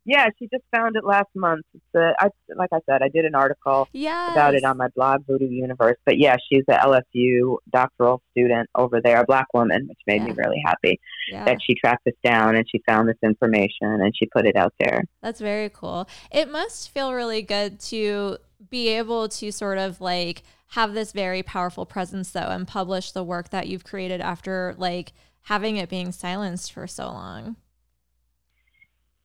Yeah, 0.08 0.28
she 0.40 0.48
just 0.48 0.64
found 0.74 0.96
it 0.96 1.04
last 1.04 1.28
month. 1.36 1.66
It's 1.74 1.84
a, 1.94 2.14
I, 2.18 2.30
like 2.56 2.70
I 2.74 2.80
said, 2.90 3.02
I 3.02 3.10
did 3.10 3.26
an 3.26 3.36
article 3.36 3.90
yes. 3.92 4.32
about 4.32 4.56
it 4.56 4.64
on 4.64 4.78
my 4.78 4.88
blog, 4.96 5.26
Voodoo 5.28 5.50
Universe. 5.50 5.98
But 6.06 6.18
yeah, 6.18 6.38
she's 6.50 6.64
a 6.70 6.76
LSU 6.76 7.58
doctoral 7.70 8.22
student 8.32 8.70
over 8.74 9.02
there, 9.02 9.20
a 9.20 9.26
black 9.26 9.48
woman, 9.54 9.86
which 9.90 10.00
made 10.08 10.22
yeah. 10.22 10.28
me 10.28 10.32
really 10.38 10.64
happy 10.66 10.98
yeah. 11.30 11.44
that 11.44 11.58
she 11.62 11.76
tracked 11.76 12.06
this 12.06 12.16
down 12.24 12.56
and 12.56 12.66
she 12.72 12.82
found 12.88 13.10
this 13.10 13.18
information 13.22 13.68
and 13.82 14.14
she 14.18 14.28
put 14.28 14.48
it 14.48 14.56
out 14.56 14.74
there. 14.80 15.04
That's 15.22 15.42
very 15.42 15.70
cool. 15.70 16.08
It 16.32 16.50
must 16.50 16.90
feel 16.92 17.14
really 17.14 17.42
good 17.42 17.82
to 17.82 18.38
be 18.70 18.88
able 18.88 19.28
to 19.28 19.52
sort 19.52 19.78
of 19.78 20.00
like 20.00 20.44
have 20.70 20.94
this 20.94 21.12
very 21.12 21.44
powerful 21.44 21.86
presence 21.86 22.32
though 22.32 22.40
and 22.40 22.66
publish 22.66 23.12
the 23.12 23.24
work 23.26 23.50
that 23.50 23.68
you've 23.68 23.84
created 23.84 24.22
after 24.22 24.74
like 24.78 25.12
having 25.44 25.76
it 25.78 25.90
being 25.90 26.14
silenced 26.14 26.72
for 26.72 26.88
so 26.88 27.08
long. 27.08 27.58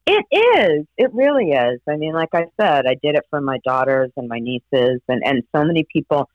It 0.07 0.25
is. 0.33 0.87
It 0.97 1.15
really 1.15 1.53
is. 1.53 1.81
I 1.89 1.97
mean, 1.97 2.13
like 2.13 2.31
I 2.35 2.47
said, 2.61 2.87
I 2.87 2.97
did 3.03 3.15
it 3.15 3.25
for 3.31 3.41
my 3.41 3.59
daughters 3.65 4.11
and 4.17 4.29
my 4.29 4.41
nieces, 4.41 5.01
and, 5.09 5.23
and 5.25 5.43
so 5.55 5.65
many 5.65 5.87
people 5.93 6.29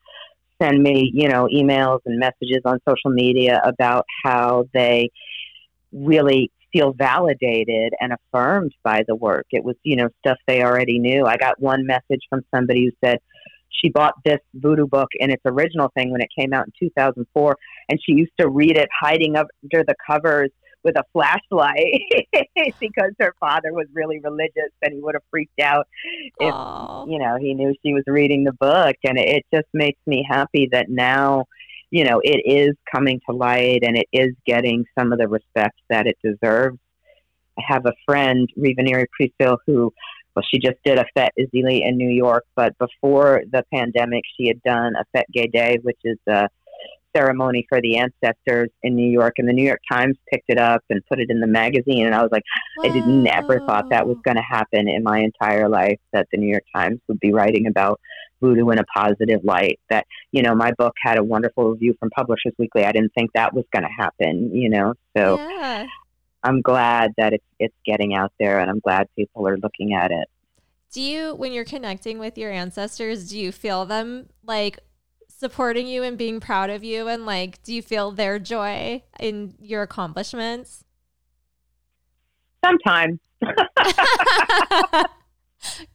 send 0.60 0.82
me, 0.82 1.10
you 1.12 1.28
know, 1.28 1.48
emails 1.52 2.00
and 2.06 2.18
messages 2.18 2.62
on 2.64 2.80
social 2.88 3.10
media 3.10 3.60
about 3.62 4.06
how 4.24 4.64
they 4.72 5.10
really 5.92 6.50
feel 6.72 6.92
validated 6.92 7.92
and 8.00 8.12
affirmed 8.12 8.72
by 8.82 9.02
the 9.06 9.14
work. 9.14 9.46
It 9.50 9.64
was, 9.64 9.76
you 9.82 9.96
know, 9.96 10.08
stuff 10.20 10.38
they 10.46 10.62
already 10.62 10.98
knew. 10.98 11.24
I 11.24 11.36
got 11.36 11.60
one 11.60 11.86
message 11.86 12.22
from 12.28 12.42
somebody 12.54 12.86
who 12.86 13.06
said 13.06 13.18
she 13.70 13.90
bought 13.90 14.14
this 14.24 14.40
voodoo 14.54 14.86
book 14.86 15.08
in 15.14 15.30
its 15.30 15.42
original 15.44 15.90
thing 15.94 16.10
when 16.10 16.20
it 16.20 16.28
came 16.36 16.52
out 16.52 16.66
in 16.66 16.72
2004, 16.88 17.56
and 17.88 18.00
she 18.02 18.12
used 18.12 18.32
to 18.40 18.48
read 18.48 18.76
it 18.76 18.88
hiding 18.98 19.36
under 19.36 19.84
the 19.84 19.94
covers 20.06 20.50
with 20.84 20.96
a 20.96 21.04
flashlight 21.12 22.02
because 22.80 23.12
her 23.20 23.34
father 23.40 23.72
was 23.72 23.86
really 23.92 24.20
religious 24.20 24.70
and 24.82 24.94
he 24.94 25.00
would 25.00 25.14
have 25.14 25.22
freaked 25.30 25.60
out 25.60 25.86
if 26.38 26.54
Aww. 26.54 27.10
you 27.10 27.18
know 27.18 27.36
he 27.40 27.54
knew 27.54 27.74
she 27.84 27.94
was 27.94 28.04
reading 28.06 28.44
the 28.44 28.52
book 28.52 28.96
and 29.04 29.18
it, 29.18 29.28
it 29.28 29.46
just 29.52 29.68
makes 29.72 30.00
me 30.06 30.24
happy 30.28 30.68
that 30.72 30.88
now 30.88 31.44
you 31.90 32.04
know 32.04 32.20
it 32.22 32.42
is 32.44 32.76
coming 32.90 33.20
to 33.28 33.34
light 33.34 33.80
and 33.82 33.96
it 33.96 34.06
is 34.12 34.34
getting 34.46 34.84
some 34.98 35.12
of 35.12 35.18
the 35.18 35.28
respect 35.28 35.78
that 35.90 36.06
it 36.06 36.16
deserves 36.22 36.78
i 37.58 37.62
have 37.66 37.86
a 37.86 37.92
friend 38.06 38.48
Reveneri 38.56 39.06
Priestville 39.20 39.58
who 39.66 39.92
well 40.36 40.44
she 40.48 40.58
just 40.58 40.76
did 40.84 40.98
a 40.98 41.06
fete 41.14 41.32
Ezili 41.38 41.86
in 41.86 41.96
new 41.96 42.10
york 42.10 42.44
but 42.54 42.76
before 42.78 43.42
the 43.50 43.64
pandemic 43.72 44.22
she 44.36 44.46
had 44.46 44.62
done 44.62 44.94
a 44.96 45.04
fete 45.12 45.26
Gede 45.32 45.82
which 45.82 46.00
is 46.04 46.18
a 46.28 46.48
ceremony 47.16 47.66
for 47.68 47.80
the 47.80 47.96
ancestors 47.96 48.70
in 48.82 48.94
New 48.94 49.10
York, 49.10 49.34
and 49.38 49.48
the 49.48 49.52
New 49.52 49.64
York 49.64 49.80
Times 49.90 50.16
picked 50.32 50.48
it 50.48 50.58
up 50.58 50.82
and 50.90 51.02
put 51.08 51.20
it 51.20 51.30
in 51.30 51.40
the 51.40 51.46
magazine. 51.46 52.06
And 52.06 52.14
I 52.14 52.22
was 52.22 52.30
like, 52.32 52.42
Whoa. 52.76 52.88
I 52.88 52.92
did 52.92 53.06
never 53.06 53.60
thought 53.60 53.90
that 53.90 54.06
was 54.06 54.16
going 54.24 54.36
to 54.36 54.42
happen 54.42 54.88
in 54.88 55.02
my 55.02 55.20
entire 55.20 55.68
life. 55.68 55.98
That 56.12 56.26
the 56.32 56.38
New 56.38 56.50
York 56.50 56.64
Times 56.74 57.00
would 57.08 57.20
be 57.20 57.32
writing 57.32 57.66
about 57.66 58.00
voodoo 58.40 58.70
in 58.70 58.78
a 58.78 58.84
positive 58.84 59.40
light. 59.44 59.80
That 59.90 60.06
you 60.32 60.42
know, 60.42 60.54
my 60.54 60.72
book 60.72 60.94
had 61.02 61.18
a 61.18 61.24
wonderful 61.24 61.70
review 61.70 61.94
from 61.98 62.10
Publishers 62.10 62.52
Weekly. 62.58 62.84
I 62.84 62.92
didn't 62.92 63.12
think 63.14 63.32
that 63.34 63.54
was 63.54 63.64
going 63.72 63.84
to 63.84 63.90
happen. 63.96 64.54
You 64.54 64.70
know, 64.70 64.94
so 65.16 65.38
yeah. 65.38 65.86
I'm 66.42 66.60
glad 66.62 67.12
that 67.16 67.32
it's 67.32 67.44
it's 67.58 67.76
getting 67.84 68.14
out 68.14 68.32
there, 68.38 68.60
and 68.60 68.70
I'm 68.70 68.80
glad 68.80 69.08
people 69.16 69.46
are 69.48 69.58
looking 69.58 69.94
at 69.94 70.10
it. 70.10 70.28
Do 70.90 71.02
you, 71.02 71.34
when 71.34 71.52
you're 71.52 71.66
connecting 71.66 72.18
with 72.18 72.38
your 72.38 72.50
ancestors, 72.50 73.28
do 73.28 73.38
you 73.38 73.52
feel 73.52 73.84
them 73.84 74.30
like 74.42 74.78
supporting 75.38 75.86
you 75.86 76.02
and 76.02 76.18
being 76.18 76.40
proud 76.40 76.68
of 76.68 76.82
you 76.82 77.06
and 77.06 77.24
like 77.24 77.62
do 77.62 77.72
you 77.72 77.80
feel 77.80 78.10
their 78.10 78.40
joy 78.40 79.02
in 79.20 79.54
your 79.60 79.82
accomplishments? 79.82 80.84
Sometimes. 82.64 83.20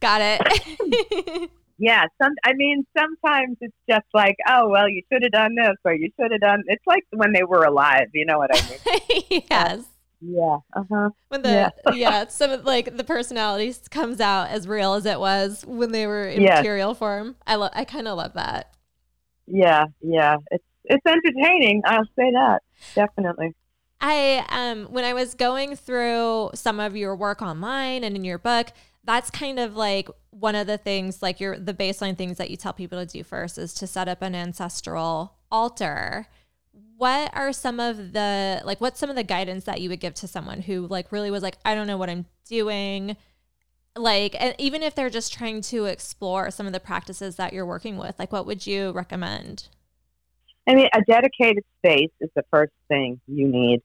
Got 0.00 0.20
it. 0.22 1.50
Yeah 1.76 2.04
some 2.22 2.32
i 2.44 2.52
mean 2.54 2.86
sometimes 2.96 3.56
it's 3.60 3.74
just 3.90 4.06
like 4.14 4.36
oh 4.48 4.68
well 4.68 4.88
you 4.88 5.02
should 5.12 5.24
have 5.24 5.32
done 5.32 5.56
this 5.56 5.74
or 5.84 5.92
you 5.92 6.08
should 6.18 6.30
have 6.30 6.40
done 6.40 6.62
it's 6.66 6.86
like 6.86 7.02
when 7.10 7.32
they 7.32 7.42
were 7.42 7.64
alive 7.64 8.06
you 8.14 8.24
know 8.24 8.38
what 8.38 8.50
i 8.54 8.60
mean? 8.70 9.42
Yes. 9.50 9.84
Yeah. 10.20 10.58
Uh-huh. 10.74 11.10
When 11.28 11.42
the 11.42 11.50
yeah, 11.50 11.70
yeah 11.92 12.28
some 12.28 12.52
of 12.52 12.64
like 12.64 12.96
the 12.96 13.04
personality 13.04 13.74
comes 13.90 14.20
out 14.20 14.48
as 14.50 14.68
real 14.68 14.94
as 14.94 15.04
it 15.04 15.18
was 15.18 15.66
when 15.66 15.90
they 15.92 16.06
were 16.06 16.28
in 16.28 16.40
yes. 16.42 16.58
material 16.60 16.94
form. 16.94 17.36
I 17.46 17.56
love 17.56 17.72
i 17.74 17.84
kind 17.84 18.08
of 18.08 18.16
love 18.16 18.34
that 18.34 18.73
yeah, 19.46 19.86
yeah. 20.00 20.36
It's 20.50 20.64
it's 20.84 21.06
entertaining. 21.06 21.82
I'll 21.84 22.04
say 22.16 22.30
that 22.32 22.60
definitely. 22.94 23.54
I 24.00 24.44
um 24.50 24.86
when 24.86 25.04
I 25.04 25.14
was 25.14 25.34
going 25.34 25.76
through 25.76 26.50
some 26.54 26.80
of 26.80 26.96
your 26.96 27.16
work 27.16 27.40
online 27.40 28.04
and 28.04 28.16
in 28.16 28.24
your 28.24 28.38
book, 28.38 28.68
that's 29.04 29.30
kind 29.30 29.58
of 29.58 29.76
like 29.76 30.08
one 30.30 30.54
of 30.54 30.66
the 30.66 30.78
things 30.78 31.22
like 31.22 31.40
your 31.40 31.58
the 31.58 31.74
baseline 31.74 32.16
things 32.16 32.36
that 32.38 32.50
you 32.50 32.56
tell 32.56 32.72
people 32.72 32.98
to 32.98 33.06
do 33.06 33.22
first 33.22 33.58
is 33.58 33.72
to 33.74 33.86
set 33.86 34.08
up 34.08 34.22
an 34.22 34.34
ancestral 34.34 35.36
altar. 35.50 36.26
What 36.96 37.30
are 37.34 37.52
some 37.52 37.80
of 37.80 38.12
the 38.12 38.60
like 38.64 38.80
what's 38.80 39.00
some 39.00 39.10
of 39.10 39.16
the 39.16 39.24
guidance 39.24 39.64
that 39.64 39.80
you 39.80 39.88
would 39.88 40.00
give 40.00 40.14
to 40.14 40.28
someone 40.28 40.62
who 40.62 40.86
like 40.86 41.12
really 41.12 41.30
was 41.30 41.42
like 41.42 41.56
I 41.64 41.74
don't 41.74 41.86
know 41.86 41.96
what 41.96 42.10
I'm 42.10 42.26
doing? 42.46 43.16
Like 43.96 44.34
and 44.40 44.54
even 44.58 44.82
if 44.82 44.94
they're 44.94 45.10
just 45.10 45.32
trying 45.32 45.60
to 45.60 45.84
explore 45.84 46.50
some 46.50 46.66
of 46.66 46.72
the 46.72 46.80
practices 46.80 47.36
that 47.36 47.52
you're 47.52 47.66
working 47.66 47.96
with 47.96 48.18
like 48.18 48.32
what 48.32 48.46
would 48.46 48.66
you 48.66 48.90
recommend? 48.92 49.68
I 50.68 50.74
mean 50.74 50.88
a 50.92 51.02
dedicated 51.02 51.64
space 51.78 52.10
is 52.20 52.30
the 52.34 52.44
first 52.50 52.72
thing 52.88 53.20
you 53.26 53.46
need 53.48 53.82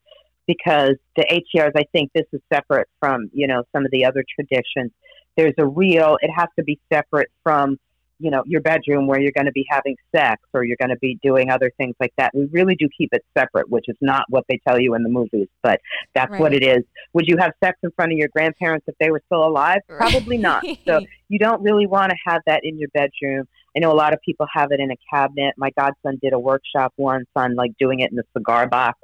because 0.48 0.96
the 1.16 1.26
atrs 1.30 1.72
i 1.76 1.84
think 1.92 2.10
this 2.16 2.26
is 2.34 2.42
separate 2.52 2.88
from 3.00 3.30
you 3.34 3.46
know 3.46 3.64
some 3.76 3.86
of 3.86 3.92
the 3.92 4.06
other 4.06 4.24
traditions. 4.36 4.92
There's 5.38 5.54
a 5.58 5.66
real 5.66 6.18
it 6.22 6.32
has 6.36 6.48
to 6.58 6.64
be 6.64 6.80
separate 6.92 7.30
from 7.44 7.78
you 8.20 8.30
know 8.30 8.44
your 8.46 8.62
bedroom 8.62 9.08
where 9.08 9.20
you're 9.20 9.32
going 9.32 9.46
to 9.46 9.52
be 9.52 9.66
having 9.70 9.96
sex 10.16 10.42
or 10.54 10.64
you're 10.64 10.78
going 10.80 10.90
to 10.90 10.98
be 10.98 11.18
doing 11.24 11.50
other 11.50 11.72
things 11.78 11.96
like 12.00 12.14
that. 12.18 12.32
We 12.34 12.48
really 12.52 12.76
do 12.76 12.88
keep 12.96 13.10
it 13.14 13.24
separate 13.38 13.70
which 13.70 13.86
is 13.88 13.98
not 14.02 14.26
what 14.30 14.44
they 14.50 14.60
tell 14.68 14.80
you 14.80 14.94
in 14.94 15.04
the 15.04 15.10
movies 15.10 15.48
but 15.64 15.80
that's 16.14 16.32
right. 16.32 16.42
what 16.42 16.54
it 16.54 16.64
is. 16.64 16.84
Would 17.14 17.28
you 17.28 17.38
have 17.38 17.52
sex 17.64 17.78
in 17.84 17.92
front 17.92 18.12
of 18.12 18.18
your 18.18 18.30
grandparents 18.30 18.86
if 18.88 18.96
they 19.00 19.12
were 19.12 19.22
still 19.26 19.46
alive? 19.46 19.80
Probably 19.88 20.38
not. 20.38 20.64
So 20.86 21.02
you 21.30 21.40
don't 21.40 21.62
really 21.62 21.88
want 21.88 22.12
to 22.12 22.18
have 22.26 22.42
that 22.46 22.62
in 22.64 22.78
your 22.78 22.90
bedroom. 22.94 23.48
I 23.76 23.80
know 23.80 23.92
a 23.92 23.94
lot 23.94 24.14
of 24.14 24.20
people 24.26 24.48
have 24.54 24.72
it 24.72 24.80
in 24.80 24.92
a 24.92 24.96
cabinet. 25.14 25.54
My 25.58 25.72
godson 25.78 26.20
did 26.22 26.34
a 26.34 26.40
workshop 26.40 26.94
once 26.98 27.28
on 27.36 27.56
like 27.56 27.72
doing 27.80 28.00
it 28.00 28.12
in 28.12 28.20
a 28.20 28.24
cigar 28.36 28.68
box 28.68 29.00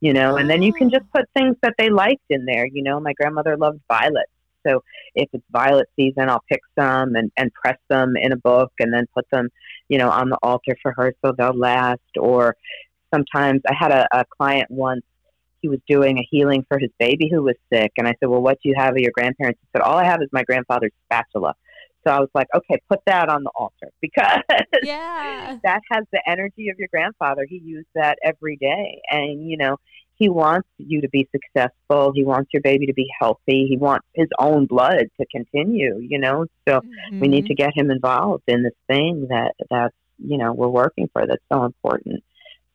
you 0.00 0.12
know 0.12 0.36
and 0.36 0.50
then 0.50 0.60
you 0.60 0.72
can 0.72 0.88
oh. 0.88 0.98
just 0.98 1.10
put 1.12 1.24
things 1.34 1.56
that 1.62 1.72
they 1.78 1.88
liked 1.88 2.24
in 2.28 2.44
there 2.44 2.66
you 2.66 2.82
know. 2.82 3.00
My 3.00 3.12
grandmother 3.14 3.56
loved 3.56 3.80
violets 3.88 4.30
so 4.66 4.82
if 5.14 5.28
it's 5.32 5.44
violet 5.50 5.88
season, 5.96 6.28
I'll 6.28 6.44
pick 6.48 6.60
some 6.78 7.14
and, 7.14 7.30
and 7.36 7.52
press 7.52 7.78
them 7.88 8.14
in 8.16 8.32
a 8.32 8.36
book 8.36 8.72
and 8.78 8.92
then 8.92 9.06
put 9.14 9.26
them, 9.30 9.48
you 9.88 9.98
know, 9.98 10.10
on 10.10 10.30
the 10.30 10.38
altar 10.42 10.76
for 10.82 10.92
her 10.96 11.14
so 11.24 11.32
they'll 11.36 11.56
last. 11.56 12.00
Or 12.18 12.56
sometimes 13.12 13.60
I 13.68 13.74
had 13.74 13.92
a, 13.92 14.06
a 14.12 14.24
client 14.36 14.70
once, 14.70 15.02
he 15.60 15.68
was 15.68 15.80
doing 15.88 16.18
a 16.18 16.28
healing 16.30 16.64
for 16.68 16.78
his 16.78 16.90
baby 16.98 17.28
who 17.30 17.42
was 17.42 17.54
sick. 17.72 17.92
And 17.96 18.06
I 18.06 18.14
said, 18.20 18.28
Well, 18.28 18.42
what 18.42 18.58
do 18.62 18.68
you 18.68 18.74
have 18.76 18.90
of 18.90 18.98
your 18.98 19.12
grandparents? 19.14 19.58
He 19.62 19.68
said, 19.72 19.82
All 19.82 19.96
I 19.96 20.04
have 20.04 20.20
is 20.20 20.28
my 20.30 20.42
grandfather's 20.42 20.92
spatula. 21.06 21.54
So 22.06 22.12
I 22.12 22.20
was 22.20 22.28
like, 22.34 22.48
okay, 22.54 22.80
put 22.88 23.00
that 23.06 23.28
on 23.28 23.44
the 23.44 23.50
altar 23.54 23.90
because 24.00 24.42
yeah. 24.82 25.58
that 25.62 25.80
has 25.90 26.04
the 26.12 26.22
energy 26.26 26.68
of 26.68 26.78
your 26.78 26.88
grandfather. 26.88 27.46
He 27.48 27.58
used 27.58 27.88
that 27.94 28.18
every 28.22 28.56
day. 28.56 29.00
And, 29.10 29.48
you 29.48 29.56
know, 29.56 29.78
he 30.16 30.28
wants 30.28 30.68
you 30.78 31.00
to 31.00 31.08
be 31.08 31.28
successful. 31.32 32.12
He 32.14 32.24
wants 32.24 32.50
your 32.52 32.62
baby 32.62 32.86
to 32.86 32.94
be 32.94 33.08
healthy. 33.20 33.66
He 33.68 33.76
wants 33.76 34.06
his 34.14 34.28
own 34.38 34.66
blood 34.66 35.06
to 35.20 35.26
continue, 35.30 35.98
you 35.98 36.18
know. 36.18 36.46
So 36.68 36.80
mm-hmm. 36.80 37.20
we 37.20 37.28
need 37.28 37.46
to 37.46 37.54
get 37.54 37.76
him 37.76 37.90
involved 37.90 38.44
in 38.46 38.62
this 38.62 38.74
thing 38.86 39.26
that 39.30 39.54
that's 39.70 39.94
you 40.18 40.38
know 40.38 40.52
we're 40.52 40.68
working 40.68 41.10
for. 41.12 41.26
That's 41.26 41.42
so 41.52 41.64
important. 41.64 42.22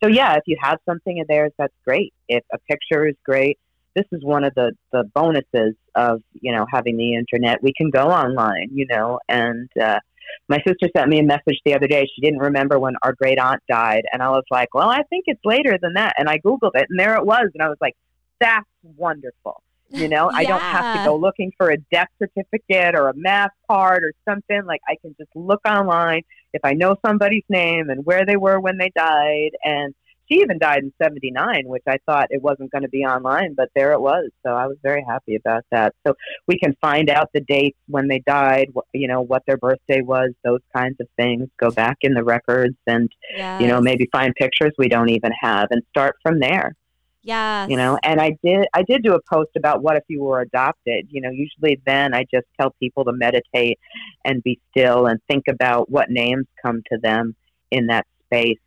So 0.04 0.10
yeah, 0.10 0.36
if 0.36 0.44
you 0.48 0.58
have 0.62 0.80
something 0.86 1.22
of 1.22 1.28
theirs, 1.28 1.52
that's 1.58 1.74
great. 1.86 2.14
If 2.28 2.44
a 2.54 2.58
picture 2.70 3.08
is 3.08 3.16
great, 3.26 3.58
this 3.96 4.06
is 4.12 4.24
one 4.24 4.44
of 4.44 4.54
the 4.56 4.74
the 4.92 5.04
bonuses 5.14 5.76
of 5.96 6.22
you 6.34 6.52
know 6.52 6.66
having 6.72 6.98
the 6.98 7.16
internet. 7.16 7.62
We 7.62 7.74
can 7.76 7.90
go 7.90 8.08
online, 8.10 8.70
you 8.72 8.86
know, 8.88 9.20
and 9.28 9.70
uh, 9.82 10.00
my 10.48 10.58
sister 10.68 10.90
sent 10.96 11.10
me 11.10 11.20
a 11.20 11.24
message 11.24 11.60
the 11.66 11.76
other 11.76 11.88
day. 11.88 12.08
She 12.14 12.22
didn't 12.22 12.40
remember 12.40 12.80
when 12.80 12.96
our 13.04 13.14
great 13.14 13.40
aunt 13.40 13.62
died. 13.70 14.04
And 14.12 14.22
I 14.22 14.30
was 14.30 14.44
like, 14.50 14.74
well, 14.74 14.90
I 14.90 15.04
think 15.10 15.26
it's 15.28 15.44
later 15.44 15.78
than 15.82 15.94
that. 15.94 16.16
And 16.18 16.30
I 16.30 16.40
Googled 16.40 16.72
it 16.76 16.88
and 16.90 17.00
there 17.00 17.16
it 17.16 17.26
was. 17.26 17.50
And 17.54 17.62
I 17.62 17.68
was 17.68 17.78
like, 17.82 17.96
that's 18.40 18.66
wonderful. 18.84 19.62
You 19.92 20.08
know, 20.08 20.30
yeah. 20.32 20.38
I 20.38 20.44
don't 20.46 20.62
have 20.62 20.98
to 20.98 21.10
go 21.10 21.16
looking 21.16 21.52
for 21.58 21.72
a 21.72 21.78
death 21.92 22.10
certificate 22.20 22.94
or 22.96 23.10
a 23.10 23.14
mass 23.16 23.50
card 23.68 24.04
or 24.04 24.12
something. 24.28 24.64
Like 24.66 24.82
I 24.88 24.96
can 25.02 25.16
just 25.18 25.32
look 25.36 25.62
online 25.68 26.22
if 26.54 26.62
I 26.64 26.74
know 26.74 26.96
somebody's 27.04 27.44
name 27.50 27.90
and 27.90 28.06
where 28.06 28.26
they 28.26 28.38
were 28.38 28.60
when 28.60 28.78
they 28.78 28.92
died 28.96 29.52
and 29.64 29.96
she 30.30 30.40
even 30.40 30.60
died 30.60 30.84
in 30.84 30.94
79, 31.02 31.64
which 31.66 31.84
I 31.88 31.98
thought 32.06 32.28
it 32.30 32.42
wasn't 32.42 32.72
going 32.72 32.84
to 32.84 32.90
be 32.90 33.04
online, 33.04 33.54
but 33.56 33.70
there 33.76 33.94
it 33.94 34.02
was. 34.02 34.30
So 34.46 34.54
I 34.54 34.68
was 34.68 34.78
very 34.84 35.04
happy 35.08 35.36
about 35.36 35.66
that. 35.72 35.96
So 36.06 36.16
we 36.48 36.58
can 36.60 36.76
find 36.82 37.10
out 37.10 37.30
the 37.34 37.42
dates 37.42 37.78
when 37.88 38.08
they 38.08 38.20
died, 38.20 38.68
you 38.94 39.08
know, 39.08 39.22
what 39.22 39.44
their 39.48 39.58
birthday 39.58 40.02
was, 40.02 40.32
those 40.44 40.62
kinds 40.76 40.98
of 41.00 41.08
things, 41.18 41.50
go 41.60 41.72
back 41.72 41.98
in 42.02 42.14
the 42.14 42.24
records 42.24 42.76
and, 42.86 43.12
yes. 43.36 43.62
you 43.62 43.68
know, 43.68 43.82
maybe 43.82 44.08
find 44.12 44.36
pictures 44.36 44.72
we 44.78 44.88
don't 44.88 45.10
even 45.10 45.32
have 45.42 45.70
and 45.72 45.82
start 45.90 46.16
from 46.22 46.40
there. 46.40 46.76
Yeah. 47.22 47.68
You 47.68 47.76
know, 47.76 48.00
and 48.04 48.22
I 48.22 48.38
did 48.44 48.66
I 48.74 48.84
did 48.84 49.04
do 49.04 49.14
a 49.14 49.20
post 49.30 49.52
about 49.58 49.84
what 49.84 49.98
if 49.98 50.04
you 50.08 50.24
were 50.24 50.40
adopted. 50.40 51.08
You 51.10 51.22
know, 51.22 51.30
usually 51.30 51.82
then 51.86 52.14
I 52.14 52.24
just 52.34 52.46
tell 52.60 52.72
people 52.80 53.04
to 53.06 53.12
meditate 53.12 53.78
and 54.24 54.42
be 54.42 54.60
still 54.72 55.06
and 55.06 55.20
think 55.28 55.50
about 55.50 55.92
what 55.92 56.10
names 56.10 56.46
come 56.64 56.82
to 56.92 56.98
them 56.98 57.36
in 57.72 57.88
that 57.88 58.08
space. 58.26 58.58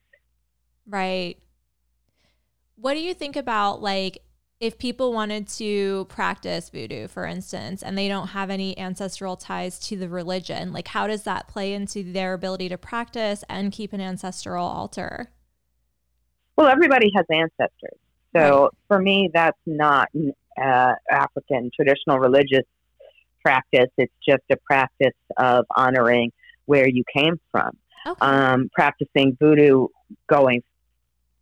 Right. 0.86 1.38
What 2.82 2.94
do 2.94 3.00
you 3.00 3.14
think 3.14 3.36
about 3.36 3.80
like 3.80 4.24
if 4.58 4.76
people 4.76 5.12
wanted 5.12 5.46
to 5.48 6.04
practice 6.06 6.68
voodoo, 6.68 7.06
for 7.06 7.24
instance, 7.24 7.80
and 7.80 7.96
they 7.96 8.08
don't 8.08 8.28
have 8.28 8.50
any 8.50 8.76
ancestral 8.76 9.36
ties 9.36 9.78
to 9.86 9.96
the 9.96 10.08
religion, 10.08 10.72
like 10.72 10.88
how 10.88 11.06
does 11.06 11.22
that 11.22 11.46
play 11.46 11.74
into 11.74 12.02
their 12.02 12.34
ability 12.34 12.68
to 12.70 12.76
practice 12.76 13.44
and 13.48 13.70
keep 13.70 13.92
an 13.92 14.00
ancestral 14.00 14.66
altar? 14.66 15.30
Well, 16.56 16.66
everybody 16.66 17.12
has 17.14 17.24
ancestors. 17.30 17.98
So 18.34 18.62
right. 18.62 18.70
for 18.88 18.98
me, 18.98 19.30
that's 19.32 19.58
not 19.64 20.08
uh, 20.60 20.94
African 21.08 21.70
traditional 21.72 22.18
religious 22.18 22.66
practice. 23.44 23.90
It's 23.96 24.12
just 24.28 24.42
a 24.50 24.56
practice 24.56 25.14
of 25.36 25.66
honoring 25.76 26.32
where 26.64 26.88
you 26.88 27.04
came 27.16 27.38
from. 27.52 27.76
Okay. 28.08 28.26
Um, 28.26 28.70
practicing 28.74 29.36
voodoo 29.40 29.86
going 30.28 30.64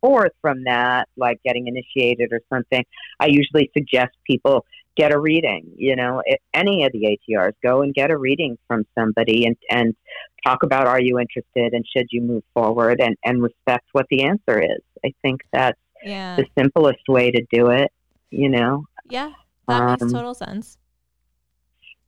forth 0.01 0.31
from 0.41 0.63
that, 0.65 1.07
like 1.15 1.39
getting 1.45 1.67
initiated 1.67 2.33
or 2.33 2.41
something, 2.51 2.83
I 3.19 3.27
usually 3.27 3.69
suggest 3.77 4.11
people 4.25 4.65
get 4.97 5.13
a 5.13 5.19
reading. 5.19 5.71
You 5.75 5.95
know, 5.95 6.21
if 6.25 6.39
any 6.53 6.83
of 6.85 6.91
the 6.91 7.17
ATRs, 7.29 7.53
go 7.63 7.81
and 7.81 7.93
get 7.93 8.11
a 8.11 8.17
reading 8.17 8.57
from 8.67 8.85
somebody 8.97 9.45
and 9.45 9.55
and 9.69 9.95
talk 10.43 10.63
about 10.63 10.87
are 10.87 11.01
you 11.01 11.19
interested 11.19 11.73
and 11.73 11.85
should 11.95 12.07
you 12.11 12.21
move 12.21 12.43
forward 12.53 12.99
and 12.99 13.15
and 13.23 13.41
respect 13.41 13.85
what 13.93 14.05
the 14.09 14.23
answer 14.23 14.59
is. 14.61 14.81
I 15.05 15.13
think 15.21 15.41
that's 15.53 15.79
yeah. 16.03 16.35
the 16.35 16.45
simplest 16.57 17.07
way 17.07 17.31
to 17.31 17.45
do 17.51 17.67
it. 17.67 17.91
You 18.29 18.49
know. 18.49 18.85
Yeah, 19.09 19.31
that 19.67 19.81
um, 19.81 19.97
makes 19.99 20.13
total 20.13 20.33
sense. 20.33 20.77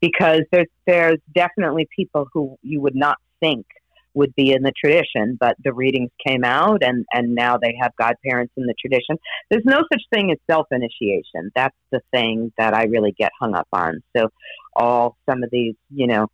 Because 0.01 0.41
there's 0.51 0.67
there's 0.85 1.19
definitely 1.33 1.87
people 1.95 2.27
who 2.33 2.57
you 2.61 2.81
would 2.81 2.95
not 2.95 3.17
think 3.39 3.65
would 4.13 4.33
be 4.35 4.51
in 4.51 4.61
the 4.63 4.71
tradition, 4.71 5.37
but 5.39 5.55
the 5.63 5.73
readings 5.73 6.11
came 6.25 6.43
out 6.43 6.83
and, 6.83 7.05
and 7.13 7.33
now 7.35 7.57
they 7.57 7.75
have 7.81 7.91
godparents 7.97 8.53
in 8.57 8.65
the 8.65 8.75
tradition. 8.79 9.17
There's 9.49 9.65
no 9.65 9.81
such 9.91 10.01
thing 10.13 10.31
as 10.31 10.37
self 10.49 10.67
initiation. 10.71 11.51
That's 11.55 11.75
the 11.91 12.01
thing 12.11 12.51
that 12.57 12.73
I 12.73 12.85
really 12.85 13.13
get 13.17 13.31
hung 13.39 13.55
up 13.55 13.67
on. 13.73 14.01
So, 14.15 14.29
all 14.75 15.17
some 15.29 15.43
of 15.43 15.49
these, 15.51 15.75
you 15.89 16.07
know, 16.07 16.27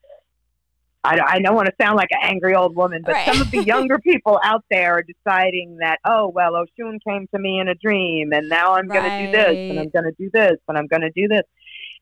I, 1.03 1.17
I 1.25 1.39
don't 1.39 1.55
want 1.55 1.67
to 1.67 1.73
sound 1.81 1.95
like 1.95 2.09
an 2.11 2.19
angry 2.23 2.55
old 2.55 2.75
woman, 2.75 3.03
but 3.05 3.15
Right. 3.15 3.27
some 3.27 3.41
of 3.41 3.49
the 3.51 3.59
younger 3.65 3.99
people 3.99 4.39
out 4.43 4.63
there 4.69 4.95
are 4.95 5.03
deciding 5.03 5.77
that, 5.77 5.99
oh, 6.05 6.27
well, 6.27 6.53
Oshun 6.53 6.99
came 7.07 7.27
to 7.33 7.39
me 7.39 7.59
in 7.59 7.69
a 7.69 7.75
dream 7.75 8.33
and 8.33 8.49
now 8.49 8.73
I'm 8.73 8.87
going 8.87 9.05
to 9.05 9.11
do 9.17 9.27
this 9.31 9.57
and 9.69 9.79
I'm 9.79 9.89
going 9.89 10.05
to 10.05 10.13
do 10.17 10.29
this 10.33 10.57
and 10.67 10.77
I'm 10.77 10.87
going 10.87 11.01
to 11.01 11.11
do 11.11 11.27
this. 11.27 11.43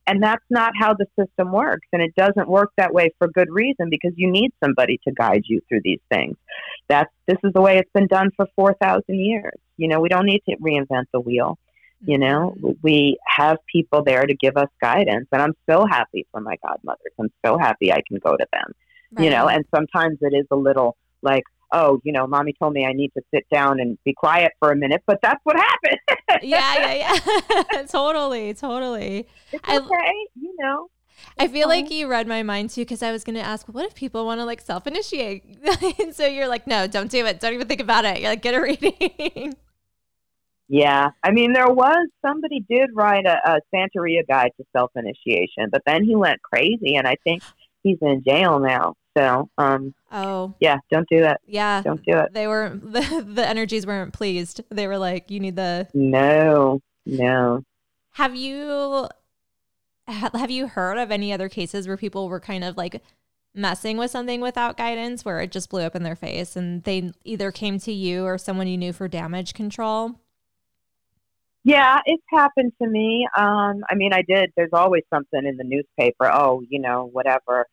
And 0.07 0.23
that's 0.23 0.43
not 0.49 0.73
how 0.79 0.93
the 0.93 1.05
system 1.19 1.51
works. 1.51 1.87
And 1.91 2.01
it 2.01 2.15
doesn't 2.15 2.47
work 2.47 2.71
that 2.77 2.93
way 2.93 3.11
for 3.19 3.27
good 3.27 3.49
reason 3.51 3.89
because 3.89 4.13
you 4.15 4.31
need 4.31 4.51
somebody 4.63 4.99
to 5.07 5.13
guide 5.13 5.43
you 5.45 5.61
through 5.67 5.81
these 5.83 5.99
things. 6.09 6.37
That's, 6.87 7.11
this 7.27 7.37
is 7.43 7.53
the 7.53 7.61
way 7.61 7.77
it's 7.77 7.91
been 7.93 8.07
done 8.07 8.31
for 8.35 8.47
4,000 8.55 9.03
years. 9.09 9.59
You 9.75 9.87
know, 9.87 9.99
we 9.99 10.09
don't 10.09 10.25
need 10.25 10.41
to 10.49 10.55
reinvent 10.57 11.05
the 11.13 11.19
wheel. 11.19 11.59
You 11.99 12.19
know, 12.19 12.55
Mhm. 12.61 12.77
We 12.83 13.17
have 13.25 13.57
people 13.71 14.03
there 14.03 14.25
to 14.25 14.35
give 14.35 14.55
us 14.55 14.69
guidance. 14.79 15.27
And 15.31 15.41
I'm 15.41 15.55
so 15.69 15.85
happy 15.85 16.25
for 16.31 16.41
my 16.41 16.55
godmothers. 16.65 17.13
I'm 17.19 17.31
so 17.43 17.57
happy 17.57 17.91
I 17.91 18.01
can 18.07 18.19
go 18.19 18.37
to 18.37 18.45
them 18.53 18.73
you 19.17 19.29
know 19.29 19.47
and 19.47 19.65
sometimes 19.73 20.17
it 20.21 20.33
is 20.33 20.45
a 20.51 20.55
little 20.55 20.97
like 21.21 21.43
oh 21.71 21.99
you 22.03 22.11
know 22.11 22.25
mommy 22.27 22.53
told 22.59 22.73
me 22.73 22.85
i 22.85 22.93
need 22.93 23.11
to 23.15 23.21
sit 23.33 23.45
down 23.51 23.79
and 23.79 23.97
be 24.05 24.13
quiet 24.13 24.51
for 24.59 24.71
a 24.71 24.75
minute 24.75 25.01
but 25.05 25.19
that's 25.21 25.39
what 25.43 25.55
happened 25.55 25.99
yeah, 26.41 26.93
yeah, 26.93 27.19
yeah. 27.73 27.83
totally, 27.89 28.53
totally. 28.53 29.27
it's 29.51 29.63
I- 29.67 29.77
okay 29.77 30.13
you 30.35 30.55
know 30.59 30.89
I 31.39 31.47
feel 31.47 31.67
like 31.67 31.89
you 31.89 32.07
read 32.07 32.27
my 32.27 32.43
mind 32.43 32.69
too 32.69 32.81
because 32.81 33.01
I 33.01 33.11
was 33.11 33.23
going 33.23 33.35
to 33.35 33.41
ask, 33.41 33.67
what 33.67 33.85
if 33.85 33.95
people 33.95 34.23
want 34.25 34.39
to 34.39 34.45
like 34.45 34.61
self 34.61 34.85
initiate? 34.85 35.43
and 35.99 36.13
so 36.13 36.27
you're 36.27 36.47
like, 36.47 36.67
no, 36.67 36.85
don't 36.85 37.09
do 37.09 37.25
it. 37.25 37.39
Don't 37.39 37.53
even 37.55 37.67
think 37.67 37.81
about 37.81 38.05
it. 38.05 38.21
You're 38.21 38.29
like, 38.29 38.43
get 38.43 38.53
a 38.53 38.61
reading. 38.61 39.55
yeah 40.67 41.09
i 41.23 41.31
mean 41.31 41.53
there 41.53 41.69
was 41.69 42.07
somebody 42.25 42.63
did 42.69 42.89
write 42.93 43.25
a, 43.25 43.37
a 43.49 43.59
santeria 43.73 44.25
guide 44.27 44.51
to 44.57 44.65
self-initiation 44.75 45.69
but 45.71 45.81
then 45.85 46.03
he 46.03 46.15
went 46.15 46.41
crazy 46.41 46.95
and 46.95 47.07
i 47.07 47.15
think 47.23 47.41
he's 47.83 47.97
in 48.01 48.21
jail 48.27 48.59
now 48.59 48.93
so 49.17 49.49
um 49.57 49.93
oh, 50.11 50.53
yeah 50.59 50.77
don't 50.91 51.07
do 51.09 51.21
that 51.21 51.41
yeah. 51.47 51.81
don't 51.81 52.03
do 52.05 52.17
it 52.17 52.33
They 52.33 52.47
were, 52.47 52.69
the, 52.83 53.25
the 53.27 53.47
energies 53.47 53.87
weren't 53.87 54.13
pleased. 54.13 54.61
They 54.69 54.87
were 54.87 54.97
like, 54.97 55.31
you 55.31 55.39
need 55.39 55.55
the. 55.55 55.87
no 55.93 56.81
no 57.05 57.63
Have 58.11 58.35
you. 58.35 59.07
Have 60.07 60.51
you 60.51 60.67
heard 60.67 60.97
of 60.97 61.11
any 61.11 61.33
other 61.33 61.49
cases 61.49 61.85
where 61.85 61.97
people 61.97 62.29
were 62.29 62.39
kind 62.39 62.63
of 62.63 62.77
like 62.77 63.01
messing 63.53 63.97
with 63.97 64.11
something 64.11 64.39
without 64.39 64.77
guidance, 64.77 65.25
where 65.25 65.41
it 65.41 65.51
just 65.51 65.69
blew 65.69 65.81
up 65.81 65.95
in 65.95 66.03
their 66.03 66.15
face, 66.15 66.55
and 66.55 66.83
they 66.83 67.11
either 67.25 67.51
came 67.51 67.77
to 67.79 67.91
you 67.91 68.23
or 68.23 68.37
someone 68.37 68.67
you 68.67 68.77
knew 68.77 68.93
for 68.93 69.09
damage 69.09 69.53
control? 69.53 70.15
Yeah, 71.65 71.99
it's 72.05 72.23
happened 72.31 72.71
to 72.81 72.87
me. 72.87 73.27
Um, 73.35 73.83
I 73.89 73.95
mean, 73.95 74.13
I 74.13 74.21
did. 74.21 74.53
There's 74.55 74.71
always 74.71 75.03
something 75.13 75.45
in 75.45 75.57
the 75.57 75.65
newspaper. 75.65 76.31
Oh, 76.31 76.63
you 76.69 76.79
know, 76.79 77.09
whatever, 77.11 77.67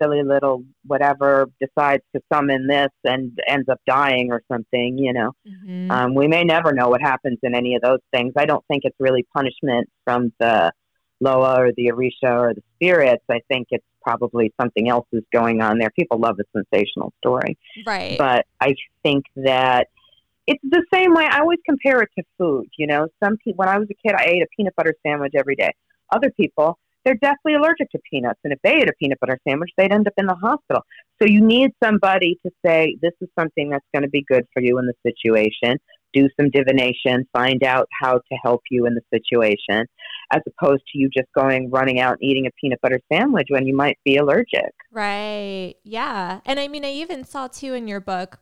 silly 0.00 0.22
little 0.22 0.64
whatever 0.86 1.46
decides 1.60 2.02
to 2.14 2.20
summon 2.32 2.66
this 2.66 2.88
and 3.04 3.38
ends 3.46 3.68
up 3.68 3.80
dying 3.86 4.30
or 4.32 4.42
something. 4.50 4.98
You 4.98 5.12
know, 5.12 5.32
Mhm. 5.46 5.90
um, 5.90 6.14
we 6.14 6.28
may 6.28 6.44
never 6.44 6.72
know 6.72 6.88
what 6.88 7.00
happens 7.00 7.38
in 7.42 7.54
any 7.54 7.74
of 7.74 7.82
those 7.82 8.00
things. 8.12 8.32
I 8.36 8.46
don't 8.46 8.64
think 8.66 8.84
it's 8.84 8.96
really 8.98 9.26
punishment 9.34 9.88
from 10.04 10.32
the 10.38 10.72
Loa 11.20 11.60
or 11.60 11.72
the 11.76 11.86
Orisha 11.92 12.32
or 12.40 12.54
the 12.54 12.62
spirits. 12.76 13.24
I 13.30 13.40
think 13.48 13.68
it's 13.70 13.84
probably 14.02 14.52
something 14.58 14.88
else 14.88 15.06
is 15.12 15.22
going 15.32 15.60
on 15.60 15.78
there. 15.78 15.90
People 15.90 16.18
love 16.18 16.38
a 16.40 16.44
sensational 16.58 17.12
story 17.18 17.58
right. 17.86 18.16
but 18.18 18.46
I 18.60 18.74
think 19.02 19.26
that 19.36 19.88
it's 20.46 20.62
the 20.64 20.82
same 20.92 21.12
way. 21.14 21.26
I 21.30 21.40
always 21.40 21.58
compare 21.66 22.00
it 22.00 22.08
to 22.18 22.24
food. 22.38 22.68
You 22.78 22.86
know, 22.86 23.08
some 23.22 23.36
people, 23.36 23.58
when 23.58 23.68
I 23.68 23.78
was 23.78 23.88
a 23.90 23.94
kid, 23.94 24.14
I 24.16 24.24
ate 24.24 24.42
a 24.42 24.46
peanut 24.56 24.74
butter 24.74 24.94
sandwich 25.06 25.32
every 25.36 25.54
day. 25.54 25.72
Other 26.10 26.30
people, 26.30 26.78
they're 27.04 27.18
deathly 27.22 27.54
allergic 27.54 27.90
to 27.90 27.98
peanuts. 28.10 28.40
And 28.44 28.52
if 28.52 28.58
they 28.62 28.76
ate 28.76 28.88
a 28.88 28.92
peanut 29.00 29.18
butter 29.20 29.38
sandwich, 29.48 29.70
they'd 29.76 29.92
end 29.92 30.06
up 30.06 30.14
in 30.16 30.26
the 30.26 30.34
hospital. 30.34 30.82
So 31.20 31.28
you 31.28 31.40
need 31.40 31.70
somebody 31.82 32.38
to 32.44 32.50
say, 32.64 32.96
this 33.00 33.12
is 33.20 33.28
something 33.38 33.70
that's 33.70 33.84
going 33.94 34.02
to 34.02 34.10
be 34.10 34.24
good 34.28 34.46
for 34.52 34.62
you 34.62 34.78
in 34.78 34.86
the 34.86 34.94
situation. 35.06 35.78
Do 36.12 36.28
some 36.38 36.50
divination, 36.50 37.26
find 37.32 37.62
out 37.62 37.86
how 38.02 38.14
to 38.14 38.38
help 38.42 38.62
you 38.70 38.86
in 38.86 38.94
the 38.94 39.02
situation, 39.14 39.86
as 40.32 40.42
opposed 40.46 40.82
to 40.92 40.98
you 40.98 41.08
just 41.08 41.28
going, 41.36 41.70
running 41.70 42.00
out 42.00 42.18
and 42.20 42.22
eating 42.30 42.46
a 42.46 42.50
peanut 42.60 42.80
butter 42.82 43.00
sandwich 43.12 43.46
when 43.48 43.64
you 43.64 43.76
might 43.76 43.96
be 44.04 44.16
allergic. 44.16 44.72
Right. 44.90 45.74
Yeah. 45.84 46.40
And 46.44 46.58
I 46.58 46.66
mean, 46.66 46.84
I 46.84 46.90
even 46.90 47.24
saw 47.24 47.46
too 47.46 47.74
in 47.74 47.86
your 47.86 48.00
book 48.00 48.40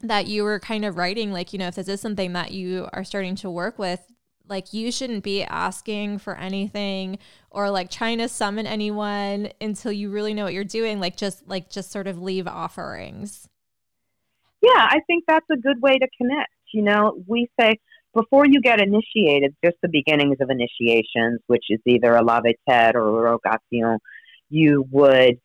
that 0.00 0.28
you 0.28 0.44
were 0.44 0.60
kind 0.60 0.84
of 0.84 0.96
writing, 0.96 1.30
like, 1.32 1.52
you 1.52 1.58
know, 1.58 1.66
if 1.66 1.74
this 1.74 1.88
is 1.88 2.00
something 2.00 2.32
that 2.32 2.52
you 2.52 2.88
are 2.92 3.04
starting 3.04 3.34
to 3.36 3.50
work 3.50 3.78
with, 3.78 4.00
like, 4.48 4.72
you 4.72 4.90
shouldn't 4.90 5.22
be 5.22 5.42
asking 5.42 6.18
for 6.18 6.36
anything 6.36 7.18
or 7.50 7.70
like 7.70 7.90
trying 7.90 8.18
to 8.18 8.28
summon 8.28 8.66
anyone 8.66 9.50
until 9.60 9.92
you 9.92 10.10
really 10.10 10.34
know 10.34 10.44
what 10.44 10.54
you're 10.54 10.64
doing. 10.64 11.00
Like, 11.00 11.16
just, 11.16 11.46
like, 11.48 11.70
just 11.70 11.90
sort 11.90 12.06
of 12.06 12.20
leave 12.20 12.46
offerings. 12.46 13.48
Yeah, 14.62 14.88
I 14.90 15.00
think 15.06 15.24
that's 15.28 15.46
a 15.50 15.56
good 15.56 15.80
way 15.80 15.98
to 15.98 16.08
connect. 16.16 16.50
You 16.72 16.82
know, 16.82 17.22
we 17.26 17.48
say 17.58 17.78
before 18.14 18.46
you 18.46 18.60
get 18.60 18.80
initiated, 18.80 19.54
just 19.64 19.76
the 19.82 19.88
beginnings 19.88 20.38
of 20.40 20.50
initiations, 20.50 21.40
which 21.46 21.64
is 21.70 21.80
either 21.86 22.14
a 22.14 22.24
lave 22.24 22.56
or 22.94 23.26
a 23.26 23.38
rogacion, 23.38 23.98
you 24.50 24.84
would, 24.90 25.38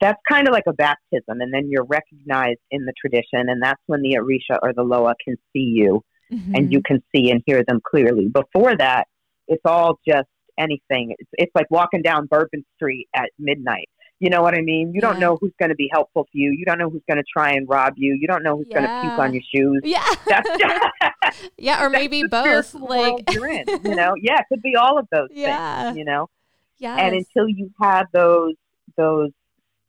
that's 0.00 0.20
kind 0.28 0.48
of 0.48 0.52
like 0.52 0.64
a 0.66 0.72
baptism, 0.72 1.40
and 1.40 1.52
then 1.52 1.68
you're 1.68 1.84
recognized 1.84 2.60
in 2.70 2.86
the 2.86 2.92
tradition, 2.98 3.48
and 3.48 3.62
that's 3.62 3.80
when 3.86 4.02
the 4.02 4.16
Orisha 4.20 4.58
or 4.62 4.72
the 4.72 4.82
Loa 4.82 5.14
can 5.24 5.36
see 5.52 5.60
you 5.60 6.02
and 6.30 6.72
you 6.72 6.80
mm-hmm. 6.80 6.94
can 6.94 7.02
see 7.14 7.30
and 7.30 7.42
hear 7.46 7.64
them 7.66 7.80
clearly. 7.88 8.28
Before 8.28 8.76
that, 8.76 9.06
it's 9.48 9.62
all 9.64 9.98
just 10.06 10.28
anything. 10.58 11.14
It's, 11.18 11.30
it's 11.34 11.52
like 11.54 11.66
walking 11.70 12.02
down 12.02 12.26
Bourbon 12.26 12.64
Street 12.76 13.08
at 13.14 13.30
midnight. 13.38 13.88
You 14.18 14.30
know 14.30 14.40
what 14.40 14.54
I 14.54 14.62
mean? 14.62 14.94
You 14.94 15.02
don't 15.02 15.20
know 15.20 15.36
who's 15.38 15.52
going 15.58 15.68
to 15.68 15.74
be 15.74 15.90
helpful 15.92 16.24
to 16.24 16.38
you. 16.38 16.50
You 16.50 16.64
don't 16.64 16.78
know 16.78 16.88
who's 16.88 17.02
going 17.06 17.18
to 17.18 17.24
try 17.30 17.52
and 17.52 17.68
rob 17.68 17.94
you. 17.96 18.16
You 18.18 18.26
don't 18.26 18.42
know 18.42 18.56
who's 18.56 18.68
going 18.68 18.84
to 18.84 19.00
puke 19.02 19.18
on 19.18 19.34
your 19.34 19.42
shoes. 19.54 19.82
Yeah. 19.84 20.06
That's 20.26 21.42
yeah. 21.58 21.84
Or 21.84 21.90
maybe 21.90 22.22
both. 22.22 22.72
Like, 22.74 23.30
you're 23.30 23.46
in. 23.46 23.66
You 23.84 23.94
know, 23.94 24.14
yeah, 24.18 24.40
it 24.40 24.46
could 24.48 24.62
be 24.62 24.74
all 24.74 24.98
of 24.98 25.06
those 25.12 25.28
Yeah. 25.32 25.84
things. 25.84 25.98
You 25.98 26.04
know, 26.06 26.30
yeah. 26.78 26.96
and 26.96 27.14
until 27.14 27.46
you 27.46 27.70
have 27.82 28.06
those 28.12 28.54
those 28.96 29.32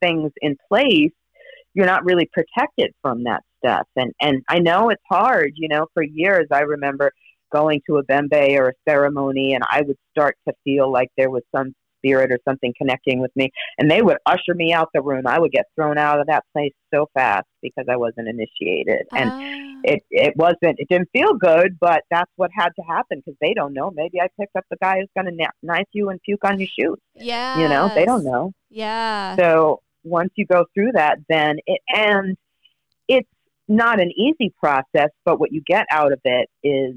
things 0.01 0.33
in 0.41 0.57
place, 0.67 1.13
you're 1.73 1.85
not 1.85 2.03
really 2.03 2.29
protected 2.33 2.93
from 3.01 3.23
that 3.23 3.43
And 3.95 4.13
and 4.21 4.43
I 4.47 4.59
know 4.59 4.89
it's 4.89 5.01
hard. 5.09 5.51
You 5.55 5.67
know, 5.67 5.87
for 5.93 6.03
years 6.03 6.47
I 6.51 6.61
remember 6.61 7.11
going 7.51 7.81
to 7.87 7.97
a 7.97 8.03
bembe 8.03 8.57
or 8.59 8.69
a 8.69 8.73
ceremony, 8.89 9.53
and 9.53 9.63
I 9.71 9.81
would 9.81 9.97
start 10.11 10.35
to 10.47 10.53
feel 10.63 10.91
like 10.91 11.09
there 11.17 11.29
was 11.29 11.43
some 11.55 11.73
spirit 11.99 12.31
or 12.31 12.37
something 12.47 12.73
connecting 12.77 13.19
with 13.19 13.31
me, 13.35 13.49
and 13.79 13.89
they 13.89 14.01
would 14.01 14.17
usher 14.25 14.53
me 14.53 14.71
out 14.71 14.87
the 14.93 15.01
room. 15.01 15.25
I 15.25 15.39
would 15.39 15.51
get 15.51 15.65
thrown 15.75 15.97
out 15.97 16.19
of 16.19 16.27
that 16.27 16.43
place 16.53 16.73
so 16.93 17.09
fast 17.15 17.47
because 17.61 17.85
I 17.89 17.95
wasn't 17.95 18.27
initiated, 18.27 19.07
and 19.15 19.31
Ah. 19.31 19.81
it 19.83 20.03
it 20.11 20.33
wasn't 20.37 20.75
it 20.79 20.87
didn't 20.89 21.09
feel 21.13 21.33
good, 21.33 21.77
but 21.79 22.03
that's 22.11 22.31
what 22.35 22.51
had 22.53 22.69
to 22.75 22.81
happen 22.87 23.19
because 23.19 23.37
they 23.41 23.53
don't 23.53 23.73
know. 23.73 23.91
Maybe 23.91 24.19
I 24.21 24.27
picked 24.39 24.55
up 24.55 24.65
the 24.69 24.77
guy 24.81 24.99
who's 24.99 25.09
going 25.17 25.35
to 25.37 25.47
knife 25.63 25.87
you 25.93 26.09
and 26.09 26.21
puke 26.21 26.43
on 26.45 26.59
your 26.59 26.67
shoes. 26.67 26.99
yeah. 27.15 27.59
You 27.59 27.67
know, 27.69 27.89
they 27.95 28.05
don't 28.05 28.23
know. 28.23 28.51
Yeah. 28.69 29.35
So 29.37 29.81
once 30.03 30.31
you 30.35 30.45
go 30.45 30.65
through 30.73 30.91
that, 30.93 31.17
then 31.29 31.57
it 31.65 31.81
and 31.89 32.37
it's 33.07 33.29
not 33.67 33.99
an 33.99 34.11
easy 34.11 34.53
process, 34.59 35.09
but 35.25 35.39
what 35.39 35.51
you 35.51 35.61
get 35.65 35.85
out 35.91 36.11
of 36.11 36.19
it 36.23 36.49
is 36.63 36.95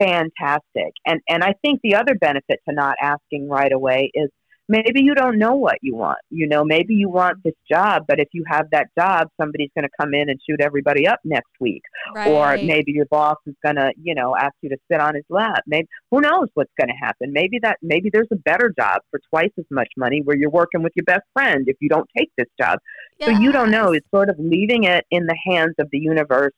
fantastic. 0.00 0.92
And 1.06 1.20
and 1.28 1.44
I 1.44 1.54
think 1.62 1.80
the 1.82 1.94
other 1.96 2.14
benefit 2.14 2.60
to 2.68 2.74
not 2.74 2.96
asking 3.00 3.48
right 3.48 3.72
away 3.72 4.10
is 4.14 4.30
maybe 4.70 5.02
you 5.02 5.14
don't 5.14 5.36
know 5.36 5.56
what 5.56 5.78
you 5.82 5.96
want. 5.96 6.18
You 6.30 6.46
know, 6.46 6.64
maybe 6.64 6.94
you 6.94 7.10
want 7.10 7.42
this 7.44 7.54
job, 7.70 8.04
but 8.06 8.20
if 8.20 8.28
you 8.32 8.44
have 8.46 8.66
that 8.70 8.86
job, 8.96 9.28
somebody's 9.38 9.70
going 9.74 9.84
to 9.84 9.90
come 10.00 10.14
in 10.14 10.30
and 10.30 10.38
shoot 10.48 10.60
everybody 10.60 11.08
up 11.08 11.18
next 11.24 11.50
week. 11.58 11.82
Right. 12.14 12.28
or 12.28 12.56
maybe 12.56 12.92
your 12.92 13.06
boss 13.06 13.36
is 13.46 13.54
going 13.64 13.76
to 13.76 13.92
you 14.00 14.14
know 14.14 14.34
ask 14.36 14.54
you 14.62 14.70
to 14.70 14.76
sit 14.90 15.00
on 15.00 15.16
his 15.16 15.24
lap. 15.28 15.62
Maybe 15.66 15.88
who 16.10 16.20
knows 16.20 16.48
what's 16.54 16.72
going 16.78 16.88
to 16.88 16.94
happen? 16.94 17.32
Maybe 17.32 17.58
that 17.62 17.78
maybe 17.82 18.10
there's 18.12 18.28
a 18.32 18.36
better 18.36 18.72
job 18.78 19.02
for 19.10 19.20
twice 19.28 19.50
as 19.58 19.64
much 19.70 19.88
money 19.96 20.22
where 20.24 20.36
you're 20.36 20.50
working 20.50 20.82
with 20.82 20.92
your 20.94 21.04
best 21.04 21.24
friend 21.32 21.64
if 21.66 21.76
you 21.80 21.88
don't 21.88 22.08
take 22.16 22.30
this 22.38 22.48
job. 22.58 22.78
So 23.20 23.30
you 23.30 23.52
don't 23.52 23.70
know. 23.70 23.92
It's 23.92 24.06
sort 24.14 24.30
of 24.30 24.36
leaving 24.38 24.84
it 24.84 25.04
in 25.10 25.26
the 25.26 25.36
hands 25.46 25.74
of 25.78 25.88
the 25.90 25.98
universe 25.98 26.54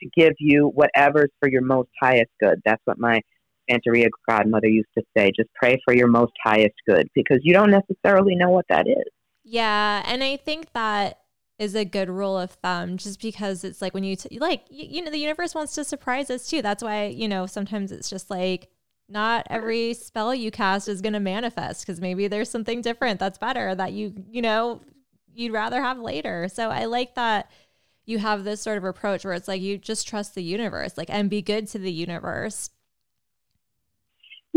to 0.00 0.08
give 0.16 0.32
you 0.38 0.72
whatever's 0.74 1.30
for 1.40 1.48
your 1.48 1.62
most 1.62 1.90
highest 2.00 2.30
good. 2.40 2.60
That's 2.64 2.82
what 2.84 2.98
my 2.98 3.20
Santeria 3.70 4.08
godmother 4.28 4.68
used 4.68 4.88
to 4.98 5.04
say 5.16 5.30
just 5.36 5.48
pray 5.54 5.80
for 5.84 5.94
your 5.94 6.08
most 6.08 6.32
highest 6.42 6.74
good 6.88 7.08
because 7.14 7.38
you 7.42 7.52
don't 7.52 7.70
necessarily 7.70 8.34
know 8.34 8.50
what 8.50 8.66
that 8.68 8.86
is 8.86 9.12
Yeah, 9.44 10.02
and 10.06 10.22
I 10.22 10.36
think 10.36 10.72
that 10.72 11.18
is 11.58 11.74
a 11.74 11.84
good 11.84 12.08
rule 12.08 12.38
of 12.38 12.52
thumb 12.52 12.96
just 12.96 13.20
because 13.20 13.64
it's 13.64 13.82
like 13.82 13.92
when 13.92 14.02
you 14.02 14.16
t- 14.16 14.38
like 14.38 14.62
you, 14.70 14.86
you 14.88 15.02
know 15.02 15.10
the 15.10 15.18
universe 15.18 15.54
wants 15.54 15.74
to 15.74 15.84
surprise 15.84 16.30
us 16.30 16.48
too. 16.48 16.62
That's 16.62 16.82
why, 16.82 17.06
you 17.06 17.28
know, 17.28 17.44
sometimes 17.46 17.92
it's 17.92 18.08
just 18.08 18.30
like 18.30 18.70
not 19.10 19.46
every 19.50 19.92
spell 19.92 20.34
you 20.34 20.50
cast 20.50 20.88
is 20.88 21.02
going 21.02 21.12
to 21.12 21.20
manifest 21.20 21.82
because 21.82 22.00
maybe 22.00 22.28
there's 22.28 22.48
something 22.48 22.80
different 22.80 23.20
that's 23.20 23.36
better 23.38 23.74
that 23.74 23.92
you, 23.92 24.14
you 24.30 24.40
know, 24.40 24.80
you'd 25.34 25.52
rather 25.52 25.82
have 25.82 25.98
later. 25.98 26.48
So 26.48 26.70
I 26.70 26.86
like 26.86 27.14
that 27.16 27.50
you 28.06 28.18
have 28.18 28.44
this 28.44 28.62
sort 28.62 28.78
of 28.78 28.84
approach 28.84 29.24
where 29.24 29.34
it's 29.34 29.48
like 29.48 29.60
you 29.60 29.76
just 29.76 30.08
trust 30.08 30.34
the 30.34 30.42
universe, 30.42 30.96
like 30.96 31.10
and 31.10 31.28
be 31.28 31.42
good 31.42 31.66
to 31.68 31.78
the 31.78 31.92
universe. 31.92 32.70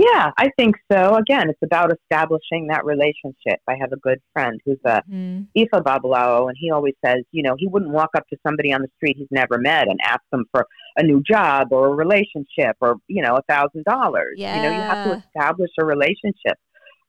Yeah, 0.03 0.31
I 0.37 0.49
think 0.57 0.75
so. 0.91 1.15
Again, 1.15 1.49
it's 1.49 1.59
about 1.63 1.91
establishing 1.93 2.67
that 2.67 2.83
relationship. 2.83 3.59
I 3.67 3.75
have 3.79 3.91
a 3.93 3.97
good 3.97 4.19
friend 4.33 4.59
who's 4.65 4.79
a 4.85 5.01
mm-hmm. 5.09 5.43
Ifa 5.57 5.81
Babalawo, 5.81 6.47
and 6.47 6.57
he 6.59 6.71
always 6.71 6.95
says, 7.05 7.19
you 7.31 7.43
know, 7.43 7.55
he 7.57 7.67
wouldn't 7.67 7.91
walk 7.91 8.09
up 8.17 8.27
to 8.29 8.37
somebody 8.45 8.73
on 8.73 8.81
the 8.81 8.89
street 8.97 9.15
he's 9.17 9.27
never 9.31 9.57
met 9.57 9.87
and 9.87 9.99
ask 10.03 10.21
them 10.31 10.45
for 10.51 10.65
a 10.97 11.03
new 11.03 11.21
job 11.21 11.67
or 11.71 11.87
a 11.87 11.95
relationship 11.95 12.75
or, 12.81 12.97
you 13.07 13.21
know, 13.21 13.35
a 13.35 13.41
thousand 13.43 13.85
dollars. 13.85 14.35
You 14.37 14.47
know, 14.47 14.71
you 14.71 14.81
have 14.81 15.05
to 15.05 15.23
establish 15.25 15.69
a 15.79 15.85
relationship 15.85 16.57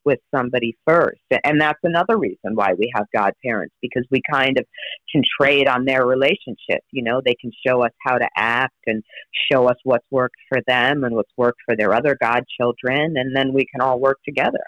with 0.04 0.18
somebody 0.34 0.76
first. 0.86 1.20
And 1.44 1.60
that's 1.60 1.78
another 1.82 2.16
reason 2.16 2.54
why 2.54 2.74
we 2.78 2.90
have 2.94 3.06
godparents 3.14 3.74
because 3.80 4.04
we 4.10 4.20
kind 4.30 4.58
of 4.58 4.66
can 5.10 5.22
trade 5.40 5.68
on 5.68 5.84
their 5.84 6.06
relationship. 6.06 6.82
You 6.92 7.02
know, 7.02 7.20
they 7.24 7.34
can 7.34 7.50
show 7.66 7.82
us 7.82 7.92
how 8.00 8.18
to 8.18 8.28
act 8.36 8.76
and 8.86 9.02
show 9.50 9.68
us 9.68 9.76
what's 9.84 10.06
worked 10.10 10.36
for 10.48 10.60
them 10.66 11.04
and 11.04 11.14
what's 11.14 11.32
worked 11.36 11.60
for 11.66 11.76
their 11.76 11.94
other 11.94 12.16
godchildren. 12.20 13.16
And 13.16 13.34
then 13.34 13.52
we 13.52 13.66
can 13.66 13.80
all 13.80 13.98
work 13.98 14.18
together. 14.24 14.64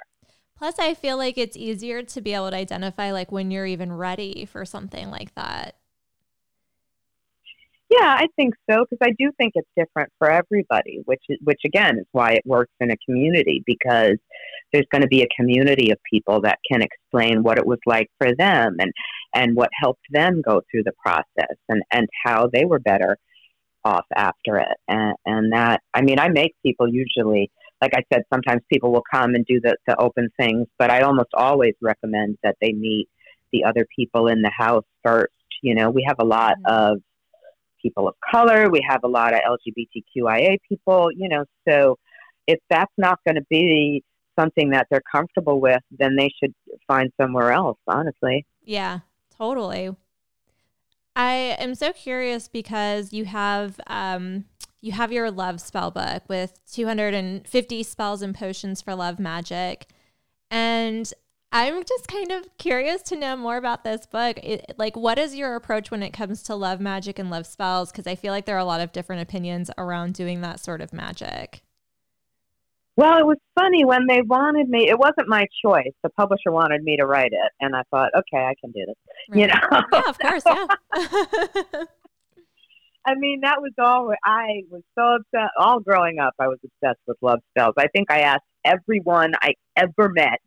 Plus, 0.56 0.78
I 0.78 0.94
feel 0.94 1.18
like 1.18 1.36
it's 1.36 1.56
easier 1.56 2.02
to 2.02 2.20
be 2.20 2.32
able 2.32 2.50
to 2.50 2.56
identify 2.56 3.12
like 3.12 3.30
when 3.30 3.50
you're 3.50 3.66
even 3.66 3.92
ready 3.92 4.46
for 4.46 4.64
something 4.64 5.10
like 5.10 5.34
that. 5.34 5.76
Yeah, 7.90 8.16
I 8.18 8.26
think 8.34 8.54
so 8.68 8.84
because 8.84 8.98
I 9.00 9.14
do 9.16 9.30
think 9.38 9.52
it's 9.54 9.68
different 9.76 10.10
for 10.18 10.28
everybody, 10.28 11.02
which 11.04 11.22
is, 11.28 11.38
which 11.44 11.60
again 11.64 11.98
is 11.98 12.06
why 12.10 12.32
it 12.32 12.42
works 12.44 12.72
in 12.80 12.90
a 12.90 12.96
community 13.06 13.62
because 13.64 14.16
there's 14.72 14.86
going 14.90 15.02
to 15.02 15.08
be 15.08 15.22
a 15.22 15.28
community 15.36 15.90
of 15.90 15.98
people 16.10 16.40
that 16.42 16.58
can 16.70 16.82
explain 16.82 17.42
what 17.42 17.58
it 17.58 17.66
was 17.66 17.78
like 17.86 18.10
for 18.18 18.34
them 18.34 18.76
and 18.78 18.92
and 19.34 19.56
what 19.56 19.70
helped 19.80 20.04
them 20.10 20.42
go 20.42 20.62
through 20.70 20.82
the 20.82 20.92
process 21.02 21.56
and 21.68 21.82
and 21.90 22.08
how 22.24 22.48
they 22.52 22.64
were 22.64 22.78
better 22.78 23.16
off 23.84 24.06
after 24.14 24.58
it. 24.58 24.76
And 24.88 25.14
and 25.24 25.52
that 25.52 25.82
I 25.94 26.02
mean, 26.02 26.18
I 26.18 26.28
make 26.28 26.54
people 26.64 26.88
usually 26.88 27.50
like 27.82 27.92
I 27.94 28.02
said, 28.12 28.22
sometimes 28.32 28.62
people 28.72 28.90
will 28.90 29.04
come 29.12 29.34
and 29.34 29.44
do 29.44 29.60
the, 29.60 29.76
the 29.86 29.96
open 30.00 30.30
things, 30.38 30.66
but 30.78 30.90
I 30.90 31.02
almost 31.02 31.28
always 31.34 31.74
recommend 31.82 32.38
that 32.42 32.56
they 32.60 32.72
meet 32.72 33.06
the 33.52 33.64
other 33.64 33.86
people 33.94 34.28
in 34.28 34.40
the 34.40 34.50
house 34.50 34.84
first. 35.04 35.32
You 35.62 35.74
know, 35.74 35.90
we 35.90 36.04
have 36.06 36.16
a 36.18 36.24
lot 36.24 36.54
mm-hmm. 36.66 36.92
of 36.94 37.02
people 37.82 38.08
of 38.08 38.14
color. 38.30 38.70
We 38.70 38.80
have 38.88 39.00
a 39.04 39.08
lot 39.08 39.34
of 39.34 39.40
LGBTQIA 39.40 40.58
people, 40.68 41.10
you 41.14 41.28
know, 41.28 41.44
so 41.68 41.98
if 42.46 42.58
that's 42.70 42.92
not 42.96 43.18
going 43.26 43.36
to 43.36 43.46
be 43.50 44.02
something 44.38 44.70
that 44.70 44.86
they're 44.90 45.02
comfortable 45.10 45.60
with, 45.60 45.82
then 45.90 46.16
they 46.16 46.30
should 46.42 46.54
find 46.86 47.12
somewhere 47.20 47.52
else, 47.52 47.78
honestly. 47.86 48.46
Yeah, 48.64 49.00
totally. 49.36 49.94
I 51.14 51.56
am 51.58 51.74
so 51.74 51.92
curious 51.92 52.46
because 52.46 53.12
you 53.12 53.24
have 53.24 53.80
um, 53.86 54.44
you 54.80 54.92
have 54.92 55.12
your 55.12 55.30
love 55.30 55.60
spell 55.60 55.90
book 55.90 56.22
with 56.28 56.60
250 56.70 57.82
spells 57.82 58.22
and 58.22 58.34
potions 58.34 58.82
for 58.82 58.94
love 58.94 59.18
magic. 59.18 59.86
And 60.50 61.10
I'm 61.52 61.82
just 61.84 62.06
kind 62.08 62.30
of 62.32 62.44
curious 62.58 63.02
to 63.04 63.16
know 63.16 63.36
more 63.36 63.56
about 63.56 63.82
this 63.82 64.04
book. 64.04 64.38
It, 64.42 64.74
like, 64.76 64.94
what 64.94 65.18
is 65.18 65.34
your 65.34 65.56
approach 65.56 65.90
when 65.90 66.02
it 66.02 66.12
comes 66.12 66.42
to 66.44 66.54
love 66.54 66.80
magic 66.80 67.18
and 67.18 67.30
love 67.30 67.46
spells? 67.46 67.90
Because 67.90 68.06
I 68.06 68.14
feel 68.14 68.32
like 68.32 68.44
there 68.44 68.56
are 68.56 68.60
a 68.60 68.64
lot 68.64 68.80
of 68.80 68.92
different 68.92 69.22
opinions 69.22 69.70
around 69.78 70.14
doing 70.14 70.42
that 70.42 70.60
sort 70.60 70.80
of 70.80 70.92
magic. 70.92 71.62
Well, 72.96 73.18
it 73.18 73.26
was 73.26 73.36
funny 73.54 73.84
when 73.84 74.06
they 74.06 74.22
wanted 74.22 74.70
me. 74.70 74.88
It 74.88 74.98
wasn't 74.98 75.28
my 75.28 75.46
choice. 75.62 75.92
The 76.02 76.08
publisher 76.10 76.50
wanted 76.50 76.82
me 76.82 76.96
to 76.96 77.04
write 77.04 77.32
it, 77.32 77.52
and 77.60 77.76
I 77.76 77.82
thought, 77.90 78.10
okay, 78.16 78.42
I 78.42 78.54
can 78.58 78.72
do 78.72 78.84
this. 78.86 78.96
Right. 79.30 79.40
You 79.40 79.46
know? 79.48 79.54
Yeah, 79.92 80.08
of 80.08 80.18
course. 80.18 80.42
Yeah. 80.46 81.84
I 83.06 83.14
mean, 83.14 83.40
that 83.42 83.60
was 83.60 83.72
all. 83.78 84.12
I 84.24 84.62
was 84.70 84.82
so 84.98 85.16
upset. 85.16 85.50
All 85.58 85.78
growing 85.78 86.18
up, 86.18 86.34
I 86.40 86.48
was 86.48 86.58
obsessed 86.64 87.00
with 87.06 87.16
love 87.20 87.38
spells. 87.50 87.74
I 87.78 87.86
think 87.88 88.10
I 88.10 88.20
asked 88.20 88.42
everyone 88.64 89.32
I 89.40 89.52
ever 89.76 90.08
met 90.08 90.40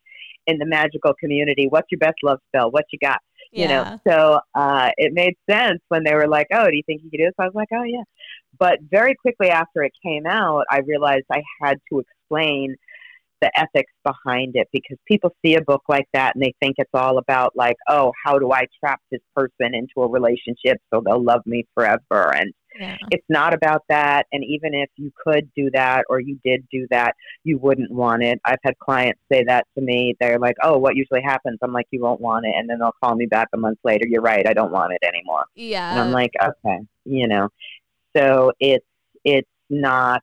in 0.46 0.58
the 0.58 0.66
magical 0.66 1.14
community, 1.18 1.68
"What's 1.70 1.88
your 1.90 2.00
best 2.00 2.18
love 2.22 2.40
spell? 2.50 2.70
What 2.70 2.86
you 2.92 3.00
got?" 3.00 3.20
You 3.52 3.66
yeah. 3.66 3.68
know. 3.68 4.00
So 4.08 4.40
uh, 4.54 4.92
it 4.98 5.14
made 5.14 5.36
sense 5.50 5.82
when 5.88 6.04
they 6.04 6.14
were 6.14 6.28
like, 6.28 6.48
"Oh, 6.54 6.70
do 6.70 6.76
you 6.76 6.84
think 6.86 7.02
you 7.04 7.10
could 7.10 7.18
do 7.18 7.26
this?" 7.26 7.34
I 7.40 7.46
was 7.46 7.56
like, 7.56 7.70
"Oh 7.74 7.84
yeah." 7.84 8.04
But 8.58 8.80
very 8.82 9.16
quickly 9.16 9.50
after 9.50 9.84
it 9.84 9.94
came 10.04 10.26
out, 10.26 10.66
I 10.70 10.80
realized 10.80 11.26
I 11.32 11.42
had 11.62 11.78
to 11.92 12.00
explain 12.00 12.76
the 13.42 13.52
ethics 13.58 13.92
behind 14.04 14.56
it 14.56 14.68
because 14.72 14.98
people 15.08 15.34
see 15.44 15.56
a 15.56 15.62
book 15.62 15.84
like 15.88 16.08
that 16.14 16.36
and 16.36 16.44
they 16.44 16.54
think 16.60 16.76
it's 16.78 16.90
all 16.94 17.18
about 17.18 17.56
like 17.56 17.78
oh 17.88 18.12
how 18.24 18.38
do 18.38 18.52
i 18.52 18.66
trap 18.80 19.00
this 19.12 19.22
person 19.36 19.74
into 19.74 20.02
a 20.02 20.08
relationship 20.08 20.78
so 20.94 21.02
they'll 21.06 21.24
love 21.24 21.42
me 21.46 21.66
forever 21.74 22.36
and 22.36 22.54
yeah. 22.78 22.98
it's 23.12 23.26
not 23.30 23.54
about 23.54 23.84
that 23.90 24.26
and 24.32 24.44
even 24.44 24.74
if 24.74 24.90
you 24.96 25.12
could 25.24 25.50
do 25.56 25.70
that 25.72 26.06
or 26.10 26.20
you 26.20 26.40
did 26.44 26.66
do 26.72 26.88
that 26.90 27.16
you 27.44 27.58
wouldn't 27.58 27.92
want 27.92 28.24
it. 28.24 28.40
I've 28.46 28.60
had 28.64 28.78
clients 28.80 29.20
say 29.32 29.44
that 29.46 29.66
to 29.78 29.82
me. 29.84 30.16
They're 30.20 30.40
like 30.40 30.56
oh 30.62 30.78
what 30.78 30.96
usually 30.96 31.22
happens? 31.22 31.60
I'm 31.62 31.74
like 31.74 31.88
you 31.92 32.02
won't 32.02 32.22
want 32.22 32.46
it 32.46 32.54
and 32.56 32.70
then 32.70 32.80
they'll 32.80 32.96
call 33.04 33.16
me 33.16 33.26
back 33.26 33.50
a 33.54 33.58
month 33.58 33.80
later 33.84 34.06
you're 34.08 34.22
right 34.22 34.48
i 34.48 34.54
don't 34.54 34.72
want 34.72 34.94
it 34.94 35.06
anymore. 35.06 35.46
Yeah 35.56 35.92
and 35.92 36.00
i'm 36.00 36.12
like 36.12 36.32
okay 36.42 36.80
you 37.06 37.28
know. 37.28 37.50
So 38.16 38.52
it's 38.60 38.86
it's 39.24 39.48
not 39.70 40.22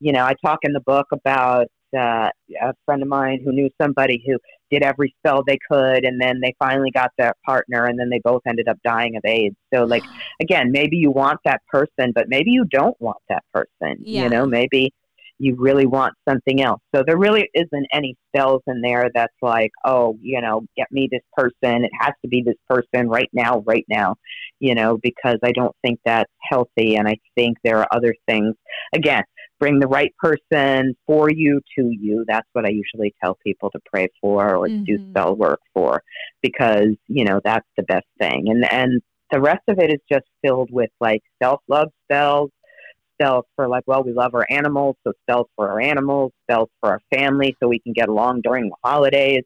you 0.00 0.12
know, 0.12 0.24
I 0.24 0.34
talk 0.44 0.60
in 0.62 0.72
the 0.72 0.80
book 0.80 1.06
about 1.12 1.66
uh, 1.96 2.28
a 2.60 2.74
friend 2.84 3.02
of 3.02 3.08
mine 3.08 3.40
who 3.44 3.52
knew 3.52 3.70
somebody 3.80 4.22
who 4.26 4.38
did 4.70 4.82
every 4.82 5.14
spell 5.18 5.42
they 5.44 5.58
could, 5.70 6.04
and 6.04 6.20
then 6.20 6.40
they 6.40 6.54
finally 6.58 6.90
got 6.90 7.10
their 7.18 7.34
partner, 7.44 7.86
and 7.86 7.98
then 7.98 8.10
they 8.10 8.20
both 8.22 8.42
ended 8.46 8.68
up 8.68 8.78
dying 8.84 9.16
of 9.16 9.24
AIDS. 9.24 9.56
So, 9.72 9.84
like, 9.84 10.02
again, 10.40 10.72
maybe 10.72 10.96
you 10.96 11.10
want 11.10 11.40
that 11.44 11.62
person, 11.68 12.12
but 12.14 12.28
maybe 12.28 12.50
you 12.50 12.64
don't 12.64 13.00
want 13.00 13.18
that 13.28 13.44
person. 13.52 13.98
Yeah. 14.00 14.24
You 14.24 14.28
know, 14.28 14.46
maybe 14.46 14.92
you 15.38 15.54
really 15.58 15.86
want 15.86 16.14
something 16.28 16.62
else. 16.62 16.80
So 16.94 17.02
there 17.06 17.18
really 17.18 17.48
isn't 17.54 17.86
any 17.92 18.16
spells 18.28 18.62
in 18.66 18.80
there 18.80 19.10
that's 19.14 19.34
like, 19.42 19.70
oh, 19.84 20.16
you 20.22 20.40
know, 20.40 20.62
get 20.76 20.90
me 20.90 21.08
this 21.10 21.22
person. 21.34 21.84
It 21.84 21.90
has 22.00 22.14
to 22.22 22.28
be 22.28 22.42
this 22.42 22.56
person 22.68 23.08
right 23.08 23.28
now, 23.32 23.62
right 23.66 23.84
now, 23.88 24.16
you 24.60 24.74
know, 24.74 24.98
because 25.02 25.36
I 25.42 25.52
don't 25.52 25.76
think 25.82 26.00
that's 26.04 26.30
healthy. 26.40 26.96
And 26.96 27.06
I 27.06 27.18
think 27.34 27.58
there 27.62 27.78
are 27.78 27.88
other 27.90 28.14
things. 28.26 28.54
Again, 28.94 29.24
bring 29.58 29.78
the 29.78 29.86
right 29.86 30.14
person 30.18 30.94
for 31.06 31.30
you 31.30 31.60
to 31.78 31.88
you. 31.90 32.24
That's 32.26 32.48
what 32.52 32.66
I 32.66 32.70
usually 32.70 33.14
tell 33.22 33.38
people 33.42 33.70
to 33.70 33.80
pray 33.92 34.08
for 34.20 34.56
or 34.56 34.68
mm-hmm. 34.68 34.84
do 34.84 35.10
spell 35.10 35.34
work 35.34 35.60
for 35.72 36.02
because, 36.42 36.94
you 37.08 37.24
know, 37.24 37.40
that's 37.42 37.66
the 37.76 37.82
best 37.84 38.06
thing. 38.20 38.46
And, 38.48 38.64
and, 38.70 39.02
the 39.30 39.40
rest 39.40 39.62
of 39.68 39.78
it 39.78 39.90
is 39.90 40.00
just 40.10 40.24
filled 40.42 40.70
with 40.70 40.90
like 41.00 41.22
self 41.42 41.60
love 41.68 41.88
spells, 42.04 42.50
spells 43.14 43.44
for 43.56 43.68
like, 43.68 43.84
well, 43.86 44.02
we 44.04 44.12
love 44.12 44.34
our 44.34 44.46
animals, 44.50 44.96
so 45.04 45.12
spells 45.22 45.46
for 45.56 45.68
our 45.70 45.80
animals, 45.80 46.32
spells 46.44 46.68
for 46.80 46.90
our 46.90 47.00
family, 47.12 47.56
so 47.60 47.68
we 47.68 47.80
can 47.80 47.92
get 47.92 48.08
along 48.08 48.42
during 48.42 48.68
the 48.68 48.76
holidays. 48.84 49.42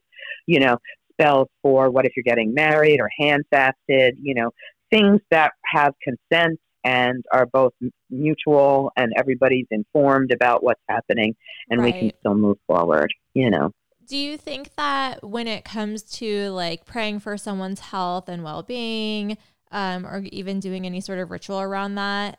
You 0.47 0.61
know, 0.61 0.77
spells 1.13 1.49
for 1.63 1.91
what 1.91 2.05
if 2.05 2.13
you're 2.17 2.25
getting 2.25 2.53
married 2.53 3.01
or 3.01 3.11
handfasted. 3.21 4.13
You 4.21 4.35
know, 4.35 4.51
things 4.91 5.21
that 5.31 5.53
have 5.65 5.95
consent 6.03 6.61
and 6.85 7.25
are 7.33 7.47
both 7.47 7.73
mutual 8.11 8.91
and 8.97 9.13
everybody's 9.17 9.67
informed 9.71 10.33
about 10.33 10.63
what's 10.63 10.83
happening 10.89 11.35
and 11.69 11.81
right. 11.81 11.95
we 11.95 12.01
can 12.01 12.13
still 12.21 12.35
move 12.35 12.57
forward 12.67 13.13
you 13.35 13.51
know 13.51 13.71
do 14.07 14.17
you 14.17 14.37
think 14.37 14.75
that 14.77 15.23
when 15.23 15.47
it 15.47 15.65
comes 15.65 16.03
to 16.03 16.51
like 16.51 16.85
praying 16.85 17.21
for 17.21 17.37
someone's 17.37 17.81
health 17.81 18.29
and 18.29 18.43
well-being 18.43 19.39
um, 19.71 20.05
or 20.05 20.25
even 20.33 20.59
doing 20.59 20.85
any 20.85 21.01
sort 21.01 21.19
of 21.19 21.31
ritual 21.31 21.61
around 21.61 21.95
that 21.95 22.39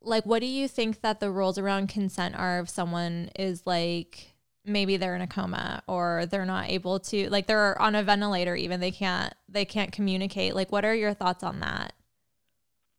like 0.00 0.26
what 0.26 0.40
do 0.40 0.46
you 0.46 0.66
think 0.66 1.00
that 1.00 1.20
the 1.20 1.30
rules 1.30 1.58
around 1.58 1.88
consent 1.88 2.34
are 2.36 2.60
if 2.60 2.68
someone 2.68 3.30
is 3.38 3.66
like 3.66 4.34
maybe 4.64 4.96
they're 4.96 5.16
in 5.16 5.22
a 5.22 5.26
coma 5.26 5.82
or 5.88 6.26
they're 6.26 6.46
not 6.46 6.70
able 6.70 7.00
to 7.00 7.28
like 7.30 7.46
they're 7.46 7.80
on 7.80 7.94
a 7.94 8.02
ventilator 8.02 8.54
even 8.54 8.80
they 8.80 8.90
can't 8.90 9.34
they 9.48 9.64
can't 9.64 9.92
communicate 9.92 10.54
like 10.54 10.70
what 10.70 10.84
are 10.84 10.94
your 10.94 11.14
thoughts 11.14 11.42
on 11.42 11.60
that 11.60 11.92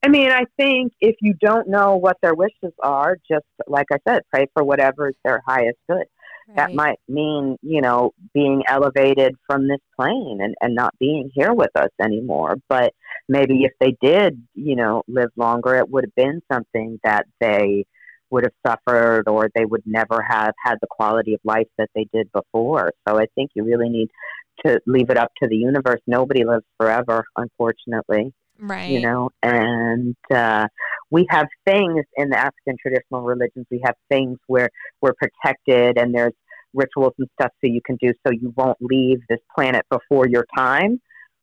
i 0.04 0.08
mean 0.08 0.32
i 0.32 0.44
think 0.58 0.94
if 1.00 1.16
you 1.22 1.34
don't 1.40 1.68
know 1.68 1.96
what 1.96 2.18
their 2.22 2.36
wishes 2.36 2.74
are 2.82 3.18
just 3.30 3.46
like 3.68 3.88
i 3.92 3.98
said 4.08 4.22
pray 4.32 4.46
for 4.54 4.64
whatever 4.64 5.10
is 5.10 5.16
their 5.24 5.42
highest 5.48 5.78
good 5.90 6.06
Right. 6.48 6.58
That 6.58 6.74
might 6.74 7.00
mean, 7.08 7.58
you 7.62 7.82
know, 7.82 8.12
being 8.34 8.64
elevated 8.68 9.36
from 9.48 9.68
this 9.68 9.80
plane 9.96 10.40
and, 10.42 10.56
and 10.62 10.76
not 10.76 10.94
being 11.00 11.32
here 11.34 11.54
with 11.54 11.72
us 11.76 11.90
anymore. 12.02 12.58
But 12.68 12.94
maybe 13.30 13.64
if 13.64 13.72
they 13.80 13.96
did, 14.02 14.42
you 14.54 14.76
know, 14.76 15.04
live 15.08 15.30
longer, 15.38 15.76
it 15.76 15.90
would 15.90 16.04
have 16.04 16.16
been 16.16 16.42
something 16.52 17.00
that 17.04 17.26
they 17.40 17.86
would 18.30 18.44
have 18.44 18.54
suffered 18.66 19.30
or 19.30 19.50
they 19.56 19.64
would 19.64 19.84
never 19.86 20.22
have 20.22 20.54
had 20.64 20.76
the 20.82 20.88
quality 20.90 21.34
of 21.34 21.40
life 21.44 21.68
that 21.78 21.90
they 21.96 22.08
did 22.12 22.30
before. 22.34 22.92
So 23.08 23.18
I 23.18 23.28
think 23.36 23.52
you 23.54 23.64
really 23.64 23.90
need 23.90 24.10
to 24.66 24.82
leave 24.86 25.10
it 25.10 25.18
up 25.18 25.32
to 25.42 25.48
the 25.48 25.56
universe. 25.56 26.02
Nobody 26.08 26.44
lives 26.44 26.66
forever, 26.78 27.24
unfortunately. 27.38 28.34
Right. 28.60 28.90
You 28.90 29.02
know, 29.02 29.30
and 29.42 30.16
uh, 30.34 30.68
we 31.10 31.26
have 31.30 31.48
things 31.66 32.06
in 32.16 32.30
the 32.30 32.38
African 32.38 32.78
traditional 32.82 33.22
religions. 33.22 33.66
We 33.70 33.82
have 33.86 33.96
things 34.10 34.38
where 34.48 34.70
we're 35.02 35.14
protected, 35.14 35.98
and 35.98 36.14
there's 36.14 36.34
rituals 36.74 37.14
and 37.20 37.28
stuff 37.40 37.52
so 37.62 37.68
you 37.68 37.82
can 37.86 37.98
do 38.02 38.14
so 38.26 38.32
you 38.32 38.54
won't 38.56 38.78
leave 38.80 39.20
this 39.30 39.40
planet 39.56 39.86
before 39.90 40.28
your 40.28 40.46
time. 40.58 41.02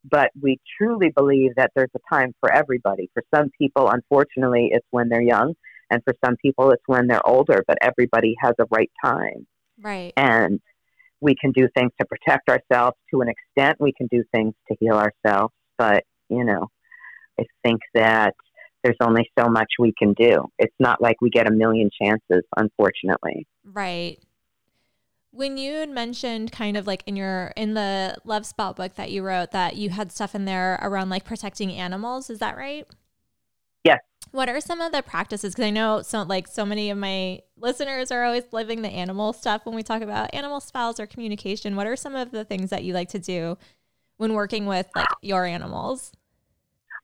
But 0.09 0.31
we 0.41 0.59
truly 0.79 1.11
believe 1.15 1.53
that 1.57 1.73
there's 1.75 1.91
a 1.95 2.15
time 2.15 2.33
for 2.41 2.51
everybody. 2.51 3.11
For 3.13 3.23
some 3.35 3.51
people, 3.61 3.91
unfortunately, 3.91 4.71
it's 4.73 4.87
when 4.91 5.09
they're 5.09 5.21
young, 5.23 5.55
and 5.91 6.03
for 6.05 6.15
some 6.25 6.37
people, 6.41 6.71
it's 6.71 6.83
when 6.87 7.07
they're 7.07 7.27
older. 7.27 7.63
But 7.67 7.79
everybody 7.83 8.35
has 8.41 8.55
a 8.59 8.65
right 8.71 8.91
time. 9.05 9.47
Right. 9.81 10.13
And 10.17 10.61
we 11.21 11.35
can 11.39 11.53
do 11.53 11.69
things 11.77 11.93
to 12.01 12.07
protect 12.07 12.49
ourselves 12.49 12.97
to 13.13 13.21
an 13.21 13.29
extent. 13.29 13.77
We 13.79 13.93
can 13.93 14.07
do 14.11 14.25
things 14.33 14.55
to 14.69 14.77
heal 14.81 14.95
ourselves. 14.95 15.53
But, 15.77 16.05
you 16.29 16.45
know, 16.45 16.69
I 17.39 17.45
think 17.63 17.81
that 17.95 18.35
there's 18.83 18.97
only 19.03 19.31
so 19.39 19.49
much 19.49 19.69
we 19.79 19.93
can 19.99 20.15
do. 20.15 20.49
It's 20.59 20.75
not 20.79 21.03
like 21.03 21.21
we 21.21 21.31
get 21.31 21.47
a 21.47 21.51
million 21.51 21.91
chances, 22.01 22.43
unfortunately. 22.57 23.47
Right. 23.65 24.19
When 25.33 25.59
you 25.59 25.75
had 25.75 25.91
mentioned 25.91 26.51
kind 26.51 26.77
of 26.77 26.87
like 26.87 27.03
in 27.07 27.15
your 27.15 27.53
in 27.57 27.75
the 27.75 28.17
Love 28.25 28.47
Spot 28.47 28.75
book 28.75 28.95
that 28.97 29.11
you 29.11 29.23
wrote 29.23 29.53
that 29.53 29.77
you 29.77 29.91
had 29.91 30.11
stuff 30.11 30.35
in 30.35 30.45
there 30.45 30.79
around 30.83 31.09
like 31.09 31.25
protecting 31.25 31.73
animals, 31.73 32.31
is 32.31 32.41
that 32.41 32.57
right? 32.57 32.87
Yes. 33.85 34.01
What 34.33 34.49
are 34.49 34.61
some 34.61 34.81
of 34.81 34.93
the 34.93 35.03
practices? 35.03 35.55
Because 35.55 35.67
I 35.67 35.71
know 35.71 36.03
so 36.03 36.23
like 36.23 36.49
so 36.49 36.67
many 36.67 36.91
of 36.91 36.99
my 36.99 37.41
listeners 37.57 38.11
are 38.11 38.25
always 38.25 38.45
living 38.53 38.83
the 38.83 38.89
animal 38.89 39.33
stuff 39.33 39.67
when 39.67 39.77
we 39.77 39.83
talk 39.83 40.03
about 40.03 40.35
animal 40.35 40.61
spells 40.61 40.99
or 40.99 41.07
communication. 41.07 41.77
What 41.77 41.87
are 41.87 41.97
some 41.97 42.17
of 42.17 42.31
the 42.33 42.45
things 42.45 42.71
that 42.71 42.83
you 42.83 42.93
like 42.93 43.11
to 43.11 43.19
do 43.19 43.57
when 44.17 44.35
working 44.35 44.67
with 44.67 44.89
like 44.97 45.09
your 45.23 45.45
animals? 45.45 46.13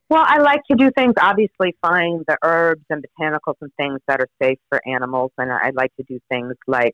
Well, 0.09 0.23
I 0.25 0.39
like 0.39 0.61
to 0.71 0.77
do 0.77 0.89
things, 0.91 1.15
obviously, 1.19 1.75
find 1.81 2.23
the 2.27 2.37
herbs 2.41 2.85
and 2.89 3.03
botanicals 3.03 3.55
and 3.61 3.71
things 3.77 3.99
that 4.07 4.21
are 4.21 4.29
safe 4.41 4.57
for 4.69 4.81
animals. 4.87 5.31
And 5.37 5.51
I 5.51 5.71
like 5.75 5.93
to 5.97 6.03
do 6.07 6.19
things 6.29 6.53
like 6.65 6.93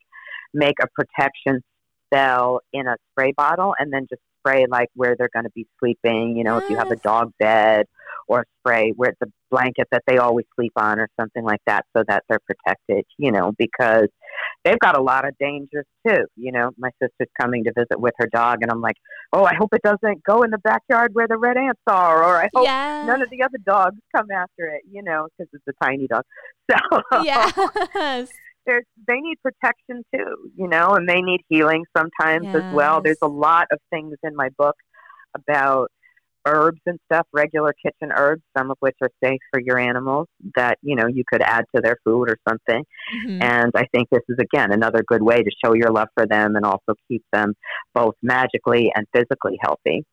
make 0.53 0.75
a 0.81 0.87
protection 0.87 1.61
spell 2.07 2.61
in 2.71 2.87
a 2.87 2.95
spray 3.11 3.33
bottle 3.35 3.75
and 3.77 3.93
then 3.93 4.07
just 4.09 4.21
spray 4.39 4.65
like 4.67 4.89
where 4.95 5.15
they're 5.15 5.29
going 5.31 5.45
to 5.45 5.51
be 5.51 5.67
sleeping. 5.79 6.35
You 6.37 6.43
know, 6.43 6.57
if 6.57 6.69
you 6.69 6.75
have 6.75 6.91
a 6.91 6.95
mm. 6.95 7.01
dog 7.03 7.31
bed 7.39 7.85
or 8.27 8.45
spray 8.59 8.93
where 8.95 9.11
it's 9.11 9.21
a 9.21 9.31
blanket 9.51 9.87
that 9.91 10.03
they 10.07 10.17
always 10.17 10.45
sleep 10.55 10.73
on 10.75 10.99
or 10.99 11.07
something 11.19 11.43
like 11.43 11.61
that 11.67 11.85
so 11.95 12.03
that 12.07 12.23
they're 12.27 12.39
protected, 12.47 13.05
you 13.17 13.31
know, 13.31 13.53
because 13.57 14.07
they've 14.63 14.79
got 14.79 14.97
a 14.97 15.01
lot 15.01 15.27
of 15.27 15.37
dangers 15.37 15.85
too. 16.07 16.25
You 16.35 16.51
know, 16.51 16.71
my 16.77 16.89
sister's 17.01 17.29
coming 17.39 17.63
to 17.65 17.73
visit 17.75 17.99
with 17.99 18.13
her 18.17 18.27
dog 18.27 18.59
and 18.61 18.71
I'm 18.71 18.81
like, 18.81 18.95
oh, 19.31 19.43
I 19.43 19.55
hope 19.55 19.73
it 19.73 19.81
doesn't 19.83 20.23
go 20.23 20.43
in 20.43 20.51
the 20.51 20.57
backyard 20.59 21.11
where 21.13 21.27
the 21.27 21.37
red 21.37 21.57
ants 21.57 21.81
are 21.87 22.23
or 22.23 22.37
I 22.37 22.49
hope 22.53 22.65
yes. 22.65 23.07
none 23.07 23.21
of 23.21 23.29
the 23.29 23.43
other 23.43 23.57
dogs 23.65 23.97
come 24.15 24.31
after 24.31 24.67
it, 24.67 24.81
you 24.89 25.03
know, 25.03 25.27
because 25.37 25.49
it's 25.53 25.67
a 25.67 25.85
tiny 25.85 26.07
dog. 26.07 26.23
So, 26.71 27.23
yes. 27.23 28.29
there's 28.65 28.85
they 29.07 29.19
need 29.19 29.37
protection 29.41 30.03
too, 30.15 30.51
you 30.55 30.67
know, 30.67 30.91
and 30.91 31.07
they 31.09 31.21
need 31.21 31.41
healing 31.49 31.83
sometimes 31.95 32.45
yes. 32.45 32.55
as 32.55 32.73
well. 32.73 33.01
There's 33.01 33.17
a 33.21 33.27
lot 33.27 33.67
of 33.71 33.79
things 33.89 34.15
in 34.23 34.33
my 34.35 34.47
book 34.57 34.75
about 35.35 35.91
herbs 36.45 36.81
and 36.85 36.99
stuff, 37.05 37.27
regular 37.33 37.73
kitchen 37.73 38.11
herbs, 38.15 38.41
some 38.57 38.71
of 38.71 38.77
which 38.79 38.95
are 39.01 39.09
safe 39.23 39.39
for 39.51 39.59
your 39.59 39.77
animals 39.77 40.27
that, 40.55 40.77
you 40.81 40.95
know, 40.95 41.07
you 41.07 41.23
could 41.31 41.41
add 41.41 41.65
to 41.75 41.81
their 41.81 41.97
food 42.03 42.29
or 42.29 42.37
something. 42.47 42.83
Mm-hmm. 43.15 43.41
And 43.41 43.71
I 43.75 43.85
think 43.93 44.09
this 44.11 44.23
is 44.29 44.37
again 44.39 44.71
another 44.71 45.03
good 45.07 45.21
way 45.21 45.41
to 45.41 45.51
show 45.63 45.73
your 45.73 45.91
love 45.91 46.09
for 46.15 46.25
them 46.27 46.55
and 46.55 46.65
also 46.65 46.95
keep 47.07 47.23
them 47.31 47.53
both 47.93 48.15
magically 48.21 48.91
and 48.95 49.05
physically 49.13 49.57
healthy. 49.61 50.05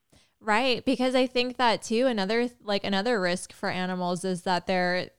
Right, 0.42 0.82
because 0.84 1.14
I 1.14 1.26
think 1.26 1.58
that 1.58 1.82
too 1.82 2.06
another 2.06 2.48
like 2.62 2.82
another 2.84 3.20
risk 3.20 3.52
for 3.52 3.68
animals 3.68 4.24
is 4.24 4.42
that 4.42 4.66
they're 4.66 5.10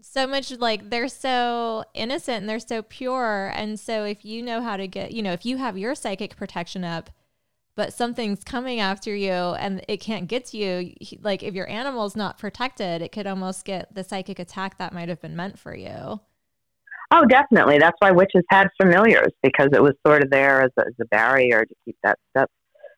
so 0.00 0.26
much 0.26 0.50
like 0.58 0.90
they're 0.90 1.08
so 1.08 1.84
innocent 1.94 2.38
and 2.38 2.48
they're 2.48 2.58
so 2.58 2.82
pure. 2.82 3.52
And 3.54 3.78
so 3.78 4.04
if 4.04 4.24
you 4.24 4.42
know 4.42 4.60
how 4.60 4.76
to 4.76 4.86
get, 4.86 5.12
you 5.12 5.22
know, 5.22 5.32
if 5.32 5.44
you 5.44 5.56
have 5.56 5.76
your 5.78 5.94
psychic 5.94 6.36
protection 6.36 6.84
up, 6.84 7.10
but 7.76 7.92
something's 7.92 8.44
coming 8.44 8.80
after 8.80 9.14
you 9.14 9.32
and 9.32 9.84
it 9.88 9.98
can't 9.98 10.28
get 10.28 10.46
to 10.46 10.56
you, 10.56 10.94
like 11.22 11.42
if 11.42 11.54
your 11.54 11.68
animal's 11.68 12.14
not 12.14 12.38
protected, 12.38 13.02
it 13.02 13.12
could 13.12 13.26
almost 13.26 13.64
get 13.64 13.94
the 13.94 14.04
psychic 14.04 14.38
attack 14.38 14.78
that 14.78 14.92
might 14.92 15.08
have 15.08 15.20
been 15.20 15.36
meant 15.36 15.58
for 15.58 15.74
you. 15.74 16.20
Oh, 17.10 17.24
definitely. 17.26 17.78
That's 17.78 17.96
why 17.98 18.10
witches 18.12 18.42
had 18.48 18.68
familiars 18.80 19.32
because 19.42 19.68
it 19.72 19.82
was 19.82 19.94
sort 20.06 20.24
of 20.24 20.30
there 20.30 20.62
as 20.62 20.70
a, 20.78 20.82
as 20.82 20.94
a 21.00 21.04
barrier 21.06 21.64
to 21.64 21.74
keep 21.84 21.96
that 22.02 22.18
stuff 22.30 22.48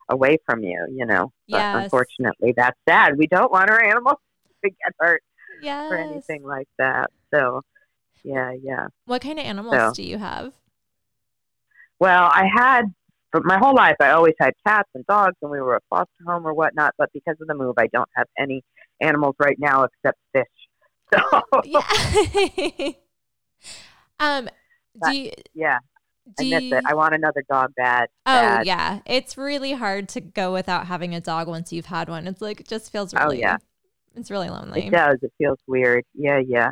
away 0.08 0.38
from 0.46 0.62
you, 0.62 0.86
you 0.90 1.06
know. 1.06 1.32
But 1.48 1.58
yes. 1.58 1.84
unfortunately, 1.84 2.54
that's 2.56 2.78
sad. 2.88 3.16
We 3.16 3.26
don't 3.26 3.50
want 3.50 3.70
our 3.70 3.82
animals 3.82 4.18
to 4.64 4.70
get 4.70 4.92
hurt 4.98 5.22
yes. 5.62 5.90
or 5.90 5.96
anything 5.96 6.44
like 6.44 6.68
that. 6.78 7.10
So, 7.34 7.62
yeah, 8.22 8.52
yeah. 8.62 8.88
What 9.06 9.22
kind 9.22 9.38
of 9.38 9.44
animals 9.44 9.74
so, 9.74 9.92
do 9.94 10.02
you 10.02 10.18
have? 10.18 10.52
Well, 11.98 12.30
I 12.32 12.46
had 12.54 12.84
for 13.30 13.40
my 13.44 13.58
whole 13.58 13.74
life. 13.74 13.96
I 14.00 14.10
always 14.10 14.34
had 14.40 14.54
cats 14.66 14.88
and 14.94 15.04
dogs, 15.06 15.36
and 15.42 15.50
we 15.50 15.60
were 15.60 15.76
a 15.76 15.80
foster 15.90 16.10
home 16.26 16.46
or 16.46 16.54
whatnot. 16.54 16.94
But 16.98 17.10
because 17.12 17.36
of 17.40 17.48
the 17.48 17.54
move, 17.54 17.74
I 17.78 17.88
don't 17.88 18.08
have 18.14 18.26
any 18.38 18.62
animals 19.00 19.34
right 19.38 19.56
now 19.58 19.84
except 19.84 20.18
fish. 20.32 20.44
So, 21.14 21.22
yeah. 21.64 22.90
um, 24.18 24.48
do 25.04 25.16
you, 25.16 25.30
yeah. 25.54 25.78
Do 26.36 26.44
I 26.44 26.50
miss 26.50 26.62
you, 26.64 26.76
it. 26.76 26.84
I 26.84 26.94
want 26.94 27.14
another 27.14 27.44
dog 27.48 27.72
bad. 27.76 28.08
Oh 28.26 28.32
bad. 28.32 28.66
yeah, 28.66 28.98
it's 29.06 29.38
really 29.38 29.72
hard 29.72 30.08
to 30.10 30.20
go 30.20 30.52
without 30.52 30.88
having 30.88 31.14
a 31.14 31.20
dog 31.20 31.46
once 31.46 31.72
you've 31.72 31.86
had 31.86 32.08
one. 32.08 32.26
It's 32.26 32.40
like 32.40 32.58
it 32.58 32.66
just 32.66 32.90
feels 32.90 33.14
oh, 33.14 33.22
really. 33.22 33.36
Oh 33.36 33.40
yeah. 33.40 33.56
It's 34.16 34.30
really 34.30 34.48
lonely. 34.48 34.86
It 34.86 34.90
does. 34.90 35.18
It 35.22 35.32
feels 35.38 35.58
weird. 35.68 36.04
Yeah, 36.14 36.40
yeah. 36.44 36.70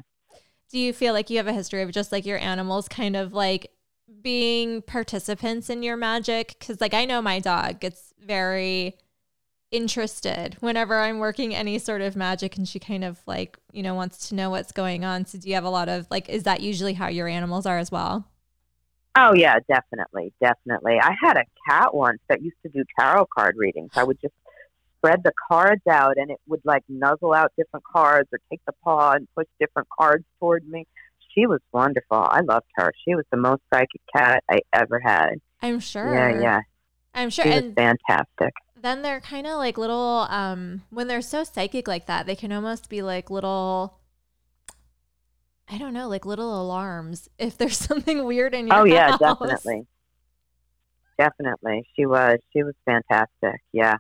Do 0.70 0.78
you 0.78 0.92
feel 0.92 1.12
like 1.12 1.30
you 1.30 1.36
have 1.36 1.46
a 1.46 1.52
history 1.52 1.82
of 1.82 1.92
just 1.92 2.11
like 2.11 2.26
your 2.26 2.38
animals 2.38 2.88
kind 2.88 3.14
of 3.14 3.32
like 3.32 3.70
being 4.22 4.82
participants 4.82 5.70
in 5.70 5.82
your 5.82 5.96
magic? 5.96 6.57
Because, 6.59 6.80
like, 6.80 6.94
I 6.94 7.05
know 7.05 7.22
my 7.22 7.40
dog 7.40 7.80
gets 7.80 8.12
very 8.18 8.96
interested 9.70 10.57
whenever 10.61 11.00
I'm 11.00 11.18
working 11.18 11.55
any 11.55 11.78
sort 11.78 12.00
of 12.00 12.14
magic 12.14 12.57
and 12.57 12.68
she 12.68 12.78
kind 12.78 13.05
of 13.05 13.18
like, 13.26 13.59
you 13.72 13.82
know, 13.82 13.94
wants 13.94 14.28
to 14.28 14.34
know 14.34 14.50
what's 14.50 14.72
going 14.72 15.05
on. 15.05 15.26
So, 15.26 15.38
do 15.38 15.48
you 15.48 15.55
have 15.55 15.64
a 15.64 15.70
lot 15.70 15.88
of 15.88 16.07
like, 16.11 16.28
is 16.28 16.44
that 16.44 16.61
usually 16.61 16.94
how 16.94 17.09
your 17.09 17.26
animals 17.26 17.66
are 17.66 17.78
as 17.78 17.90
well? 17.90 18.28
Oh, 19.16 19.32
yeah, 19.34 19.59
definitely. 19.68 20.32
Definitely. 20.40 20.98
I 21.00 21.14
had 21.22 21.36
a 21.36 21.44
cat 21.68 21.94
once 21.94 22.18
that 22.28 22.42
used 22.42 22.57
to 22.62 22.68
do 22.68 22.84
tarot 22.98 23.26
card 23.26 23.55
readings. 23.57 23.92
I 23.94 24.02
would 24.02 24.20
just 24.20 24.34
spread 24.98 25.22
the 25.22 25.32
cards 25.48 25.82
out 25.88 26.16
and 26.16 26.30
it 26.30 26.40
would 26.48 26.62
like 26.64 26.82
nuzzle 26.88 27.32
out 27.32 27.52
different 27.57 27.84
cards 27.84 28.28
or 28.32 28.40
take 28.50 28.61
the 28.66 28.72
paw 28.82 29.12
and 29.12 29.28
push 29.36 29.46
different 29.61 29.88
cards 29.96 30.24
toward 30.40 30.66
me. 30.68 30.86
She 31.35 31.47
was 31.47 31.61
wonderful. 31.72 32.18
I 32.18 32.41
loved 32.41 32.66
her. 32.76 32.93
She 33.05 33.14
was 33.14 33.24
the 33.30 33.37
most 33.37 33.62
psychic 33.72 34.01
cat 34.14 34.43
I 34.51 34.61
ever 34.72 35.01
had. 35.01 35.35
I'm 35.61 35.80
sure. 35.80 36.14
Yeah, 36.14 36.41
yeah. 36.41 36.61
I'm 37.14 37.30
sure. 37.30 37.45
She 37.45 37.51
was 37.51 37.62
and 37.64 37.74
fantastic. 37.74 38.53
Then 38.80 39.03
they're 39.03 39.20
kind 39.20 39.47
of 39.47 39.57
like 39.57 39.78
little, 39.78 40.26
um, 40.28 40.82
when 40.91 41.09
they're 41.09 41.22
so 41.22 41.43
psychic 41.45 41.89
like 41.89 42.07
that, 42.07 42.26
they 42.26 42.37
can 42.37 42.53
almost 42.53 42.89
be 42.89 43.03
like 43.03 43.30
little, 43.30 43.99
I 45.68 45.78
don't 45.78 45.95
know, 45.95 46.09
like 46.09 46.26
little 46.26 46.61
alarms 46.61 47.28
if 47.39 47.57
there's 47.57 47.78
something 47.78 48.24
weird 48.24 48.55
in 48.55 48.68
your 48.68 48.80
Oh, 48.80 48.85
yeah, 48.85 49.16
definitely. 49.16 49.87
Definitely. 51.18 51.87
She 51.97 52.07
was. 52.07 52.39
She 52.53 52.62
was 52.62 52.74
fantastic. 52.85 53.62
Yeah. 53.72 53.97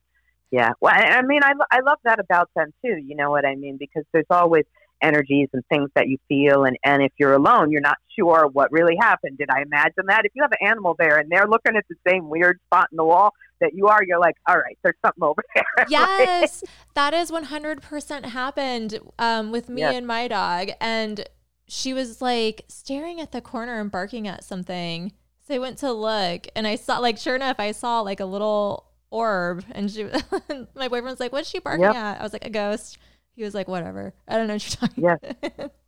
Yeah. 0.50 0.70
Well, 0.80 0.92
I 0.94 1.22
mean, 1.22 1.42
I, 1.42 1.52
I 1.70 1.80
love 1.80 1.98
that 2.04 2.20
about 2.20 2.50
them 2.54 2.72
too. 2.84 2.96
You 2.96 3.16
know 3.16 3.30
what 3.30 3.46
I 3.46 3.54
mean? 3.54 3.76
Because 3.76 4.04
there's 4.12 4.26
always 4.30 4.64
energies 5.02 5.48
and 5.52 5.62
things 5.68 5.90
that 5.94 6.08
you 6.08 6.18
feel. 6.28 6.64
And, 6.64 6.76
and 6.84 7.02
if 7.02 7.12
you're 7.18 7.34
alone, 7.34 7.70
you're 7.70 7.80
not 7.80 7.98
sure 8.18 8.48
what 8.52 8.72
really 8.72 8.96
happened. 9.00 9.38
Did 9.38 9.50
I 9.50 9.62
imagine 9.62 10.06
that? 10.08 10.24
If 10.24 10.32
you 10.34 10.42
have 10.42 10.52
an 10.52 10.66
animal 10.68 10.96
there 10.98 11.18
and 11.18 11.30
they're 11.30 11.46
looking 11.46 11.76
at 11.76 11.84
the 11.88 11.96
same 12.08 12.28
weird 12.28 12.58
spot 12.66 12.88
in 12.90 12.96
the 12.96 13.04
wall 13.04 13.32
that 13.60 13.74
you 13.74 13.86
are, 13.88 14.00
you're 14.06 14.18
like, 14.18 14.36
all 14.48 14.56
right, 14.56 14.78
there's 14.82 14.96
something 15.04 15.22
over 15.22 15.42
there. 15.54 15.64
Yes. 15.88 16.64
that 16.94 17.14
is 17.14 17.30
100% 17.30 18.24
happened 18.26 18.98
um, 19.18 19.52
with 19.52 19.68
me 19.68 19.82
yes. 19.82 19.94
and 19.94 20.06
my 20.06 20.28
dog. 20.28 20.70
And 20.80 21.28
she 21.66 21.92
was 21.92 22.22
like 22.22 22.64
staring 22.68 23.20
at 23.20 23.32
the 23.32 23.40
corner 23.40 23.80
and 23.80 23.90
barking 23.90 24.26
at 24.28 24.44
something. 24.44 25.12
So 25.46 25.54
I 25.54 25.58
went 25.58 25.78
to 25.78 25.92
look 25.92 26.46
and 26.56 26.66
I 26.66 26.76
saw, 26.76 26.98
like, 26.98 27.18
sure 27.18 27.36
enough, 27.36 27.56
I 27.58 27.72
saw 27.72 28.00
like 28.00 28.20
a 28.20 28.24
little 28.24 28.86
orb 29.14 29.64
and 29.70 29.90
she 29.90 30.04
my 30.74 30.88
boyfriend's 30.88 31.20
like 31.20 31.32
what's 31.32 31.48
she 31.48 31.60
barking 31.60 31.84
yep. 31.84 31.94
at 31.94 32.20
i 32.20 32.22
was 32.22 32.32
like 32.32 32.44
a 32.44 32.50
ghost 32.50 32.98
he 33.34 33.42
was 33.42 33.54
like 33.54 33.68
whatever. 33.68 34.14
I 34.28 34.36
don't 34.36 34.46
know 34.46 34.54
what 34.54 34.80
you're 34.80 34.88
talking 34.88 35.04
yes. 35.04 35.18
about. 35.42 35.72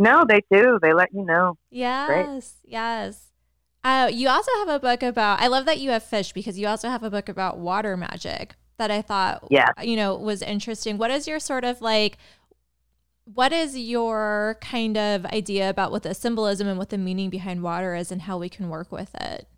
No 0.00 0.24
they 0.24 0.44
do. 0.48 0.78
They 0.80 0.92
let 0.92 1.12
you 1.12 1.24
know. 1.24 1.58
Yes 1.70 2.06
Great. 2.62 2.72
yes. 2.72 3.24
Uh, 3.82 4.08
you 4.12 4.28
also 4.28 4.50
have 4.58 4.68
a 4.68 4.78
book 4.78 5.02
about 5.02 5.40
i 5.40 5.46
love 5.46 5.64
that 5.64 5.78
you 5.78 5.90
have 5.90 6.02
fish 6.02 6.32
because 6.32 6.58
you 6.58 6.66
also 6.66 6.88
have 6.88 7.02
a 7.02 7.10
book 7.10 7.28
about 7.28 7.58
water 7.58 7.96
magic 7.96 8.54
that 8.76 8.90
i 8.90 9.00
thought 9.00 9.46
yeah. 9.50 9.70
you 9.82 9.96
know 9.96 10.14
was 10.14 10.42
interesting. 10.42 10.98
What 10.98 11.10
is 11.10 11.26
your 11.26 11.40
sort 11.40 11.64
of 11.64 11.80
like 11.80 12.16
what 13.24 13.52
is 13.52 13.76
your 13.76 14.56
kind 14.60 14.96
of 14.96 15.26
idea 15.26 15.68
about 15.68 15.90
what 15.90 16.02
the 16.02 16.14
symbolism 16.14 16.66
and 16.66 16.78
what 16.78 16.90
the 16.90 16.98
meaning 16.98 17.28
behind 17.28 17.62
water 17.62 17.94
is 17.94 18.10
and 18.10 18.22
how 18.22 18.38
we 18.38 18.48
can 18.48 18.68
work 18.68 18.90
with 18.90 19.14
it 19.20 19.48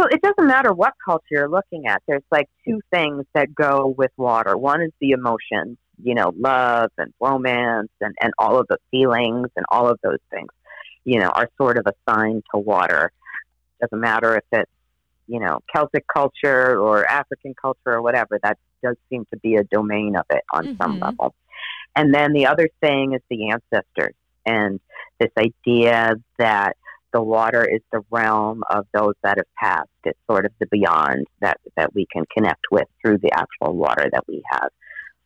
well, 0.00 0.08
it 0.10 0.22
doesn't 0.22 0.46
matter 0.46 0.72
what 0.72 0.94
culture 1.04 1.26
you're 1.30 1.48
looking 1.48 1.86
at. 1.86 2.02
There's 2.08 2.22
like 2.32 2.48
two 2.66 2.80
things 2.90 3.26
that 3.34 3.54
go 3.54 3.94
with 3.98 4.10
water. 4.16 4.56
One 4.56 4.80
is 4.80 4.92
the 4.98 5.10
emotions, 5.10 5.76
you 6.02 6.14
know, 6.14 6.32
love 6.38 6.90
and 6.96 7.12
romance 7.20 7.90
and, 8.00 8.14
and 8.22 8.32
all 8.38 8.58
of 8.58 8.66
the 8.68 8.78
feelings 8.90 9.48
and 9.56 9.66
all 9.70 9.90
of 9.90 9.98
those 10.02 10.20
things, 10.30 10.48
you 11.04 11.20
know, 11.20 11.28
are 11.28 11.50
sort 11.58 11.76
of 11.76 11.86
assigned 11.86 12.44
to 12.54 12.58
water. 12.58 13.12
Doesn't 13.82 14.00
matter 14.00 14.36
if 14.36 14.44
it's, 14.52 14.70
you 15.26 15.38
know, 15.38 15.60
Celtic 15.70 16.06
culture 16.08 16.80
or 16.80 17.04
African 17.04 17.54
culture 17.60 17.92
or 17.92 18.00
whatever, 18.00 18.38
that 18.42 18.56
does 18.82 18.96
seem 19.10 19.26
to 19.34 19.36
be 19.36 19.56
a 19.56 19.64
domain 19.64 20.16
of 20.16 20.24
it 20.30 20.44
on 20.50 20.64
mm-hmm. 20.64 20.82
some 20.82 20.98
level. 20.98 21.34
And 21.94 22.14
then 22.14 22.32
the 22.32 22.46
other 22.46 22.70
thing 22.80 23.12
is 23.12 23.20
the 23.28 23.50
ancestors 23.50 24.14
and 24.46 24.80
this 25.18 25.30
idea 25.36 26.14
that 26.38 26.78
the 27.12 27.22
water 27.22 27.64
is 27.64 27.80
the 27.92 28.00
realm 28.10 28.62
of 28.70 28.86
those 28.92 29.14
that 29.22 29.38
have 29.38 29.46
passed. 29.58 29.88
It's 30.04 30.18
sort 30.30 30.46
of 30.46 30.52
the 30.60 30.66
beyond 30.66 31.26
that 31.40 31.58
that 31.76 31.94
we 31.94 32.06
can 32.12 32.24
connect 32.36 32.66
with 32.70 32.86
through 33.00 33.18
the 33.18 33.32
actual 33.32 33.76
water 33.76 34.08
that 34.12 34.24
we 34.28 34.42
have. 34.50 34.70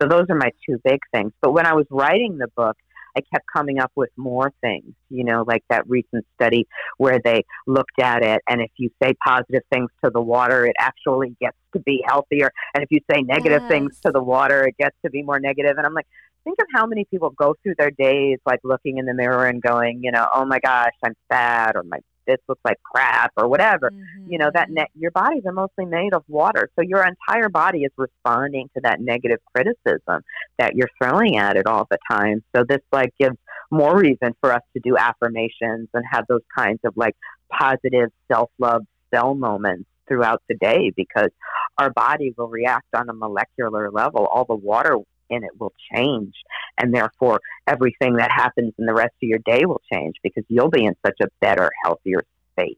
So 0.00 0.08
those 0.08 0.26
are 0.28 0.36
my 0.36 0.50
two 0.68 0.78
big 0.84 1.00
things. 1.12 1.32
But 1.40 1.52
when 1.52 1.66
I 1.66 1.74
was 1.74 1.86
writing 1.90 2.38
the 2.38 2.48
book, 2.56 2.76
I 3.16 3.20
kept 3.32 3.44
coming 3.54 3.78
up 3.78 3.92
with 3.94 4.10
more 4.16 4.52
things, 4.60 4.92
you 5.08 5.24
know, 5.24 5.44
like 5.46 5.62
that 5.70 5.88
recent 5.88 6.26
study 6.34 6.66
where 6.96 7.20
they 7.24 7.44
looked 7.66 8.00
at 8.00 8.24
it. 8.24 8.42
And 8.48 8.60
if 8.60 8.70
you 8.76 8.90
say 9.00 9.14
positive 9.24 9.62
things 9.72 9.90
to 10.04 10.10
the 10.12 10.20
water, 10.20 10.66
it 10.66 10.74
actually 10.78 11.36
gets 11.40 11.56
to 11.74 11.80
be 11.80 12.02
healthier. 12.06 12.50
And 12.74 12.82
if 12.82 12.90
you 12.90 13.00
say 13.10 13.22
negative 13.22 13.62
yes. 13.62 13.70
things 13.70 14.00
to 14.04 14.10
the 14.10 14.22
water, 14.22 14.66
it 14.66 14.76
gets 14.78 14.96
to 15.04 15.10
be 15.10 15.22
more 15.22 15.38
negative. 15.38 15.76
And 15.76 15.86
I'm 15.86 15.94
like, 15.94 16.08
think 16.44 16.58
of 16.60 16.66
how 16.74 16.86
many 16.86 17.04
people 17.06 17.30
go 17.30 17.54
through 17.62 17.74
their 17.78 17.90
days 17.90 18.38
like 18.46 18.60
looking 18.62 18.98
in 18.98 19.06
the 19.06 19.14
mirror 19.14 19.46
and 19.46 19.60
going, 19.60 20.00
you 20.02 20.12
know, 20.12 20.26
oh 20.34 20.44
my 20.44 20.60
gosh, 20.60 20.92
I'm 21.04 21.14
fat 21.28 21.76
or 21.76 21.82
my 21.82 21.98
this 22.26 22.38
looks 22.48 22.60
like 22.64 22.78
crap 22.82 23.32
or 23.36 23.48
whatever. 23.48 23.90
Mm-hmm. 23.90 24.32
You 24.32 24.38
know, 24.38 24.50
that 24.54 24.70
ne- 24.70 24.90
your 24.94 25.10
bodies 25.10 25.42
are 25.46 25.52
mostly 25.52 25.84
made 25.84 26.14
of 26.14 26.24
water. 26.28 26.70
So 26.76 26.82
your 26.82 27.04
entire 27.04 27.48
body 27.48 27.80
is 27.80 27.92
responding 27.96 28.70
to 28.74 28.80
that 28.82 29.00
negative 29.00 29.40
criticism 29.54 30.22
that 30.58 30.74
you're 30.74 30.88
throwing 31.00 31.36
at 31.36 31.56
it 31.56 31.66
all 31.66 31.86
the 31.90 31.98
time. 32.10 32.42
So 32.54 32.64
this 32.66 32.80
like 32.92 33.12
gives 33.18 33.36
more 33.70 33.98
reason 33.98 34.34
for 34.40 34.52
us 34.52 34.62
to 34.74 34.80
do 34.82 34.96
affirmations 34.96 35.88
and 35.92 36.04
have 36.10 36.24
those 36.28 36.42
kinds 36.56 36.80
of 36.84 36.94
like 36.96 37.16
positive 37.50 38.10
self-love 38.30 38.84
cell 39.12 39.34
moments 39.34 39.88
throughout 40.06 40.42
the 40.48 40.54
day 40.56 40.92
because 40.96 41.30
our 41.78 41.90
body 41.90 42.34
will 42.36 42.48
react 42.48 42.86
on 42.94 43.08
a 43.08 43.14
molecular 43.14 43.90
level. 43.90 44.26
All 44.26 44.44
the 44.44 44.54
water 44.54 44.96
and 45.30 45.44
it 45.44 45.50
will 45.58 45.72
change. 45.94 46.34
And 46.78 46.94
therefore, 46.94 47.40
everything 47.66 48.16
that 48.16 48.30
happens 48.30 48.72
in 48.78 48.86
the 48.86 48.94
rest 48.94 49.14
of 49.22 49.28
your 49.28 49.40
day 49.44 49.64
will 49.64 49.82
change 49.92 50.16
because 50.22 50.44
you'll 50.48 50.70
be 50.70 50.84
in 50.84 50.94
such 51.04 51.18
a 51.22 51.26
better, 51.40 51.70
healthier 51.84 52.24
space. 52.52 52.76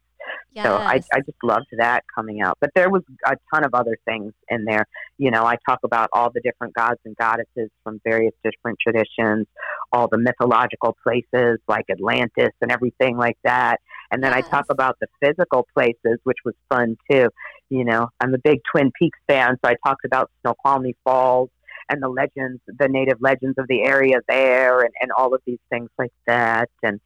Yes. 0.53 0.66
So 0.66 0.76
I, 0.76 1.01
I 1.12 1.20
just 1.20 1.36
loved 1.42 1.66
that 1.78 2.05
coming 2.14 2.40
out. 2.40 2.57
But 2.61 2.70
there 2.74 2.88
was 2.88 3.03
a 3.26 3.36
ton 3.53 3.64
of 3.64 3.74
other 3.74 3.99
things 4.07 4.32
in 4.49 4.64
there. 4.64 4.86
You 5.18 5.30
know, 5.30 5.44
I 5.44 5.57
talk 5.68 5.80
about 5.84 6.09
all 6.14 6.30
the 6.32 6.40
different 6.40 6.74
gods 6.74 6.99
and 7.05 7.14
goddesses 7.16 7.70
from 7.84 8.01
various 8.05 8.32
different 8.42 8.78
traditions, 8.80 9.47
all 9.92 10.09
the 10.09 10.18
mythological 10.18 10.97
places 11.03 11.59
like 11.68 11.84
Atlantis 11.90 12.53
and 12.62 12.72
everything 12.72 13.16
like 13.16 13.36
that. 13.44 13.80
And 14.11 14.22
then 14.22 14.32
yes. 14.32 14.47
I 14.47 14.49
talk 14.49 14.66
about 14.70 14.97
the 15.01 15.09
physical 15.20 15.66
places, 15.74 16.18
which 16.24 16.38
was 16.44 16.55
fun 16.70 16.97
too. 17.11 17.28
You 17.68 17.84
know, 17.84 18.09
I'm 18.20 18.32
a 18.32 18.38
big 18.38 18.61
Twin 18.70 18.92
Peaks 18.99 19.18
fan, 19.28 19.59
so 19.62 19.70
I 19.70 19.74
talked 19.86 20.05
about 20.05 20.30
Snoqualmie 20.40 20.97
Falls 21.05 21.51
and 21.89 22.03
the 22.03 22.09
legends, 22.09 22.61
the 22.66 22.89
native 22.89 23.20
legends 23.20 23.57
of 23.59 23.66
the 23.68 23.82
area 23.82 24.16
there, 24.28 24.80
and, 24.80 24.93
and 25.01 25.11
all 25.16 25.34
of 25.34 25.41
these 25.47 25.59
things 25.70 25.91
like 25.99 26.12
that. 26.26 26.68
And 26.82 27.01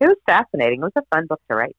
it 0.00 0.06
was 0.06 0.16
fascinating. 0.26 0.80
It 0.80 0.84
was 0.84 0.92
a 0.96 1.14
fun 1.14 1.26
book 1.26 1.40
to 1.50 1.56
write. 1.56 1.76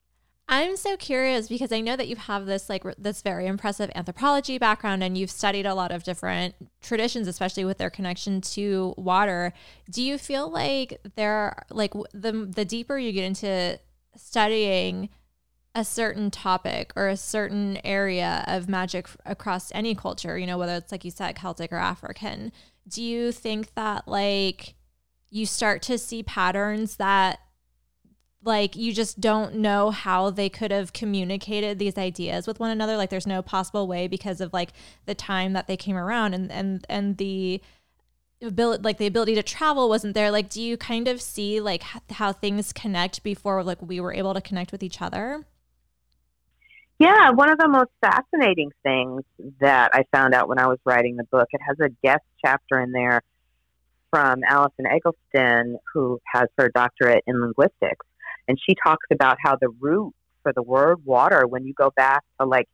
I'm 0.50 0.78
so 0.78 0.96
curious 0.96 1.50
because 1.50 1.74
I 1.74 1.82
know 1.82 1.98
that 1.98 2.08
you 2.08 2.16
have 2.16 2.46
this 2.46 2.70
like 2.70 2.84
this 2.98 3.22
very 3.22 3.48
impressive 3.48 3.92
anthropology 3.96 4.58
background 4.58 5.04
and 5.04 5.18
you've 5.18 5.30
studied 5.30 5.66
a 5.66 5.76
lot 5.76 5.92
of 5.92 6.04
different 6.04 6.56
traditions 6.82 7.28
especially 7.28 7.66
with 7.66 7.78
their 7.78 7.90
connection 7.90 8.40
to 8.40 8.94
water. 8.98 9.52
Do 9.92 10.02
you 10.02 10.18
feel 10.18 10.50
like 10.50 11.02
there 11.16 11.66
like 11.70 11.92
the 12.14 12.50
the 12.50 12.64
deeper 12.64 12.98
you 12.98 13.12
get 13.12 13.26
into 13.26 13.78
studying 14.16 15.10
a 15.76 15.86
certain 15.86 16.32
topic 16.32 16.92
or 16.96 17.08
a 17.08 17.18
certain 17.18 17.78
area 17.84 18.44
of 18.48 18.68
magic 18.68 19.08
across 19.26 19.72
any 19.74 19.94
culture, 19.94 20.38
you 20.38 20.48
know, 20.48 20.58
whether 20.58 20.76
it's 20.76 20.92
like 20.92 21.06
you 21.06 21.12
said, 21.12 21.36
Celtic 21.36 21.72
or 21.72 21.78
African, 21.78 22.52
do 22.88 23.04
you 23.04 23.32
think 23.32 23.74
that 23.76 24.08
like 24.08 24.74
you 25.30 25.46
start 25.46 25.82
to 25.84 25.98
see 25.98 26.24
patterns 26.24 26.96
that 26.98 27.40
like 28.44 28.76
you 28.76 28.94
just 28.94 29.20
don't 29.20 29.56
know 29.56 29.92
how 29.92 30.30
they 30.30 30.50
could 30.50 30.72
have 30.72 30.94
communicated 30.94 31.78
these 31.78 31.98
ideas 31.98 32.48
with 32.48 32.60
one 32.60 32.72
another? 32.72 32.98
Like 32.98 33.10
there's 33.10 33.28
no 33.28 33.42
possible 33.42 33.88
way 33.88 34.08
because 34.08 34.42
of 34.42 34.54
like 34.54 34.72
the 35.06 35.16
time 35.16 35.54
that 35.54 35.68
they 35.68 35.78
came 35.78 35.98
around 35.98 36.34
and 36.34 36.52
and 36.52 36.86
and 36.90 37.18
the 37.18 37.62
ability 38.42 38.84
like 38.84 38.98
the 38.98 39.08
ability 39.08 39.36
to 39.36 39.44
travel 39.44 39.90
wasn't 39.90 40.14
there. 40.14 40.32
Like 40.32 40.50
do 40.50 40.62
you 40.62 40.78
kind 40.78 41.08
of 41.08 41.22
see 41.22 41.60
like 41.60 41.84
how 42.10 42.32
things 42.32 42.74
connect 42.74 43.22
before 43.22 43.64
like 43.64 43.82
we 43.82 44.00
were 44.00 44.14
able 44.14 44.34
to 44.34 44.42
connect 44.42 44.72
with 44.72 44.82
each 44.82 45.02
other 45.02 45.46
yeah, 47.00 47.30
one 47.30 47.50
of 47.50 47.60
the 47.60 47.68
most 47.68 47.92
fascinating 48.02 48.72
things 48.84 49.24
that 49.60 49.92
I 49.94 50.04
found 50.12 50.34
out 50.34 50.50
when 50.50 50.58
I 50.58 50.68
was 50.68 50.80
writing 50.86 51.16
the 51.16 51.26
book, 51.26 51.48
it 51.52 51.62
has 51.68 51.78
a 51.80 51.90
guest 52.04 52.24
chapter 52.44 52.80
in 52.80 52.92
there 52.92 53.22
from 54.10 54.42
Allison 54.48 54.86
Eggleston, 54.88 55.78
who 55.94 56.20
has 56.34 56.48
her 56.58 56.70
doctorate 56.74 57.24
in 57.28 57.40
linguistics. 57.40 58.06
And 58.48 58.58
she 58.68 58.76
talks 58.84 59.06
about 59.12 59.38
how 59.44 59.58
the 59.60 59.70
root 59.80 60.14
for 60.42 60.54
the 60.54 60.64
word 60.64 61.06
water, 61.06 61.46
when 61.46 61.66
you 61.66 61.74
go 61.74 61.92
back 61.96 62.24
to 62.40 62.48
like 62.48 62.68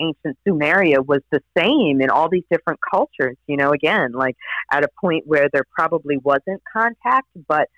ancient 0.00 0.36
Sumeria, 0.46 1.04
was 1.04 1.20
the 1.30 1.40
same 1.56 2.00
in 2.00 2.10
all 2.10 2.28
these 2.28 2.44
different 2.50 2.80
cultures. 2.90 3.36
You 3.46 3.58
know, 3.58 3.70
again, 3.70 4.12
like 4.12 4.36
at 4.72 4.82
a 4.82 4.88
point 5.00 5.24
where 5.26 5.48
there 5.52 5.64
probably 5.72 6.16
wasn't 6.16 6.62
contact, 6.72 7.28
but 7.46 7.68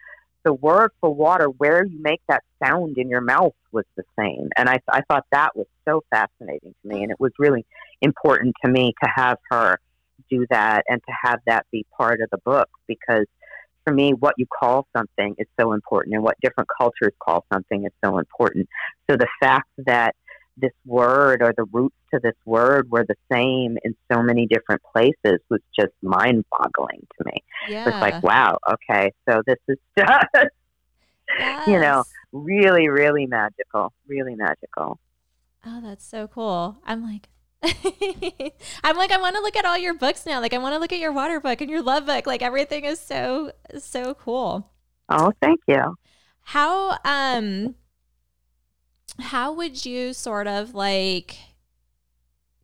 the 0.45 0.53
word 0.53 0.91
for 1.01 1.13
water, 1.13 1.47
where 1.47 1.85
you 1.85 2.01
make 2.01 2.21
that 2.29 2.43
sound 2.63 2.99
in 2.99 3.09
your 3.09 3.21
mouth, 3.21 3.55
was 3.73 3.85
the 3.97 4.05
same. 4.19 4.49
And 4.57 4.69
I, 4.69 4.79
I 4.89 5.03
thought 5.03 5.25
that 5.33 5.57
was 5.57 5.67
so 5.87 6.03
fascinating 6.11 6.75
to 6.83 6.89
me. 6.89 7.03
And 7.03 7.11
it 7.11 7.21
was 7.21 7.33
really 7.39 7.65
important 8.01 8.55
to 8.65 8.71
me 8.71 8.95
to 9.03 9.11
have 9.15 9.39
her 9.51 9.79
do 10.29 10.47
that 10.51 10.85
and 10.89 11.01
to 11.07 11.13
have 11.25 11.41
that 11.47 11.67
be 11.71 11.85
part 11.97 12.21
of 12.21 12.31
the 12.31 12.39
book 12.39 12.69
because 12.87 13.27
for 13.85 13.95
me, 13.95 14.13
what 14.13 14.35
you 14.37 14.47
call 14.47 14.87
something 14.97 15.35
is 15.39 15.47
so 15.59 15.73
important 15.73 16.15
and 16.15 16.23
what 16.23 16.37
different 16.43 16.69
cultures 16.79 17.13
call 17.19 17.45
something 17.53 17.85
is 17.85 17.93
so 18.05 18.19
important. 18.19 18.69
So 19.11 19.17
the 19.17 19.29
fact 19.41 19.69
that 19.79 20.15
this 20.61 20.73
word 20.85 21.43
or 21.43 21.53
the 21.57 21.65
roots 21.65 21.97
to 22.13 22.21
this 22.23 22.35
word 22.45 22.91
were 22.91 23.05
the 23.07 23.17
same 23.31 23.79
in 23.85 23.95
so 24.13 24.23
many 24.23 24.47
different 24.47 24.83
places 24.93 25.41
was 25.49 25.61
just 25.79 25.93
mind 26.03 26.45
boggling 26.51 27.07
to 27.19 27.25
me. 27.27 27.43
Yeah. 27.69 27.89
It's 27.89 28.01
like, 28.01 28.23
wow, 28.23 28.59
okay, 28.71 29.13
so 29.29 29.43
this 29.47 29.59
is 29.69 29.79
just, 29.99 30.49
yes. 31.39 31.69
you 31.69 31.79
know, 31.79 32.05
really, 32.33 32.89
really 32.89 33.27
magical, 33.27 33.93
really 34.07 34.35
magical. 34.35 34.99
Oh, 35.65 35.81
that's 35.83 36.05
so 36.05 36.27
cool. 36.27 36.79
I'm 36.85 37.05
like, 37.05 37.29
I'm 37.63 38.97
like, 38.97 39.13
I 39.13 39.19
want 39.21 39.37
to 39.37 39.43
look 39.43 39.57
at 39.57 39.67
all 39.67 39.77
your 39.77 39.95
books 39.95 40.25
now. 40.25 40.41
Like, 40.41 40.55
I 40.55 40.59
want 40.59 40.75
to 40.75 40.79
look 40.79 40.93
at 40.93 40.99
your 40.99 41.13
water 41.13 41.41
book 41.41 41.61
and 41.61 41.69
your 41.69 41.83
love 41.83 42.07
book. 42.07 42.27
Like, 42.27 42.41
everything 42.41 42.85
is 42.85 42.99
so, 42.99 43.53
so 43.79 44.15
cool. 44.15 44.71
Oh, 45.11 45.33
thank 45.43 45.61
you. 45.67 45.97
How, 46.43 46.97
um, 47.05 47.75
how 49.21 49.53
would 49.53 49.85
you 49.85 50.13
sort 50.13 50.47
of 50.47 50.75
like 50.75 51.37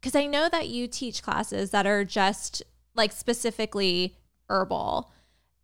because 0.00 0.14
I 0.14 0.26
know 0.26 0.48
that 0.48 0.68
you 0.68 0.86
teach 0.86 1.22
classes 1.22 1.70
that 1.70 1.84
are 1.84 2.04
just 2.04 2.62
like 2.94 3.10
specifically 3.10 4.16
herbal. 4.48 5.10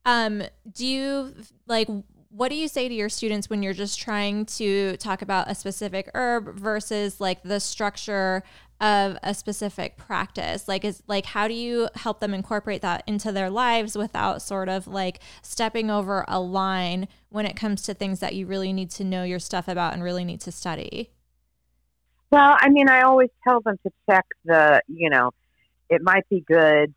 Um, 0.04 0.42
do 0.70 0.86
you 0.86 1.34
like 1.66 1.88
what 2.28 2.48
do 2.48 2.56
you 2.56 2.66
say 2.66 2.88
to 2.88 2.94
your 2.94 3.10
students 3.10 3.50
when 3.50 3.62
you're 3.62 3.72
just 3.74 4.00
trying 4.00 4.46
to 4.46 4.96
talk 4.96 5.22
about 5.22 5.50
a 5.50 5.54
specific 5.54 6.10
herb 6.14 6.58
versus 6.58 7.20
like 7.20 7.42
the 7.42 7.60
structure 7.60 8.42
of 8.80 9.16
a 9.22 9.32
specific 9.32 9.96
practice 9.96 10.66
like 10.66 10.84
is 10.84 11.02
like 11.06 11.26
how 11.26 11.46
do 11.46 11.54
you 11.54 11.88
help 11.94 12.18
them 12.20 12.34
incorporate 12.34 12.82
that 12.82 13.04
into 13.06 13.30
their 13.30 13.50
lives 13.50 13.96
without 13.96 14.42
sort 14.42 14.68
of 14.68 14.88
like 14.88 15.20
stepping 15.42 15.90
over 15.90 16.24
a 16.26 16.40
line 16.40 17.06
when 17.32 17.46
it 17.46 17.56
comes 17.56 17.82
to 17.82 17.94
things 17.94 18.20
that 18.20 18.34
you 18.34 18.46
really 18.46 18.72
need 18.72 18.90
to 18.90 19.04
know 19.04 19.24
your 19.24 19.38
stuff 19.38 19.68
about 19.68 19.94
and 19.94 20.02
really 20.02 20.24
need 20.24 20.40
to 20.42 20.52
study? 20.52 21.10
Well 22.30 22.56
i 22.60 22.70
mean 22.70 22.88
i 22.88 23.02
always 23.02 23.28
tell 23.44 23.60
them 23.60 23.76
to 23.84 23.92
check 24.08 24.24
the 24.46 24.80
you 24.88 25.10
know 25.10 25.32
it 25.90 26.00
might 26.02 26.26
be 26.30 26.40
good 26.40 26.94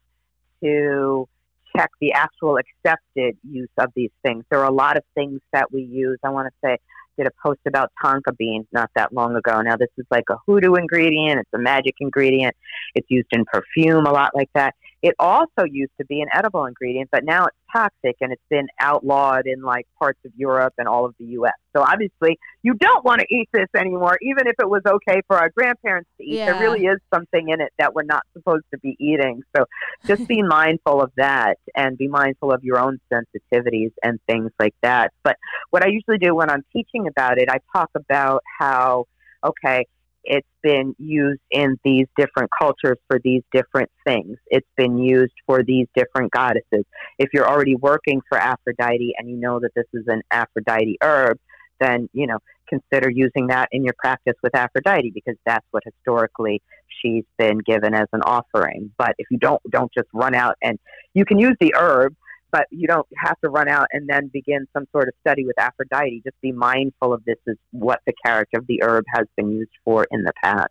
to 0.64 1.28
check 1.76 1.92
the 2.00 2.14
actual 2.14 2.58
accepted 2.58 3.38
use 3.44 3.70
of 3.78 3.92
these 3.96 4.12
things. 4.24 4.44
There 4.50 4.60
are 4.60 4.70
a 4.70 4.74
lot 4.74 4.98
of 4.98 5.04
things 5.14 5.42
that 5.52 5.72
we 5.72 5.82
use. 5.82 6.18
I 6.24 6.30
want 6.30 6.48
to 6.48 6.54
say 6.64 6.78
did 7.18 7.28
a 7.28 7.32
post 7.42 7.62
about 7.66 7.92
tonka 8.04 8.36
beans 8.38 8.66
not 8.74 8.90
that 8.96 9.14
long 9.14 9.36
ago. 9.36 9.62
Now, 9.62 9.78
this 9.78 9.90
is 9.98 10.06
like 10.12 10.26
a 10.30 10.36
hoodoo 10.46 10.76
ingredient, 10.76 11.40
it's 11.40 11.50
a 11.54 11.58
magic 11.58 11.96
ingredient, 12.00 12.56
it's 12.94 13.10
used 13.10 13.30
in 13.32 13.46
perfume 13.46 14.06
a 14.06 14.12
lot 14.12 14.36
like 14.36 14.50
that. 14.54 14.76
It 15.06 15.14
also 15.20 15.66
used 15.70 15.92
to 16.00 16.06
be 16.08 16.22
an 16.22 16.30
edible 16.34 16.66
ingredient, 16.66 17.12
but 17.12 17.24
now 17.24 17.46
it's 17.46 17.56
toxic 17.72 18.16
and 18.22 18.32
it's 18.32 18.42
been 18.50 18.66
outlawed 18.80 19.46
in 19.46 19.62
like 19.62 19.86
parts 20.00 20.18
of 20.26 20.32
Europe 20.36 20.74
and 20.80 20.88
all 20.88 21.06
of 21.06 21.14
the 21.20 21.26
US. 21.26 21.54
So 21.76 21.84
obviously, 21.84 22.40
you 22.64 22.74
don't 22.74 23.06
want 23.06 23.22
to 23.22 23.28
eat 23.30 23.48
this 23.54 23.68
anymore, 23.78 24.18
even 24.24 24.48
if 24.48 24.56
it 24.60 24.68
was 24.68 24.82
okay 24.84 25.22
for 25.28 25.38
our 25.38 25.52
grandparents 25.56 26.10
to 26.18 26.26
eat. 26.26 26.38
Yeah. 26.38 26.54
There 26.54 26.60
really 26.60 26.86
is 26.86 26.98
something 27.14 27.50
in 27.50 27.62
it 27.62 27.72
that 27.78 27.94
we're 27.94 28.02
not 28.02 28.24
supposed 28.34 28.64
to 28.74 28.80
be 28.80 28.98
eating. 29.00 29.44
So 29.56 29.66
just 30.08 30.28
be 30.28 30.42
mindful 30.58 31.04
of 31.04 31.12
that 31.18 31.60
and 31.76 31.96
be 32.00 32.08
mindful 32.08 32.52
of 32.52 32.64
your 32.64 32.80
own 32.80 33.00
sensitivities 33.14 33.92
and 34.02 34.20
things 34.28 34.50
like 34.60 34.74
that. 34.82 35.14
But 35.24 35.38
what 35.70 35.84
I 35.84 35.90
usually 35.90 36.18
do 36.18 36.34
when 36.34 36.50
I'm 36.50 36.66
teaching 36.74 37.08
about 37.08 37.38
it, 37.38 37.48
I 37.48 37.60
talk 37.78 37.92
about 37.94 38.42
how, 38.58 39.06
okay, 39.46 39.86
it's 40.26 40.48
been 40.64 40.96
used 40.98 41.42
in 41.52 41.78
these 41.84 42.08
different 42.18 42.50
cultures 42.60 42.98
for 43.08 43.20
these 43.24 43.42
different 43.54 43.90
things. 44.06 44.38
It's 44.48 44.68
been 44.76 44.98
used 44.98 45.34
for 45.46 45.64
these 45.64 45.88
different 45.96 46.32
goddesses. 46.32 46.84
If 47.20 47.30
you're 47.34 47.48
already 47.48 47.76
working 47.76 48.22
for 48.28 48.38
Aphrodite 48.38 49.14
and 49.18 49.30
you 49.30 49.38
know 49.38 49.60
that 49.60 49.72
this 49.76 49.86
is 49.94 50.06
an 50.08 50.22
Aphrodite 50.32 50.98
herb, 51.02 51.40
then, 51.80 52.10
you 52.14 52.28
know, 52.28 52.40
consider 52.68 53.10
using 53.10 53.48
that 53.48 53.70
in 53.72 53.84
your 53.84 53.94
practice 53.98 54.34
with 54.42 54.56
Aphrodite 54.56 55.12
because 55.14 55.36
that's 55.46 55.66
what 55.72 55.84
historically 55.86 56.62
she's 57.02 57.24
been 57.38 57.60
given 57.60 57.94
as 57.94 58.08
an 58.14 58.22
offering. 58.24 58.92
But 58.98 59.14
if 59.18 59.28
you 59.30 59.38
don't 59.38 59.62
don't 59.70 59.92
just 59.94 60.08
run 60.14 60.34
out 60.34 60.56
and 60.62 60.80
you 61.14 61.26
can 61.26 61.38
use 61.38 61.56
the 61.60 61.74
herb, 61.78 62.16
but 62.56 62.68
you 62.72 62.88
don't 62.88 63.06
have 63.18 63.38
to 63.42 63.50
run 63.50 63.68
out 63.68 63.88
and 63.92 64.08
then 64.08 64.30
begin 64.32 64.66
some 64.72 64.86
sort 64.94 65.10
of 65.10 65.14
study 65.20 65.46
with 65.46 65.60
Aphrodite. 65.60 66.22
Just 66.24 66.40
be 66.40 66.54
mindful 66.54 67.12
of 67.12 67.22
this 67.26 67.36
is 67.48 67.58
what 67.72 68.00
the 68.08 68.14
character 68.26 68.60
of 68.60 68.68
the 68.68 68.82
herb 68.82 69.04
has 69.14 69.26
been 69.36 69.52
used 69.52 69.72
for 69.84 70.08
in 70.10 70.24
the 70.24 70.32
past. 70.42 70.70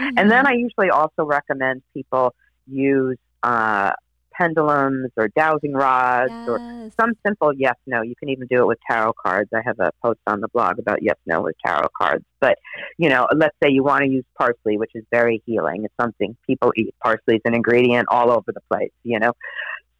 Mm-hmm. 0.00 0.16
And 0.16 0.30
then 0.30 0.46
I 0.46 0.52
usually 0.52 0.88
also 0.88 1.26
recommend 1.26 1.82
people 1.92 2.34
use 2.66 3.18
uh, 3.42 3.92
pendulums 4.32 5.10
or 5.18 5.28
dowsing 5.36 5.74
rods 5.74 6.32
yes. 6.32 6.48
or 6.48 6.90
some 6.98 7.12
simple 7.26 7.52
yes 7.54 7.74
no. 7.86 8.00
You 8.00 8.14
can 8.18 8.30
even 8.30 8.46
do 8.46 8.62
it 8.62 8.66
with 8.66 8.78
tarot 8.90 9.12
cards. 9.22 9.50
I 9.54 9.60
have 9.62 9.78
a 9.78 9.90
post 10.02 10.20
on 10.26 10.40
the 10.40 10.48
blog 10.48 10.78
about 10.78 11.02
yes 11.02 11.16
no 11.26 11.42
with 11.42 11.56
tarot 11.64 11.88
cards. 12.00 12.24
But 12.40 12.56
you 12.96 13.10
know, 13.10 13.26
let's 13.36 13.56
say 13.62 13.68
you 13.70 13.84
want 13.84 14.04
to 14.04 14.08
use 14.08 14.24
parsley, 14.38 14.78
which 14.78 14.92
is 14.94 15.04
very 15.10 15.42
healing. 15.44 15.84
It's 15.84 15.94
something 16.00 16.34
people 16.46 16.72
eat. 16.76 16.94
Parsley 17.02 17.36
is 17.36 17.42
an 17.44 17.54
ingredient 17.54 18.08
all 18.10 18.30
over 18.30 18.52
the 18.52 18.62
place. 18.70 18.92
You 19.04 19.18
know. 19.18 19.32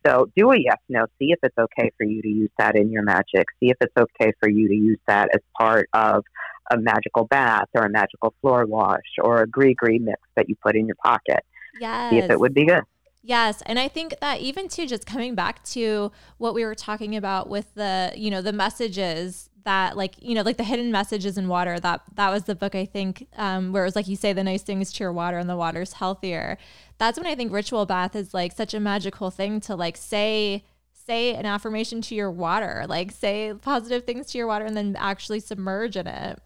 So 0.07 0.30
do 0.36 0.50
a 0.52 0.59
yes 0.59 0.76
no. 0.88 1.07
See 1.18 1.32
if 1.32 1.38
it's 1.42 1.57
okay 1.59 1.90
for 1.98 2.04
you 2.04 2.22
to 2.22 2.28
use 2.28 2.50
that 2.59 2.76
in 2.76 2.92
your 2.92 3.02
magic. 3.02 3.46
See 3.61 3.70
if 3.70 3.76
it's 3.80 3.94
okay 3.98 4.32
for 4.40 4.48
you 4.48 4.68
to 4.68 4.74
use 4.74 4.98
that 5.09 5.30
as 5.34 5.40
part 5.59 5.88
of 5.92 6.22
a 6.70 6.78
magical 6.78 7.24
bath 7.24 7.68
or 7.74 7.82
a 7.82 7.90
magical 7.90 8.34
floor 8.40 8.66
wash 8.66 9.00
or 9.22 9.42
a 9.42 9.46
gris-gris 9.46 10.00
mix 10.00 10.20
that 10.36 10.48
you 10.48 10.57
put 10.62 10.76
in 10.76 10.86
your 10.86 10.96
pocket. 11.04 11.40
Yes. 11.80 12.11
See 12.11 12.18
if 12.18 12.30
it 12.30 12.38
would 12.38 12.54
be 12.54 12.66
good. 12.66 12.82
Yes, 13.22 13.61
and 13.66 13.76
I 13.80 13.88
think 13.88 14.14
that 14.20 14.40
even 14.40 14.68
too 14.68 14.86
just 14.86 15.04
coming 15.04 15.34
back 15.34 15.64
to 15.64 16.12
what 16.38 16.54
we 16.54 16.64
were 16.64 16.76
talking 16.76 17.16
about 17.16 17.48
with 17.48 17.74
the, 17.74 18.12
you 18.14 18.30
know, 18.30 18.40
the 18.40 18.52
messages 18.52 19.50
that 19.66 19.96
like, 19.96 20.14
you 20.22 20.34
know, 20.34 20.42
like 20.42 20.56
the 20.56 20.64
hidden 20.64 20.90
messages 20.90 21.36
in 21.36 21.48
water. 21.48 21.78
That 21.78 22.00
that 22.14 22.30
was 22.30 22.44
the 22.44 22.54
book 22.54 22.74
I 22.74 22.86
think 22.86 23.26
um 23.36 23.72
where 23.72 23.82
it 23.82 23.86
was 23.86 23.96
like 23.96 24.08
you 24.08 24.16
say 24.16 24.32
the 24.32 24.42
nice 24.42 24.62
things 24.62 24.92
to 24.92 25.04
your 25.04 25.12
water 25.12 25.36
and 25.36 25.50
the 25.50 25.56
water's 25.56 25.94
healthier. 25.94 26.56
That's 26.98 27.18
when 27.18 27.26
I 27.26 27.34
think 27.34 27.52
ritual 27.52 27.84
bath 27.84 28.16
is 28.16 28.32
like 28.32 28.52
such 28.52 28.72
a 28.72 28.80
magical 28.80 29.30
thing 29.30 29.60
to 29.62 29.74
like 29.74 29.96
say 29.96 30.64
say 30.92 31.34
an 31.34 31.46
affirmation 31.46 32.00
to 32.02 32.14
your 32.14 32.30
water, 32.30 32.84
like 32.88 33.12
say 33.12 33.52
positive 33.60 34.04
things 34.04 34.28
to 34.28 34.38
your 34.38 34.46
water 34.46 34.64
and 34.64 34.76
then 34.76 34.96
actually 34.98 35.40
submerge 35.40 35.96
in 35.96 36.06
it. 36.06 36.40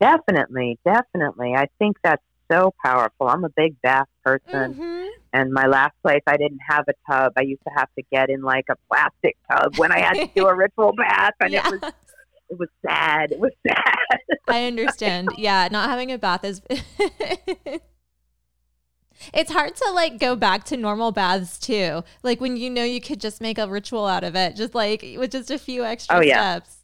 Definitely, 0.00 0.78
definitely. 0.84 1.54
I 1.54 1.66
think 1.78 1.96
that's 2.04 2.22
so 2.50 2.72
powerful. 2.84 3.28
I'm 3.28 3.44
a 3.44 3.50
big 3.50 3.80
bath 3.82 4.08
person. 4.24 4.74
Mm-hmm. 4.74 5.06
And 5.32 5.52
my 5.52 5.66
last 5.66 5.92
place, 6.02 6.22
I 6.26 6.36
didn't 6.36 6.60
have 6.68 6.84
a 6.88 7.12
tub. 7.12 7.32
I 7.36 7.42
used 7.42 7.62
to 7.64 7.70
have 7.76 7.88
to 7.98 8.04
get 8.10 8.30
in 8.30 8.42
like 8.42 8.64
a 8.70 8.76
plastic 8.90 9.36
tub 9.50 9.76
when 9.76 9.92
I 9.92 10.00
had 10.00 10.14
to 10.14 10.28
do 10.34 10.46
a 10.46 10.54
ritual 10.56 10.92
bath, 10.94 11.34
and 11.40 11.52
yeah. 11.52 11.68
it 11.68 11.82
was 11.82 11.92
it 12.50 12.58
was 12.58 12.68
sad. 12.86 13.32
It 13.32 13.38
was 13.38 13.52
sad. 13.66 14.20
I 14.48 14.64
understand. 14.64 15.30
Yeah, 15.36 15.68
not 15.70 15.90
having 15.90 16.10
a 16.12 16.18
bath 16.18 16.44
is. 16.44 16.62
it's 19.34 19.52
hard 19.52 19.76
to 19.76 19.90
like 19.92 20.18
go 20.18 20.34
back 20.34 20.64
to 20.64 20.76
normal 20.76 21.12
baths 21.12 21.58
too. 21.58 22.02
Like 22.22 22.40
when 22.40 22.56
you 22.56 22.70
know 22.70 22.84
you 22.84 23.00
could 23.00 23.20
just 23.20 23.40
make 23.40 23.58
a 23.58 23.68
ritual 23.68 24.06
out 24.06 24.24
of 24.24 24.34
it, 24.34 24.56
just 24.56 24.74
like 24.74 25.04
with 25.18 25.32
just 25.32 25.50
a 25.50 25.58
few 25.58 25.84
extra 25.84 26.16
oh, 26.16 26.20
yeah. 26.20 26.60
steps. 26.60 26.77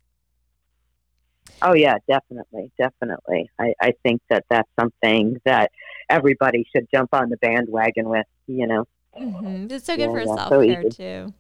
Oh 1.63 1.75
yeah, 1.75 1.97
definitely, 2.09 2.71
definitely. 2.79 3.51
I, 3.59 3.75
I 3.81 3.93
think 4.03 4.21
that 4.31 4.45
that's 4.51 4.69
something 4.79 5.41
that 5.45 5.71
everybody 6.09 6.67
should 6.75 6.87
jump 6.93 7.11
on 7.13 7.31
the 7.31 7.37
bandwagon 7.39 8.09
with. 8.09 8.27
You 8.47 8.67
know, 8.67 8.85
mm-hmm. 9.19 9.67
it's 9.71 9.87
so 9.87 9.97
good 9.97 10.03
yeah, 10.03 10.13
for 10.13 10.21
yeah, 10.21 10.35
self 10.35 10.65
care 10.65 10.83
so 10.83 10.89
too. 10.89 11.35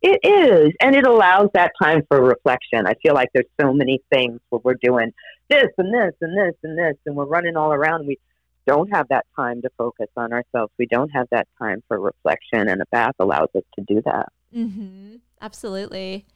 It 0.00 0.20
is, 0.22 0.72
and 0.80 0.94
it 0.94 1.04
allows 1.04 1.50
that 1.54 1.72
time 1.82 2.02
for 2.08 2.22
reflection. 2.22 2.86
I 2.86 2.94
feel 3.02 3.14
like 3.14 3.30
there's 3.34 3.46
so 3.60 3.72
many 3.72 4.00
things 4.12 4.40
where 4.48 4.60
we're 4.62 4.76
doing 4.80 5.12
this 5.50 5.66
and 5.76 5.92
this 5.92 6.14
and 6.20 6.38
this 6.38 6.54
and 6.62 6.78
this, 6.78 6.94
and 7.04 7.16
we're 7.16 7.26
running 7.26 7.56
all 7.56 7.72
around. 7.72 8.06
We 8.06 8.18
don't 8.64 8.94
have 8.94 9.08
that 9.08 9.26
time 9.34 9.60
to 9.62 9.70
focus 9.76 10.06
on 10.16 10.32
ourselves. 10.32 10.72
We 10.78 10.86
don't 10.86 11.08
have 11.10 11.26
that 11.32 11.48
time 11.58 11.82
for 11.88 11.98
reflection, 11.98 12.68
and 12.68 12.80
a 12.80 12.84
bath 12.92 13.14
allows 13.18 13.48
us 13.56 13.64
to 13.74 13.84
do 13.88 14.00
that. 14.04 14.28
Mm-hmm. 14.54 15.16
Absolutely. 15.40 16.26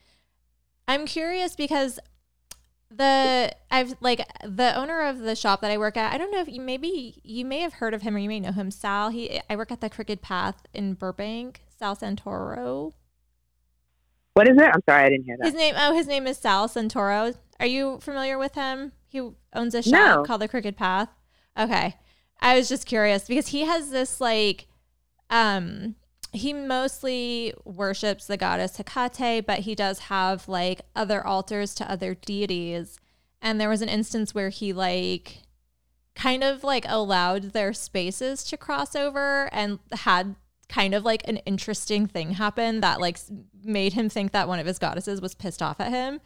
I'm 0.88 1.07
curious 1.07 1.55
because 1.55 2.01
the 2.97 3.55
I've 3.70 3.95
like 4.01 4.26
the 4.45 4.74
owner 4.76 5.03
of 5.03 5.18
the 5.18 5.34
shop 5.34 5.61
that 5.61 5.70
I 5.70 5.78
work 5.78 5.97
at. 5.97 6.12
I 6.12 6.18
don't 6.18 6.30
know 6.30 6.40
if 6.40 6.49
you 6.49 6.61
maybe 6.61 7.20
you 7.22 7.45
may 7.45 7.61
have 7.61 7.74
heard 7.74 7.95
of 7.95 8.03
him 8.03 8.14
or 8.14 8.18
you 8.18 8.28
may 8.28 8.40
know 8.40 8.53
him. 8.53 8.70
Sal. 8.70 9.11
He 9.11 9.40
I 9.49 9.57
work 9.57 9.72
at 9.72 9.80
the 9.80 9.90
Crooked 9.90 10.22
Path 10.22 10.66
in 10.72 10.95
Burbank. 10.95 11.62
Sal 11.78 11.97
Santoro. 11.97 12.93
What 14.34 14.49
is 14.49 14.57
it? 14.57 14.64
I'm 14.64 14.82
sorry, 14.88 15.05
I 15.05 15.09
didn't 15.11 15.24
hear 15.24 15.36
that. 15.38 15.47
His 15.47 15.55
name. 15.55 15.74
Oh, 15.76 15.95
his 15.95 16.07
name 16.07 16.26
is 16.26 16.38
Sal 16.38 16.68
Santoro. 16.68 17.34
Are 17.61 17.66
you 17.66 17.99
familiar 18.01 18.38
with 18.38 18.55
him? 18.55 18.93
He 19.09 19.30
owns 19.53 19.74
a 19.74 19.82
shop 19.82 20.16
no. 20.16 20.22
called 20.24 20.40
the 20.40 20.49
Crooked 20.49 20.76
Path. 20.76 21.09
Okay, 21.59 21.97
I 22.40 22.57
was 22.57 22.68
just 22.68 22.86
curious 22.86 23.24
because 23.26 23.49
he 23.49 23.62
has 23.62 23.90
this 23.90 24.20
like 24.20 24.68
um 25.28 25.97
he 26.33 26.53
mostly 26.53 27.53
worships 27.64 28.26
the 28.26 28.39
goddess 28.39 28.78
Hecate, 28.78 29.47
but 29.47 29.61
he 29.61 29.74
does 29.74 30.01
have 30.01 30.49
like 30.49 30.80
other 30.97 31.24
altars 31.24 31.74
to 31.76 31.91
other 31.91 32.14
deities. 32.14 32.99
And 33.43 33.61
there 33.61 33.68
was 33.68 33.83
an 33.83 33.89
instance 33.89 34.35
where 34.35 34.49
he 34.49 34.72
like 34.72 35.43
kind 36.14 36.43
of 36.43 36.64
like 36.64 36.85
allowed 36.89 37.53
their 37.53 37.72
spaces 37.72 38.45
to 38.45 38.57
cross 38.57 38.97
over 38.97 39.49
and 39.53 39.78
had 39.93 40.35
kind 40.68 40.95
of 40.95 41.05
like 41.05 41.26
an 41.28 41.37
interesting 41.39 42.07
thing 42.07 42.33
happen 42.33 42.80
that 42.80 43.01
like 43.01 43.18
made 43.62 43.93
him 43.93 44.09
think 44.09 44.33
that 44.33 44.49
one 44.49 44.59
of 44.59 44.66
his 44.66 44.78
goddesses 44.78 45.20
was 45.20 45.35
pissed 45.35 45.62
off 45.62 45.80
at 45.80 45.91
him. 45.91 46.20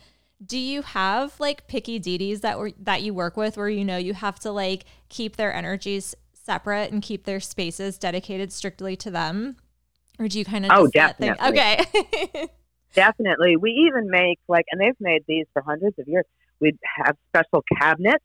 Do 0.44 0.59
you 0.59 0.82
have 0.82 1.40
like 1.40 1.66
picky 1.66 1.98
deities 1.98 2.42
that 2.42 2.59
were 2.59 2.70
that 2.78 3.02
you 3.02 3.12
work 3.12 3.36
with 3.36 3.57
where 3.57 3.68
you 3.68 3.84
know 3.84 3.96
you 3.96 4.14
have 4.14 4.38
to 4.40 4.52
like 4.52 4.84
keep 5.09 5.34
their 5.34 5.52
energies 5.52 6.14
separate 6.32 6.92
and 6.92 7.02
keep 7.02 7.24
their 7.24 7.40
spaces 7.40 7.98
dedicated 7.98 8.52
strictly 8.52 8.94
to 8.96 9.11
them? 9.11 9.57
Or 10.18 10.28
do 10.28 10.38
you 10.38 10.44
kind 10.44 10.64
of 10.64 10.72
oh 10.74 10.86
definitely. 10.88 11.48
Okay. 11.48 12.48
Definitely. 12.94 13.56
We 13.56 13.88
even 13.92 14.08
make 14.08 14.38
like 14.48 14.64
and 14.70 14.80
they've 14.80 14.98
made 14.98 15.22
these 15.28 15.44
for 15.52 15.60
hundreds 15.60 15.98
of 15.98 16.08
years. 16.08 16.24
We 16.60 16.78
have 16.96 17.16
special 17.28 17.62
cabinets 17.78 18.24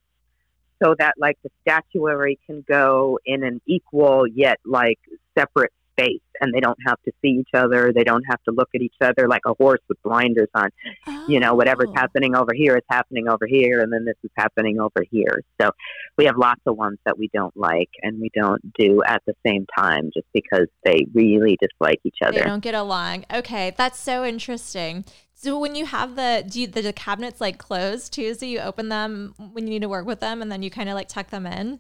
so 0.81 0.95
that 0.97 1.15
like 1.17 1.37
the 1.43 1.49
statuary 1.61 2.39
can 2.47 2.63
go 2.67 3.19
in 3.25 3.43
an 3.43 3.61
equal 3.67 4.25
yet 4.25 4.59
like 4.65 4.99
separate 5.37 5.73
space 5.91 6.21
and 6.39 6.53
they 6.53 6.59
don't 6.59 6.77
have 6.85 6.97
to 7.05 7.11
see 7.21 7.39
each 7.39 7.49
other. 7.53 7.91
They 7.93 8.03
don't 8.03 8.23
have 8.29 8.41
to 8.43 8.51
look 8.51 8.69
at 8.73 8.81
each 8.81 8.95
other 9.01 9.27
like 9.27 9.41
a 9.45 9.53
horse 9.59 9.79
with 9.87 10.01
blinders 10.03 10.49
on. 10.55 10.69
Oh. 11.07 11.25
You 11.27 11.39
know, 11.39 11.53
whatever's 11.53 11.89
oh. 11.89 11.93
happening 11.95 12.35
over 12.35 12.51
here 12.53 12.75
is 12.75 12.83
happening 12.89 13.27
over 13.27 13.45
here 13.47 13.81
and 13.81 13.91
then 13.91 14.05
this 14.05 14.15
is 14.23 14.31
happening 14.35 14.79
over 14.79 15.05
here. 15.09 15.41
So 15.61 15.71
we 16.17 16.25
have 16.25 16.37
lots 16.37 16.61
of 16.65 16.77
ones 16.77 16.97
that 17.05 17.17
we 17.17 17.29
don't 17.33 17.55
like 17.55 17.89
and 18.01 18.19
we 18.19 18.29
don't 18.33 18.61
do 18.73 19.01
at 19.05 19.21
the 19.27 19.33
same 19.45 19.65
time 19.77 20.09
just 20.13 20.27
because 20.33 20.67
they 20.83 21.05
really 21.13 21.57
dislike 21.61 21.99
each 22.03 22.17
other. 22.23 22.39
They 22.39 22.45
don't 22.45 22.63
get 22.63 22.75
along. 22.75 23.25
Okay, 23.33 23.73
that's 23.77 23.99
so 23.99 24.25
interesting. 24.25 25.05
So 25.33 25.57
when 25.59 25.73
you 25.73 25.87
have 25.87 26.15
the 26.15 26.45
do 26.47 26.61
you, 26.61 26.67
the 26.67 26.93
cabinets 26.93 27.41
like 27.41 27.57
closed 27.57 28.13
too, 28.13 28.35
so 28.35 28.45
you 28.45 28.59
open 28.59 28.89
them 28.89 29.33
when 29.53 29.65
you 29.65 29.71
need 29.71 29.81
to 29.81 29.89
work 29.89 30.05
with 30.05 30.19
them, 30.19 30.39
and 30.39 30.51
then 30.51 30.61
you 30.61 30.69
kind 30.69 30.87
of 30.87 30.93
like 30.93 31.07
tuck 31.07 31.31
them 31.31 31.47
in. 31.47 31.79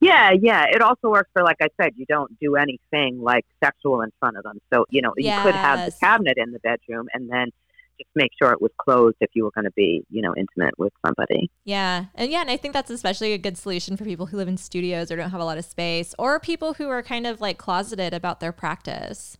Yeah, 0.00 0.30
yeah. 0.40 0.66
It 0.70 0.80
also 0.80 1.08
works 1.08 1.30
for, 1.32 1.42
like 1.42 1.56
I 1.60 1.68
said, 1.80 1.92
you 1.96 2.06
don't 2.06 2.38
do 2.38 2.56
anything 2.56 3.20
like 3.20 3.44
sexual 3.62 4.02
in 4.02 4.10
front 4.20 4.36
of 4.36 4.44
them. 4.44 4.58
So, 4.72 4.84
you 4.90 5.02
know, 5.02 5.12
yes. 5.16 5.38
you 5.38 5.42
could 5.50 5.54
have 5.56 5.86
the 5.86 5.98
cabinet 5.98 6.34
in 6.36 6.52
the 6.52 6.60
bedroom 6.60 7.08
and 7.12 7.28
then 7.28 7.50
just 7.98 8.10
make 8.14 8.30
sure 8.40 8.52
it 8.52 8.62
was 8.62 8.70
closed 8.78 9.16
if 9.20 9.30
you 9.34 9.42
were 9.42 9.50
going 9.50 9.64
to 9.64 9.72
be, 9.72 10.04
you 10.08 10.22
know, 10.22 10.32
intimate 10.36 10.78
with 10.78 10.92
somebody. 11.04 11.50
Yeah. 11.64 12.06
And 12.14 12.30
yeah, 12.30 12.42
and 12.42 12.50
I 12.50 12.56
think 12.56 12.74
that's 12.74 12.90
especially 12.90 13.32
a 13.32 13.38
good 13.38 13.58
solution 13.58 13.96
for 13.96 14.04
people 14.04 14.26
who 14.26 14.36
live 14.36 14.46
in 14.46 14.56
studios 14.56 15.10
or 15.10 15.16
don't 15.16 15.30
have 15.30 15.40
a 15.40 15.44
lot 15.44 15.58
of 15.58 15.64
space 15.64 16.14
or 16.16 16.38
people 16.38 16.74
who 16.74 16.88
are 16.88 17.02
kind 17.02 17.26
of 17.26 17.40
like 17.40 17.58
closeted 17.58 18.14
about 18.14 18.38
their 18.38 18.52
practice. 18.52 19.36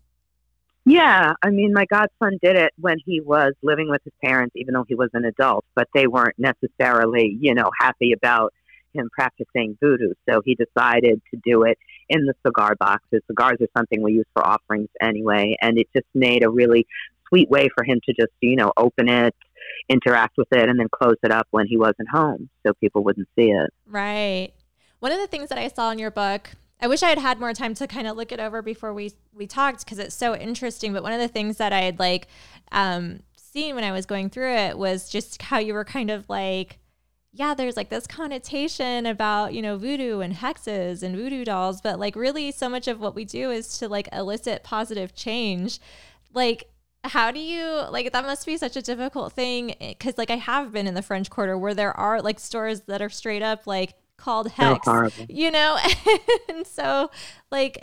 Yeah, 0.85 1.35
I 1.43 1.51
mean, 1.51 1.73
my 1.75 1.85
godson 1.85 2.39
did 2.43 2.57
it 2.57 2.73
when 2.79 2.97
he 3.05 3.21
was 3.21 3.53
living 3.63 3.91
with 3.91 4.01
his 4.05 4.15
parents, 4.25 4.55
even 4.57 4.73
though 4.73 4.87
he 4.89 4.95
was 4.95 5.11
an 5.13 5.25
adult, 5.25 5.67
but 5.75 5.87
they 5.93 6.07
weren't 6.07 6.37
necessarily, 6.39 7.37
you 7.41 7.55
know, 7.55 7.71
happy 7.79 8.13
about 8.13 8.55
him 8.93 9.09
practicing 9.13 9.77
voodoo. 9.81 10.15
So 10.29 10.41
he 10.45 10.57
decided 10.57 11.21
to 11.33 11.41
do 11.45 11.65
it 11.65 11.79
in 12.09 12.25
the 12.25 12.35
cigar 12.47 12.75
boxes. 12.79 13.21
Cigars 13.27 13.59
are 13.61 13.69
something 13.77 14.03
we 14.03 14.13
use 14.13 14.27
for 14.33 14.47
offerings 14.47 14.89
anyway, 15.01 15.57
and 15.61 15.79
it 15.79 15.89
just 15.95 16.07
made 16.15 16.45
a 16.45 16.51
really 16.51 16.87
sweet 17.29 17.51
way 17.51 17.69
for 17.75 17.85
him 17.85 18.01
to 18.07 18.13
just, 18.13 18.33
you 18.41 18.57
know, 18.57 18.73
open 18.77 19.09
it, 19.09 19.35
interact 19.89 20.37
with 20.39 20.49
it, 20.53 20.69
and 20.69 20.79
then 20.79 20.89
close 20.91 21.17
it 21.23 21.31
up 21.31 21.47
when 21.51 21.67
he 21.67 21.77
wasn't 21.77 22.09
home 22.11 22.49
so 22.67 22.73
people 22.75 23.05
wouldn't 23.05 23.29
see 23.37 23.51
it. 23.51 23.71
Right. 23.87 24.53
One 25.01 25.13
of 25.13 25.19
the 25.19 25.27
things 25.27 25.49
that 25.51 25.59
I 25.59 25.69
saw 25.69 25.91
in 25.91 25.99
your 25.99 26.11
book, 26.11 26.51
I 26.81 26.89
wish 26.89 27.03
I 27.03 27.09
had 27.09 27.19
had 27.19 27.39
more 27.39 27.53
time 27.53 27.75
to 27.75 27.87
kind 27.87 28.07
of 28.07 28.17
look 28.17 28.33
it 28.33 28.41
over 28.41 28.63
before 28.63 28.93
we 28.95 29.13
we 29.33 29.47
talked 29.47 29.85
because 29.85 29.99
it's 29.99 30.15
so 30.15 30.35
interesting. 30.35 30.93
But 30.93 31.03
one 31.03 31.13
of 31.13 31.21
the 31.21 31.29
things 31.29 31.57
that 31.59 31.73
I 31.73 31.83
had 31.83 31.99
like 31.99 32.29
um, 32.73 33.21
seen 33.37 33.75
when 33.75 33.85
I 33.85 33.93
was 33.93 34.07
going 34.07 34.31
through 34.31 34.55
it 34.55 34.79
was 34.79 35.09
just 35.09 35.43
how 35.43 35.59
you 35.59 35.75
were 35.75 35.85
kind 35.85 36.11
of 36.11 36.29
like 36.29 36.79
yeah, 37.33 37.55
there's 37.55 37.77
like 37.77 37.91
this 37.91 38.07
connotation 38.07 39.07
about, 39.07 39.53
you 39.53 39.63
know, 39.63 39.77
voodoo 39.77 40.21
and 40.21 40.35
hexes 40.35 41.03
and 41.03 41.15
voodoo 41.15 41.45
dolls, 41.45 41.81
but 41.81 41.99
like 41.99 42.17
really 42.17 42.51
so 42.51 42.69
much 42.69 42.89
of 42.89 43.01
what 43.01 43.15
we 43.15 43.25
do 43.25 43.51
is 43.51 43.79
to 43.79 43.89
like 43.89 44.09
elicit 44.13 44.65
positive 44.65 45.15
change. 45.15 45.79
Like, 46.33 46.71
how 47.05 47.31
do 47.31 47.39
you 47.39 47.65
like 47.91 48.13
that 48.13 48.25
must 48.25 48.45
be 48.45 48.57
such 48.57 48.77
a 48.77 48.83
difficult 48.83 49.33
thing 49.33 49.71
eh, 49.81 49.91
because 49.91 50.19
like 50.19 50.31
i 50.31 50.37
have 50.37 50.73
been 50.73 50.87
in 50.87 50.95
the 50.95 51.01
french 51.01 51.31
quarter 51.31 51.57
where 51.57 51.73
there 51.73 51.97
are 51.97 52.21
like 52.21 52.41
stores 52.41 52.81
that 52.83 53.01
are 53.01 53.09
straight 53.09 53.41
up 53.41 53.69
like 53.69 53.95
called 54.19 54.51
hex 54.51 54.87
you 55.29 55.51
know 55.51 55.79
and 56.49 56.67
so 56.67 57.11
like 57.51 57.79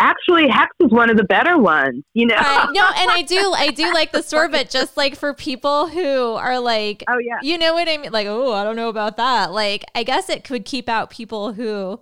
actually 0.00 0.48
hex 0.48 0.70
is 0.80 0.90
one 0.90 1.08
of 1.08 1.16
the 1.16 1.24
better 1.24 1.56
ones 1.56 2.02
you 2.12 2.26
know 2.26 2.34
uh, 2.36 2.66
no 2.72 2.84
and 2.96 3.10
i 3.10 3.22
do 3.22 3.54
i 3.56 3.70
do 3.70 3.92
like 3.94 4.12
the 4.12 4.22
store 4.22 4.48
but 4.48 4.68
just 4.68 4.96
like 4.96 5.14
for 5.16 5.32
people 5.32 5.88
who 5.88 6.34
are 6.34 6.58
like 6.58 7.04
oh 7.08 7.18
yeah 7.18 7.38
you 7.40 7.56
know 7.56 7.72
what 7.72 7.88
i 7.88 7.96
mean 7.96 8.10
like 8.12 8.26
oh 8.26 8.52
i 8.52 8.64
don't 8.64 8.76
know 8.76 8.88
about 8.88 9.16
that 9.16 9.52
like 9.52 9.84
i 9.94 10.02
guess 10.02 10.28
it 10.28 10.44
could 10.44 10.64
keep 10.64 10.88
out 10.88 11.08
people 11.08 11.52
who 11.52 12.00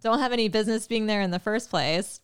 don't 0.00 0.18
have 0.18 0.32
any 0.32 0.48
business 0.48 0.86
being 0.86 1.06
there 1.06 1.22
in 1.22 1.30
the 1.30 1.38
first 1.38 1.70
place 1.70 2.20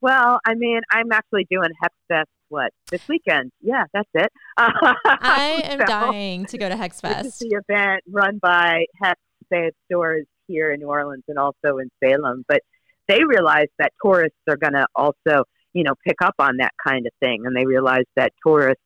well, 0.00 0.38
I 0.46 0.54
mean, 0.54 0.80
I'm 0.90 1.10
actually 1.12 1.46
doing 1.50 1.70
Hex 1.82 1.94
Fest 2.06 2.28
what 2.48 2.72
this 2.90 3.06
weekend. 3.08 3.52
Yeah, 3.60 3.84
that's 3.92 4.08
it. 4.14 4.30
I 4.56 5.62
am 5.64 5.80
so, 5.80 5.86
dying 5.86 6.46
to 6.46 6.58
go 6.58 6.68
to 6.68 6.76
Hex 6.76 7.00
Fest. 7.00 7.24
This 7.24 7.42
is 7.42 7.48
the 7.50 7.60
event 7.68 8.02
run 8.10 8.38
by 8.38 8.84
Hex. 9.02 9.20
They 9.50 9.64
have 9.64 9.74
stores 9.90 10.26
here 10.46 10.70
in 10.70 10.80
New 10.80 10.88
Orleans 10.88 11.24
and 11.28 11.38
also 11.38 11.78
in 11.78 11.90
Salem, 12.02 12.44
but 12.48 12.60
they 13.06 13.24
realize 13.24 13.68
that 13.78 13.92
tourists 14.04 14.38
are 14.48 14.56
going 14.56 14.74
to 14.74 14.86
also, 14.94 15.44
you 15.72 15.84
know, 15.84 15.94
pick 16.06 16.16
up 16.22 16.34
on 16.38 16.58
that 16.58 16.72
kind 16.86 17.06
of 17.06 17.12
thing, 17.20 17.46
and 17.46 17.56
they 17.56 17.66
realize 17.66 18.04
that 18.16 18.32
tourists 18.46 18.82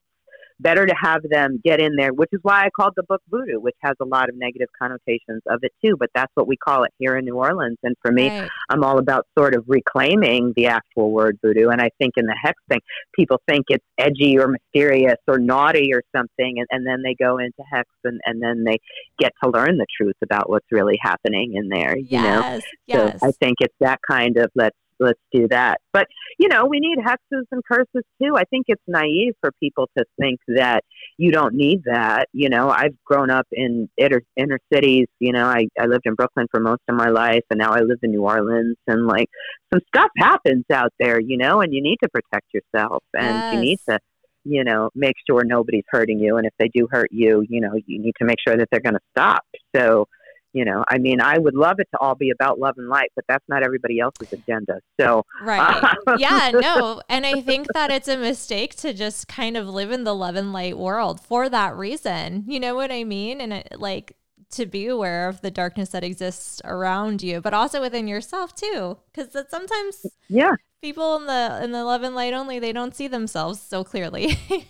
better 0.60 0.86
to 0.86 0.94
have 1.00 1.22
them 1.28 1.60
get 1.64 1.80
in 1.80 1.96
there, 1.96 2.12
which 2.12 2.30
is 2.32 2.40
why 2.42 2.64
I 2.64 2.70
called 2.70 2.94
the 2.96 3.02
book 3.02 3.22
voodoo, 3.30 3.60
which 3.60 3.76
has 3.80 3.94
a 4.00 4.04
lot 4.04 4.28
of 4.28 4.36
negative 4.36 4.68
connotations 4.78 5.42
of 5.46 5.60
it 5.62 5.72
too. 5.84 5.96
But 5.98 6.10
that's 6.14 6.30
what 6.34 6.46
we 6.46 6.56
call 6.56 6.84
it 6.84 6.92
here 6.98 7.16
in 7.16 7.24
New 7.24 7.36
Orleans. 7.36 7.78
And 7.82 7.96
for 8.02 8.12
me, 8.12 8.28
right. 8.28 8.50
I'm 8.70 8.84
all 8.84 8.98
about 8.98 9.26
sort 9.36 9.54
of 9.54 9.64
reclaiming 9.66 10.52
the 10.56 10.66
actual 10.66 11.10
word 11.10 11.38
voodoo. 11.42 11.68
And 11.68 11.80
I 11.80 11.90
think 11.98 12.14
in 12.16 12.26
the 12.26 12.36
hex 12.40 12.60
thing, 12.68 12.80
people 13.14 13.40
think 13.48 13.66
it's 13.68 13.84
edgy 13.98 14.38
or 14.38 14.48
mysterious 14.48 15.18
or 15.26 15.38
naughty 15.38 15.92
or 15.92 16.02
something. 16.14 16.58
And, 16.58 16.66
and 16.70 16.86
then 16.86 17.02
they 17.02 17.14
go 17.14 17.38
into 17.38 17.62
hex 17.70 17.88
and, 18.04 18.20
and 18.24 18.42
then 18.42 18.64
they 18.64 18.78
get 19.18 19.32
to 19.42 19.50
learn 19.50 19.78
the 19.78 19.86
truth 19.96 20.16
about 20.22 20.48
what's 20.48 20.66
really 20.70 20.98
happening 21.00 21.54
in 21.54 21.68
there, 21.68 21.96
you 21.96 22.06
yes, 22.10 22.22
know? 22.22 22.60
Yes. 22.86 23.20
So 23.20 23.28
I 23.28 23.32
think 23.32 23.56
it's 23.60 23.74
that 23.80 24.00
kind 24.08 24.36
of 24.36 24.50
let's 24.54 24.76
let's 25.02 25.20
do 25.32 25.48
that. 25.48 25.80
But 25.92 26.06
you 26.38 26.48
know, 26.48 26.66
we 26.66 26.80
need 26.80 26.98
hexes 26.98 27.44
and 27.50 27.62
curses 27.64 28.04
too. 28.22 28.36
I 28.36 28.44
think 28.44 28.66
it's 28.68 28.82
naive 28.86 29.34
for 29.40 29.52
people 29.60 29.88
to 29.96 30.04
think 30.20 30.40
that 30.48 30.84
you 31.18 31.30
don't 31.30 31.54
need 31.54 31.82
that. 31.84 32.28
You 32.32 32.48
know, 32.48 32.70
I've 32.70 32.96
grown 33.04 33.30
up 33.30 33.46
in 33.52 33.88
inner 33.96 34.22
inner 34.36 34.58
cities. 34.72 35.06
You 35.18 35.32
know, 35.32 35.46
I 35.46 35.66
I 35.78 35.86
lived 35.86 36.04
in 36.06 36.14
Brooklyn 36.14 36.46
for 36.50 36.60
most 36.60 36.82
of 36.88 36.96
my 36.96 37.08
life, 37.08 37.44
and 37.50 37.58
now 37.58 37.72
I 37.72 37.80
live 37.80 37.98
in 38.02 38.10
New 38.10 38.22
Orleans. 38.22 38.76
And 38.86 39.06
like 39.06 39.28
some 39.72 39.80
stuff 39.88 40.10
happens 40.18 40.64
out 40.72 40.92
there, 40.98 41.20
you 41.20 41.36
know, 41.36 41.60
and 41.60 41.72
you 41.74 41.82
need 41.82 41.98
to 42.02 42.08
protect 42.08 42.46
yourself, 42.54 43.02
and 43.14 43.36
yes. 43.36 43.54
you 43.54 43.60
need 43.60 43.78
to 43.88 43.98
you 44.44 44.64
know, 44.64 44.90
make 44.94 45.14
sure 45.28 45.44
nobody's 45.44 45.84
hurting 45.88 46.18
you. 46.18 46.36
And 46.36 46.46
if 46.46 46.52
they 46.58 46.68
do 46.74 46.88
hurt 46.90 47.08
you, 47.12 47.44
you 47.48 47.60
know, 47.60 47.74
you 47.86 48.00
need 48.00 48.14
to 48.18 48.24
make 48.24 48.38
sure 48.46 48.56
that 48.56 48.68
they're 48.70 48.80
going 48.80 48.94
to 48.94 49.00
stop. 49.16 49.42
So, 49.76 50.06
you 50.52 50.64
know 50.64 50.84
i 50.88 50.98
mean 50.98 51.20
i 51.20 51.38
would 51.38 51.54
love 51.54 51.76
it 51.78 51.88
to 51.90 51.98
all 52.00 52.14
be 52.14 52.30
about 52.30 52.58
love 52.58 52.74
and 52.78 52.88
light 52.88 53.10
but 53.14 53.24
that's 53.28 53.44
not 53.48 53.62
everybody 53.62 53.98
else's 54.00 54.32
agenda 54.32 54.80
so 55.00 55.24
right. 55.42 55.96
Uh, 56.06 56.16
yeah 56.18 56.50
no 56.52 57.00
and 57.08 57.26
i 57.26 57.40
think 57.40 57.66
that 57.74 57.90
it's 57.90 58.08
a 58.08 58.16
mistake 58.16 58.74
to 58.76 58.92
just 58.92 59.28
kind 59.28 59.56
of 59.56 59.68
live 59.68 59.90
in 59.90 60.04
the 60.04 60.14
love 60.14 60.36
and 60.36 60.52
light 60.52 60.76
world 60.76 61.20
for 61.20 61.48
that 61.48 61.76
reason 61.76 62.44
you 62.46 62.60
know 62.60 62.74
what 62.74 62.90
i 62.90 63.04
mean? 63.04 63.40
And 63.40 63.52
it, 63.52 63.74
like 63.78 64.16
to 64.50 64.66
be 64.66 64.86
aware 64.86 65.28
of 65.28 65.40
the 65.40 65.50
darkness 65.50 65.88
that 65.90 66.04
exists 66.04 66.60
around 66.64 67.22
you 67.22 67.40
but 67.40 67.54
also 67.54 67.80
within 67.80 68.06
yourself 68.06 68.54
too 68.54 68.98
because 69.10 69.32
that 69.32 69.50
sometimes 69.50 70.04
yeah. 70.28 70.52
people 70.82 71.16
in 71.16 71.26
the 71.26 71.60
in 71.62 71.72
the 71.72 71.84
love 71.84 72.02
and 72.02 72.14
light 72.14 72.34
only 72.34 72.58
they 72.58 72.72
don't 72.72 72.94
see 72.94 73.08
themselves 73.08 73.60
so 73.60 73.82
clearly. 73.82 74.38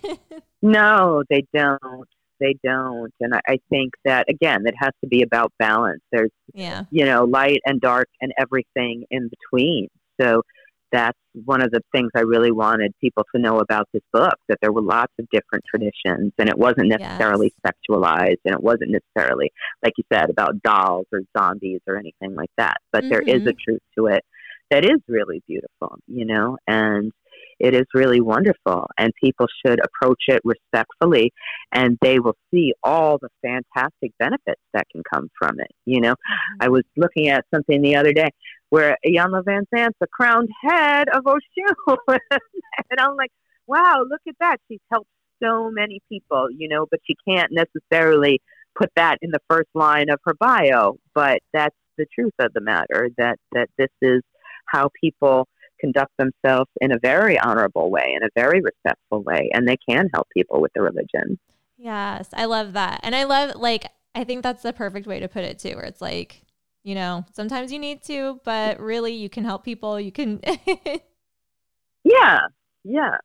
No 0.62 1.24
they 1.28 1.44
don't 1.52 2.08
they 2.43 2.57
don't. 2.64 3.12
And 3.20 3.34
I, 3.34 3.40
I 3.47 3.59
think 3.70 3.93
that 4.05 4.26
again, 4.28 4.66
it 4.66 4.74
has 4.76 4.93
to 5.03 5.09
be 5.09 5.22
about 5.22 5.53
balance. 5.59 6.03
There's, 6.11 6.30
yeah, 6.53 6.84
you 6.90 7.05
know, 7.05 7.24
light 7.24 7.61
and 7.64 7.80
dark 7.80 8.09
and 8.20 8.32
everything 8.38 9.05
in 9.11 9.30
between. 9.30 9.88
So 10.20 10.43
that's 10.90 11.18
one 11.47 11.62
of 11.62 11.70
the 11.70 11.80
things 11.93 12.11
I 12.14 12.20
really 12.20 12.53
wanted 12.53 12.93
people 13.01 13.24
to 13.34 13.40
know 13.40 13.61
about 13.61 13.88
this 13.95 14.03
book 14.12 14.34
that 14.49 14.59
there 14.61 14.72
were 14.72 14.82
lots 14.82 15.12
of 15.18 15.26
different 15.32 15.64
traditions 15.66 16.32
and 16.38 16.51
it 16.51 16.59
wasn't 16.59 16.88
necessarily 16.88 17.51
yes. 17.64 17.74
sexualized 17.74 18.40
and 18.45 18.55
it 18.55 18.62
wasn't 18.62 18.90
necessarily, 18.90 19.51
like 19.82 19.95
you 19.97 20.05
said, 20.12 20.28
about 20.28 20.61
dolls 20.62 21.07
or 21.11 21.22
zombies 21.36 21.80
or 21.86 21.97
anything 21.97 22.34
like 22.34 22.51
that. 22.59 22.76
But 22.93 23.05
mm-hmm. 23.05 23.11
there 23.11 23.22
is 23.22 23.43
a 23.43 23.47
mm-hmm. 23.47 23.57
truth 23.64 23.80
to 23.99 24.07
it 24.09 24.22
that 24.70 24.84
is 24.84 25.01
really 25.09 25.43
beautiful, 25.47 25.99
you 26.07 26.26
know, 26.26 26.59
and 26.66 27.12
it 27.59 27.74
is 27.74 27.86
really 27.94 28.20
wonderful, 28.20 28.88
and 28.98 29.12
people 29.22 29.46
should 29.64 29.80
approach 29.84 30.24
it 30.28 30.40
respectfully, 30.44 31.32
and 31.72 31.98
they 32.03 32.18
will 32.18 32.36
see 32.53 32.72
all 32.82 33.18
the 33.18 33.28
fantastic 33.42 34.12
benefits 34.18 34.61
that 34.72 34.86
can 34.90 35.03
come 35.12 35.28
from 35.38 35.61
it. 35.61 35.70
You 35.84 36.00
know, 36.00 36.12
mm-hmm. 36.12 36.62
I 36.62 36.68
was 36.68 36.82
looking 36.96 37.28
at 37.28 37.44
something 37.55 37.82
the 37.82 37.96
other 37.96 38.12
day 38.12 38.30
where 38.70 38.96
Iyanla 39.07 39.42
Vanzant's 39.44 39.96
the 40.00 40.07
crowned 40.12 40.48
head 40.62 41.09
of 41.12 41.24
Oshun, 41.24 41.96
and 42.09 43.00
I'm 43.00 43.16
like, 43.16 43.30
wow, 43.66 44.05
look 44.09 44.22
at 44.28 44.34
that. 44.40 44.57
She's 44.68 44.80
helped 44.90 45.09
so 45.42 45.70
many 45.70 46.00
people, 46.09 46.48
you 46.50 46.68
know, 46.68 46.86
but 46.90 47.00
she 47.07 47.14
can't 47.28 47.53
necessarily 47.53 48.40
put 48.74 48.90
that 48.96 49.18
in 49.22 49.30
the 49.30 49.40
first 49.50 49.68
line 49.74 50.09
of 50.11 50.20
her 50.24 50.34
bio. 50.38 50.96
But 51.14 51.40
that's 51.53 51.76
the 51.98 52.07
truth 52.14 52.32
of 52.38 52.53
the 52.55 52.61
matter 52.61 53.11
that 53.18 53.38
that 53.53 53.68
this 53.76 53.90
is 54.00 54.22
how 54.66 54.90
people 55.00 55.48
conduct 55.82 56.12
themselves 56.18 56.70
in 56.80 56.92
a 56.92 56.98
very 56.98 57.38
honorable 57.38 57.90
way, 57.90 58.14
in 58.16 58.22
a 58.22 58.28
very 58.34 58.60
respectful 58.60 59.22
way, 59.22 59.50
and 59.52 59.66
they 59.66 59.76
can 59.76 60.08
help 60.14 60.28
people 60.30 60.60
with 60.60 60.72
the 60.74 60.82
religion. 60.82 61.38
Yes, 61.76 62.28
I 62.32 62.44
love 62.44 62.74
that. 62.74 63.00
And 63.02 63.14
I 63.14 63.24
love, 63.24 63.56
like, 63.56 63.86
I 64.14 64.24
think 64.24 64.42
that's 64.42 64.62
the 64.62 64.72
perfect 64.72 65.06
way 65.06 65.20
to 65.20 65.28
put 65.28 65.44
it 65.44 65.58
too, 65.58 65.74
where 65.74 65.84
it's 65.84 66.00
like, 66.00 66.42
you 66.84 66.94
know, 66.94 67.24
sometimes 67.34 67.72
you 67.72 67.78
need 67.78 68.02
to, 68.04 68.40
but 68.44 68.80
really 68.80 69.12
you 69.12 69.28
can 69.28 69.44
help 69.44 69.64
people. 69.64 70.00
You 70.00 70.12
can. 70.12 70.40
yeah, 72.04 72.40
yeah. 72.84 73.16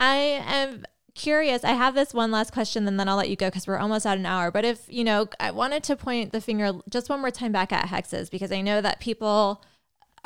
I 0.00 0.14
am 0.14 0.84
curious. 1.14 1.64
I 1.64 1.72
have 1.72 1.94
this 1.94 2.14
one 2.14 2.30
last 2.30 2.52
question, 2.52 2.86
and 2.86 2.98
then 2.98 3.08
I'll 3.08 3.16
let 3.16 3.28
you 3.28 3.36
go 3.36 3.48
because 3.48 3.66
we're 3.66 3.78
almost 3.78 4.06
at 4.06 4.18
an 4.18 4.26
hour. 4.26 4.50
But 4.50 4.64
if, 4.64 4.84
you 4.88 5.04
know, 5.04 5.28
I 5.40 5.50
wanted 5.50 5.82
to 5.84 5.96
point 5.96 6.32
the 6.32 6.40
finger 6.40 6.72
just 6.88 7.08
one 7.08 7.20
more 7.20 7.30
time 7.30 7.52
back 7.52 7.72
at 7.72 7.86
hexes 7.88 8.30
because 8.30 8.52
I 8.52 8.60
know 8.60 8.80
that 8.80 9.00
people 9.00 9.62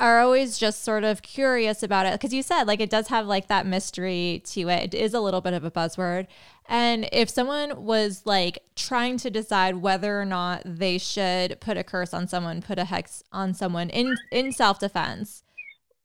are 0.02 0.18
always 0.18 0.58
just 0.58 0.82
sort 0.82 1.04
of 1.04 1.22
curious 1.22 1.84
about 1.84 2.06
it 2.06 2.12
because 2.12 2.34
you 2.34 2.42
said 2.42 2.64
like 2.64 2.80
it 2.80 2.90
does 2.90 3.06
have 3.06 3.24
like 3.24 3.46
that 3.46 3.64
mystery 3.64 4.42
to 4.44 4.68
it. 4.68 4.92
It 4.92 4.94
is 4.94 5.14
a 5.14 5.20
little 5.20 5.40
bit 5.40 5.54
of 5.54 5.62
a 5.62 5.70
buzzword. 5.70 6.26
And 6.68 7.08
if 7.12 7.30
someone 7.30 7.84
was 7.84 8.22
like 8.24 8.58
trying 8.74 9.16
to 9.18 9.30
decide 9.30 9.76
whether 9.76 10.20
or 10.20 10.24
not 10.24 10.62
they 10.64 10.98
should 10.98 11.60
put 11.60 11.76
a 11.76 11.84
curse 11.84 12.12
on 12.12 12.26
someone, 12.26 12.62
put 12.62 12.80
a 12.80 12.84
hex 12.84 13.22
on 13.32 13.54
someone 13.54 13.90
in 13.90 14.16
in 14.32 14.50
self-defense, 14.50 15.44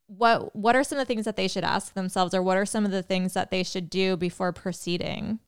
what 0.05 0.55
what 0.55 0.75
are 0.75 0.83
some 0.83 0.99
of 0.99 1.07
the 1.07 1.11
things 1.11 1.25
that 1.25 1.35
they 1.35 1.47
should 1.47 1.63
ask 1.63 1.95
themselves 1.95 2.35
or 2.35 2.43
what 2.43 2.55
are 2.57 2.67
some 2.67 2.85
of 2.85 2.91
the 2.91 3.03
things 3.03 3.33
that 3.33 3.49
they 3.49 3.63
should 3.63 3.89
do 3.89 4.15
before 4.15 4.53
proceeding? 4.53 5.39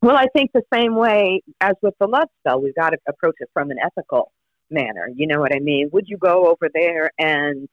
Well, 0.00 0.16
I 0.16 0.26
think 0.32 0.52
the 0.52 0.62
same 0.72 0.94
way 0.94 1.42
as 1.60 1.74
with 1.82 1.94
the 1.98 2.06
love 2.06 2.28
spell, 2.40 2.62
we've 2.62 2.74
got 2.74 2.90
to 2.90 2.98
approach 3.08 3.36
it 3.40 3.48
from 3.52 3.70
an 3.72 3.78
ethical 3.84 4.30
manner. 4.70 5.08
You 5.14 5.26
know 5.26 5.40
what 5.40 5.54
I 5.54 5.58
mean? 5.58 5.90
Would 5.92 6.08
you 6.08 6.16
go 6.16 6.46
over 6.46 6.68
there 6.72 7.10
and, 7.18 7.68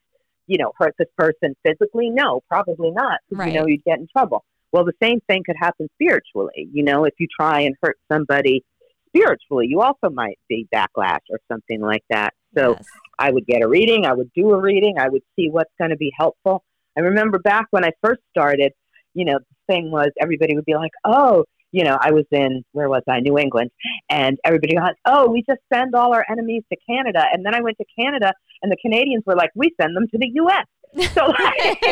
you 0.46 0.58
know, 0.58 0.72
hurt 0.78 0.94
this 0.98 1.08
person 1.16 1.54
physically? 1.64 2.10
No, 2.10 2.42
probably 2.48 2.90
not. 2.90 3.20
Right. 3.30 3.52
You 3.52 3.60
know, 3.60 3.66
you'd 3.66 3.84
get 3.84 3.98
in 3.98 4.08
trouble. 4.14 4.44
Well, 4.72 4.84
the 4.84 4.92
same 5.02 5.20
thing 5.28 5.42
could 5.44 5.56
happen 5.58 5.88
spiritually. 5.94 6.68
You 6.72 6.84
know, 6.84 7.04
if 7.04 7.14
you 7.18 7.26
try 7.38 7.60
and 7.60 7.74
hurt 7.82 7.98
somebody 8.10 8.64
spiritually, 9.08 9.66
you 9.68 9.80
also 9.80 10.10
might 10.10 10.38
see 10.48 10.68
backlash 10.72 11.20
or 11.30 11.40
something 11.50 11.80
like 11.80 12.04
that. 12.10 12.34
So 12.56 12.72
yes. 12.72 12.84
I 13.18 13.30
would 13.30 13.46
get 13.46 13.62
a 13.62 13.68
reading, 13.68 14.06
I 14.06 14.12
would 14.12 14.30
do 14.34 14.50
a 14.50 14.60
reading, 14.60 14.98
I 14.98 15.08
would 15.08 15.22
see 15.36 15.48
what's 15.50 15.72
going 15.78 15.90
to 15.90 15.96
be 15.96 16.12
helpful. 16.16 16.64
I 16.96 17.00
remember 17.00 17.38
back 17.38 17.66
when 17.70 17.84
I 17.84 17.92
first 18.02 18.20
started, 18.30 18.72
you 19.14 19.24
know, 19.24 19.38
the 19.38 19.74
thing 19.74 19.90
was 19.90 20.10
everybody 20.20 20.54
would 20.54 20.64
be 20.64 20.74
like, 20.74 20.92
oh, 21.04 21.44
you 21.72 21.84
know, 21.84 21.96
I 22.00 22.12
was 22.12 22.24
in, 22.30 22.64
where 22.72 22.88
was 22.88 23.02
I? 23.08 23.20
New 23.20 23.38
England. 23.38 23.70
And 24.08 24.38
everybody 24.44 24.74
goes, 24.74 24.88
oh, 25.06 25.30
we 25.30 25.42
just 25.48 25.60
send 25.72 25.94
all 25.94 26.12
our 26.14 26.24
enemies 26.30 26.62
to 26.72 26.78
Canada. 26.88 27.24
And 27.32 27.44
then 27.44 27.54
I 27.54 27.60
went 27.60 27.78
to 27.78 27.84
Canada 27.98 28.32
and 28.62 28.70
the 28.70 28.76
Canadians 28.76 29.24
were 29.26 29.36
like, 29.36 29.50
we 29.54 29.74
send 29.80 29.96
them 29.96 30.06
to 30.08 30.18
the 30.18 30.30
U.S. 30.34 30.66
So, 31.14 31.26
like, 31.26 31.78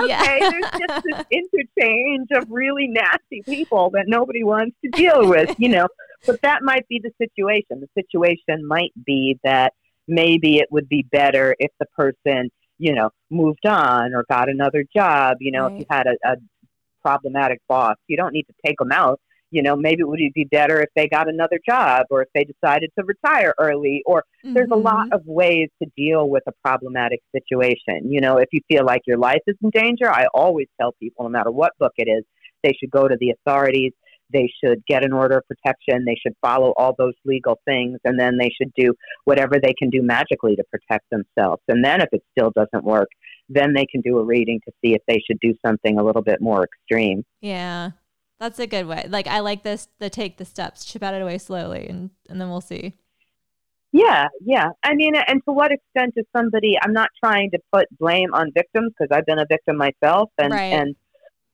okay, 0.00 0.08
yeah. 0.08 0.50
there's 0.50 0.70
just 0.70 1.04
this 1.04 1.24
interchange 1.30 2.28
of 2.34 2.46
really 2.50 2.88
nasty 2.88 3.42
people 3.42 3.90
that 3.90 4.04
nobody 4.08 4.42
wants 4.42 4.76
to 4.84 4.90
deal 4.90 5.28
with, 5.28 5.54
you 5.58 5.68
know. 5.68 5.86
But 6.26 6.42
that 6.42 6.62
might 6.62 6.88
be 6.88 7.00
the 7.02 7.12
situation. 7.18 7.80
The 7.80 7.88
situation 7.94 8.66
might 8.66 8.92
be 9.04 9.38
that 9.44 9.72
maybe 10.08 10.58
it 10.58 10.68
would 10.70 10.88
be 10.88 11.06
better 11.10 11.54
if 11.58 11.70
the 11.78 11.86
person, 11.96 12.50
you 12.78 12.94
know, 12.94 13.10
moved 13.30 13.66
on 13.66 14.14
or 14.14 14.24
got 14.28 14.48
another 14.48 14.84
job. 14.94 15.36
You 15.40 15.52
know, 15.52 15.68
right. 15.68 15.72
if 15.74 15.78
you 15.80 15.86
had 15.88 16.06
a, 16.06 16.16
a 16.24 16.36
problematic 17.04 17.60
boss. 17.68 17.96
You 18.06 18.16
don't 18.16 18.32
need 18.32 18.44
to 18.44 18.54
take 18.64 18.78
them 18.78 18.92
out. 18.92 19.20
You 19.50 19.62
know, 19.62 19.76
maybe 19.76 20.00
it 20.00 20.08
would 20.08 20.18
be 20.34 20.48
better 20.50 20.80
if 20.80 20.88
they 20.96 21.06
got 21.06 21.28
another 21.28 21.60
job 21.64 22.06
or 22.10 22.22
if 22.22 22.28
they 22.34 22.44
decided 22.44 22.90
to 22.98 23.04
retire 23.04 23.54
early. 23.60 24.02
Or 24.04 24.24
mm-hmm. 24.44 24.54
there's 24.54 24.70
a 24.72 24.76
lot 24.76 25.06
mm-hmm. 25.06 25.14
of 25.14 25.22
ways 25.26 25.68
to 25.80 25.88
deal 25.96 26.28
with 26.28 26.42
a 26.48 26.52
problematic 26.64 27.20
situation. 27.30 28.10
You 28.10 28.20
know, 28.20 28.38
if 28.38 28.48
you 28.50 28.60
feel 28.68 28.84
like 28.84 29.02
your 29.06 29.18
life 29.18 29.42
is 29.46 29.56
in 29.62 29.70
danger, 29.70 30.10
I 30.10 30.26
always 30.34 30.66
tell 30.80 30.92
people, 31.00 31.24
no 31.24 31.28
matter 31.28 31.52
what 31.52 31.70
book 31.78 31.92
it 31.96 32.08
is, 32.08 32.24
they 32.64 32.72
should 32.80 32.90
go 32.90 33.06
to 33.06 33.16
the 33.20 33.30
authorities. 33.30 33.92
They 34.32 34.50
should 34.64 34.84
get 34.86 35.04
an 35.04 35.12
order 35.12 35.36
of 35.36 35.44
protection. 35.46 36.04
They 36.04 36.18
should 36.20 36.34
follow 36.40 36.72
all 36.76 36.94
those 36.98 37.14
legal 37.24 37.60
things. 37.64 37.98
And 38.04 38.18
then 38.18 38.38
they 38.38 38.50
should 38.60 38.72
do 38.76 38.94
whatever 39.24 39.60
they 39.62 39.74
can 39.78 39.90
do 39.90 40.02
magically 40.02 40.56
to 40.56 40.64
protect 40.64 41.04
themselves. 41.10 41.62
And 41.68 41.84
then 41.84 42.00
if 42.00 42.08
it 42.10 42.22
still 42.36 42.50
doesn't 42.50 42.84
work, 42.84 43.08
then 43.48 43.74
they 43.74 43.86
can 43.86 44.00
do 44.00 44.18
a 44.18 44.24
reading 44.24 44.60
to 44.66 44.72
see 44.82 44.94
if 44.94 45.02
they 45.06 45.20
should 45.26 45.38
do 45.40 45.54
something 45.64 45.98
a 45.98 46.04
little 46.04 46.22
bit 46.22 46.40
more 46.40 46.64
extreme. 46.64 47.24
Yeah. 47.40 47.90
That's 48.40 48.58
a 48.58 48.66
good 48.66 48.86
way. 48.86 49.06
Like 49.08 49.26
I 49.26 49.40
like 49.40 49.62
this 49.62 49.88
the 49.98 50.10
take 50.10 50.36
the 50.36 50.44
steps, 50.44 50.84
chip 50.84 51.02
at 51.02 51.14
it 51.14 51.22
away 51.22 51.38
slowly 51.38 51.86
and 51.88 52.10
and 52.28 52.40
then 52.40 52.50
we'll 52.50 52.60
see. 52.60 52.94
Yeah, 53.92 54.26
yeah. 54.44 54.70
I 54.82 54.94
mean, 54.96 55.14
and 55.14 55.40
to 55.46 55.52
what 55.52 55.70
extent 55.70 56.14
is 56.16 56.24
somebody? 56.36 56.76
I'm 56.82 56.92
not 56.92 57.10
trying 57.22 57.52
to 57.52 57.60
put 57.72 57.86
blame 57.96 58.34
on 58.34 58.50
victims 58.52 58.92
because 58.98 59.16
I've 59.16 59.24
been 59.24 59.38
a 59.38 59.46
victim 59.48 59.76
myself, 59.76 60.30
and 60.36 60.52
right. 60.52 60.72
and 60.72 60.96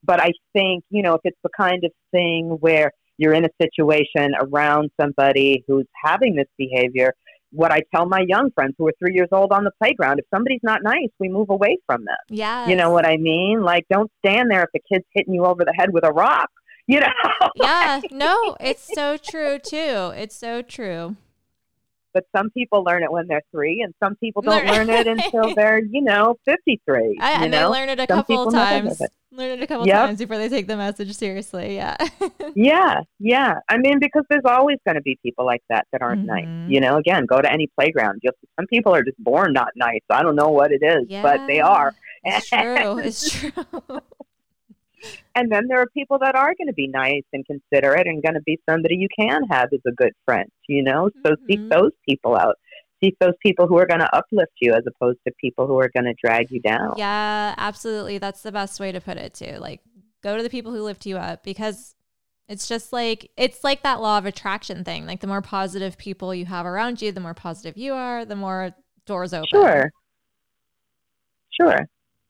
but 0.03 0.21
I 0.21 0.33
think 0.55 0.83
you 0.89 1.03
know 1.03 1.15
if 1.15 1.21
it's 1.25 1.39
the 1.43 1.51
kind 1.55 1.85
of 1.85 1.93
thing 2.13 2.57
where 2.61 2.93
you're 3.19 3.35
in 3.35 3.45
a 3.45 3.51
situation 3.61 4.33
around 4.41 4.91
somebody 4.99 5.63
who's 5.69 5.87
having 6.03 6.35
this 6.35 6.49
behavior, 6.57 7.13
what 7.53 7.73
I 7.73 7.83
tell 7.95 8.07
my 8.07 8.25
young 8.27 8.51
friends 8.53 8.75
who 8.79 8.87
are 8.87 8.95
three 8.99 9.15
years 9.15 9.29
old 9.33 9.53
on 9.53 9.65
the 9.65 9.73
playground, 9.83 10.19
if 10.19 10.27
somebody's 10.33 10.61
not 10.63 10.83
nice, 10.83 11.11
we 11.19 11.29
move 11.29 11.51
away 11.51 11.79
from 11.87 12.05
them. 12.05 12.17
Yeah, 12.29 12.69
you 12.69 12.77
know 12.77 12.91
what 12.91 13.07
I 13.07 13.17
mean? 13.17 13.63
Like, 13.63 13.87
don't 13.91 14.11
stand 14.25 14.51
there 14.51 14.63
if 14.63 14.71
the 14.73 14.81
kid's 14.93 15.07
hitting 15.13 15.35
you 15.35 15.45
over 15.45 15.65
the 15.65 15.75
head 15.77 15.93
with 15.93 16.05
a 16.05 16.13
rock 16.13 16.51
you 16.91 16.99
know? 16.99 17.07
yeah, 17.55 18.01
no, 18.11 18.57
it's 18.59 18.93
so 18.95 19.17
true 19.17 19.61
too. 19.61 20.13
It's 20.17 20.35
so 20.35 20.61
true. 20.61 21.17
But 22.13 22.25
some 22.35 22.51
people 22.51 22.83
learn 22.83 23.05
it 23.05 23.13
when 23.13 23.29
they're 23.29 23.45
three, 23.53 23.81
and 23.83 23.95
some 24.03 24.17
people 24.17 24.43
don't 24.43 24.67
learn 24.67 24.91
it 24.91 25.07
until 25.07 25.55
they're, 25.57 25.79
you 25.79 26.03
know, 26.03 26.37
53. 26.47 27.19
I, 27.21 27.45
and 27.45 27.53
know? 27.53 27.59
they 27.59 27.79
learn 27.79 27.89
it 27.91 28.01
a 28.01 28.07
some 28.09 28.19
couple 28.19 28.51
times. 28.51 29.01
Learn 29.33 29.51
it 29.59 29.63
a 29.63 29.67
couple 29.67 29.87
yep. 29.87 30.07
times 30.07 30.19
before 30.19 30.39
they 30.39 30.49
take 30.49 30.67
the 30.67 30.77
message 30.77 31.15
seriously. 31.15 31.77
Yeah. 31.77 31.97
yeah. 32.57 33.01
Yeah. 33.21 33.55
I 33.69 33.79
mean, 33.79 34.01
because 34.01 34.25
there's 34.29 34.45
always 34.45 34.79
going 34.85 34.97
to 34.97 35.03
be 35.03 35.19
people 35.23 35.47
like 35.47 35.63
that 35.69 35.87
that 35.93 36.03
aren't 36.03 36.27
mm-hmm. 36.27 36.65
nice. 36.65 36.71
You 36.71 36.81
know, 36.81 36.97
again, 36.97 37.27
go 37.27 37.41
to 37.41 37.51
any 37.51 37.69
playground. 37.79 38.21
Just 38.25 38.37
some 38.57 38.67
people 38.67 38.93
are 38.93 39.05
just 39.05 39.23
born 39.23 39.53
not 39.53 39.69
nice. 39.77 40.01
I 40.11 40.23
don't 40.23 40.35
know 40.35 40.49
what 40.49 40.73
it 40.73 40.83
is, 40.83 41.07
yeah, 41.09 41.23
but 41.23 41.47
they 41.47 41.61
are. 41.61 41.95
It's 42.25 42.49
true. 42.49 42.99
It's 42.99 43.31
true. 43.31 43.53
And 45.35 45.51
then 45.51 45.67
there 45.69 45.81
are 45.81 45.87
people 45.87 46.19
that 46.19 46.35
are 46.35 46.55
going 46.55 46.67
to 46.67 46.75
be 46.75 46.87
nice 46.87 47.23
and 47.33 47.47
considerate 47.47 48.07
and 48.07 48.23
going 48.23 48.35
to 48.35 48.43
be 48.43 48.61
somebody 48.69 48.97
you 48.97 49.09
can 49.19 49.45
have 49.51 49.71
as 49.73 49.81
a 49.87 49.93
good 49.93 50.13
friend, 50.27 50.51
you 50.69 50.83
know? 50.83 51.09
So 51.25 51.33
mm-hmm. 51.33 51.47
seek 51.49 51.69
those 51.71 51.93
people 52.07 52.37
out. 52.37 52.57
Seek 53.03 53.17
those 53.21 53.35
people 53.43 53.67
who 53.67 53.79
are 53.79 53.87
going 53.87 54.01
to 54.01 54.15
uplift 54.15 54.53
you 54.61 54.73
as 54.73 54.83
opposed 54.87 55.19
to 55.27 55.33
people 55.41 55.67
who 55.67 55.79
are 55.81 55.91
going 55.95 56.05
to 56.05 56.15
drag 56.23 56.51
you 56.51 56.61
down. 56.61 56.95
Yeah, 56.97 57.55
absolutely. 57.57 58.19
That's 58.19 58.43
the 58.43 58.53
best 58.53 58.79
way 58.79 58.93
to 58.93 59.01
put 59.01 59.17
it, 59.17 59.35
too. 59.35 59.57
Like, 59.59 59.81
go 60.23 60.37
to 60.37 60.43
the 60.43 60.51
people 60.51 60.73
who 60.73 60.83
lift 60.83 61.07
you 61.07 61.17
up 61.17 61.43
because 61.43 61.95
it's 62.51 62.67
just 62.67 62.93
like 62.93 63.31
it's 63.37 63.63
like 63.63 63.85
that 63.85 64.01
law 64.01 64.19
of 64.19 64.27
attraction 64.27 64.83
thing. 64.83 65.07
Like 65.07 65.21
the 65.21 65.29
more 65.29 65.41
positive 65.41 65.97
people 65.97 66.35
you 66.35 66.47
have 66.47 66.67
around 66.67 67.01
you, 67.01 67.13
the 67.13 67.21
more 67.21 67.33
positive 67.33 67.77
you 67.79 67.95
are, 67.95 68.25
the 68.25 68.35
more 68.35 68.75
doors 69.07 69.33
open. 69.33 69.47
Sure. 69.53 69.91
Sure. 71.61 71.79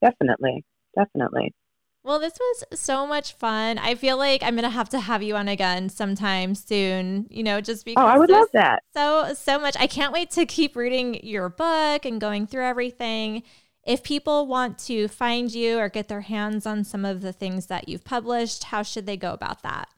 Definitely. 0.03 0.63
Definitely. 0.95 1.55
Well, 2.03 2.19
this 2.19 2.33
was 2.41 2.81
so 2.81 3.07
much 3.07 3.35
fun. 3.35 3.77
I 3.77 3.95
feel 3.95 4.17
like 4.17 4.43
I'm 4.43 4.55
gonna 4.55 4.71
have 4.71 4.89
to 4.91 5.01
have 5.01 5.23
you 5.23 5.37
on 5.37 5.49
again 5.49 5.91
sometime 5.91 6.55
soon. 6.55 7.27
You 7.29 7.43
know, 7.43 7.61
just 7.61 7.85
because. 7.85 8.03
Oh, 8.03 8.07
I 8.07 8.19
would 8.19 8.31
love 8.31 8.49
that. 8.55 8.83
So 8.95 9.35
so 9.35 9.59
much. 9.59 9.77
I 9.79 9.87
can't 9.87 10.13
wait 10.13 10.31
to 10.33 10.47
keep 10.47 10.77
reading 10.77 11.23
your 11.25 11.51
book 11.51 12.07
and 12.07 12.21
going 12.21 12.47
through 12.47 12.65
everything. 12.65 13.43
If 13.85 14.03
people 14.03 14.47
want 14.47 14.79
to 14.87 15.09
find 15.09 15.53
you 15.55 15.79
or 15.79 15.89
get 15.89 16.09
their 16.09 16.21
hands 16.23 16.67
on 16.67 16.85
some 16.85 17.05
of 17.05 17.23
the 17.23 17.33
things 17.33 17.67
that 17.67 17.89
you've 17.89 18.05
published, 18.05 18.65
how 18.65 18.83
should 18.83 19.07
they 19.07 19.17
go 19.17 19.33
about 19.33 19.63
that? 19.63 19.89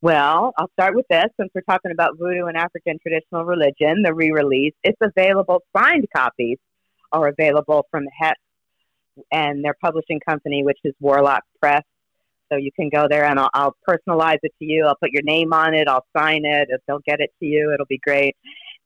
Well, 0.00 0.52
I'll 0.58 0.70
start 0.72 0.94
with 0.94 1.06
this 1.08 1.26
since 1.38 1.50
we're 1.54 1.62
talking 1.62 1.90
about 1.90 2.18
voodoo 2.18 2.46
and 2.46 2.56
African 2.56 2.98
traditional 3.00 3.44
religion, 3.44 4.02
the 4.02 4.12
re 4.12 4.30
release. 4.30 4.74
It's 4.82 4.98
available, 5.00 5.62
signed 5.76 6.06
copies 6.14 6.58
are 7.12 7.28
available 7.28 7.86
from 7.90 8.04
Hex 8.20 8.38
and 9.30 9.64
their 9.64 9.74
publishing 9.82 10.20
company, 10.26 10.62
which 10.64 10.78
is 10.84 10.94
Warlock 11.00 11.42
Press. 11.60 11.82
So 12.52 12.58
you 12.58 12.70
can 12.78 12.90
go 12.90 13.06
there 13.08 13.24
and 13.24 13.38
I'll, 13.38 13.50
I'll, 13.54 13.76
personalize 13.88 14.38
it 14.42 14.52
to 14.58 14.64
you. 14.64 14.84
I'll 14.86 14.96
put 14.96 15.10
your 15.12 15.22
name 15.22 15.52
on 15.52 15.74
it. 15.74 15.88
I'll 15.88 16.04
sign 16.16 16.44
it. 16.44 16.68
They'll 16.86 17.00
get 17.06 17.20
it 17.20 17.30
to 17.40 17.46
you. 17.46 17.72
It'll 17.72 17.86
be 17.86 18.00
great. 18.04 18.36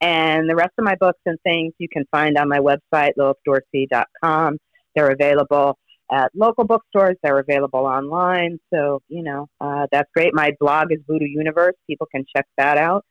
And 0.00 0.48
the 0.48 0.54
rest 0.54 0.72
of 0.78 0.84
my 0.84 0.94
books 0.94 1.18
and 1.26 1.38
things 1.42 1.72
you 1.78 1.88
can 1.88 2.04
find 2.10 2.38
on 2.38 2.48
my 2.48 2.60
website, 2.60 3.12
lilithdorsey.com. 3.18 4.58
They're 4.94 5.10
available 5.10 5.76
at 6.10 6.30
local 6.34 6.64
bookstores. 6.64 7.16
They're 7.22 7.40
available 7.40 7.80
online. 7.80 8.58
So, 8.72 9.02
you 9.08 9.22
know, 9.22 9.48
uh, 9.60 9.86
that's 9.90 10.08
great. 10.14 10.34
My 10.34 10.52
blog 10.60 10.92
is 10.92 10.98
Voodoo 11.06 11.26
Universe. 11.26 11.74
People 11.86 12.06
can 12.10 12.24
check 12.34 12.46
that 12.56 12.78
out. 12.78 13.04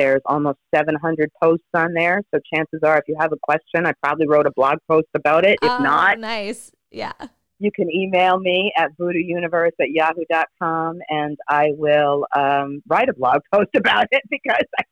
There's 0.00 0.22
almost 0.24 0.56
700 0.74 1.30
posts 1.42 1.66
on 1.74 1.92
there. 1.92 2.22
So 2.34 2.40
chances 2.54 2.80
are, 2.82 2.96
if 2.96 3.04
you 3.06 3.16
have 3.20 3.32
a 3.32 3.36
question, 3.36 3.84
I 3.84 3.92
probably 4.02 4.26
wrote 4.26 4.46
a 4.46 4.50
blog 4.50 4.78
post 4.90 5.08
about 5.14 5.44
it. 5.44 5.58
If 5.60 5.70
oh, 5.70 5.76
not, 5.82 6.18
nice. 6.18 6.72
Yeah. 6.90 7.12
You 7.58 7.70
can 7.70 7.90
email 7.90 8.40
me 8.40 8.72
at 8.78 8.96
voodoouniverse 8.98 9.72
at 9.78 9.90
yahoo.com 9.90 11.00
and 11.10 11.36
I 11.50 11.72
will 11.76 12.26
um, 12.34 12.82
write 12.88 13.10
a 13.10 13.12
blog 13.12 13.42
post 13.52 13.68
about 13.76 14.06
it 14.10 14.22
because 14.30 14.64
I, 14.78 14.84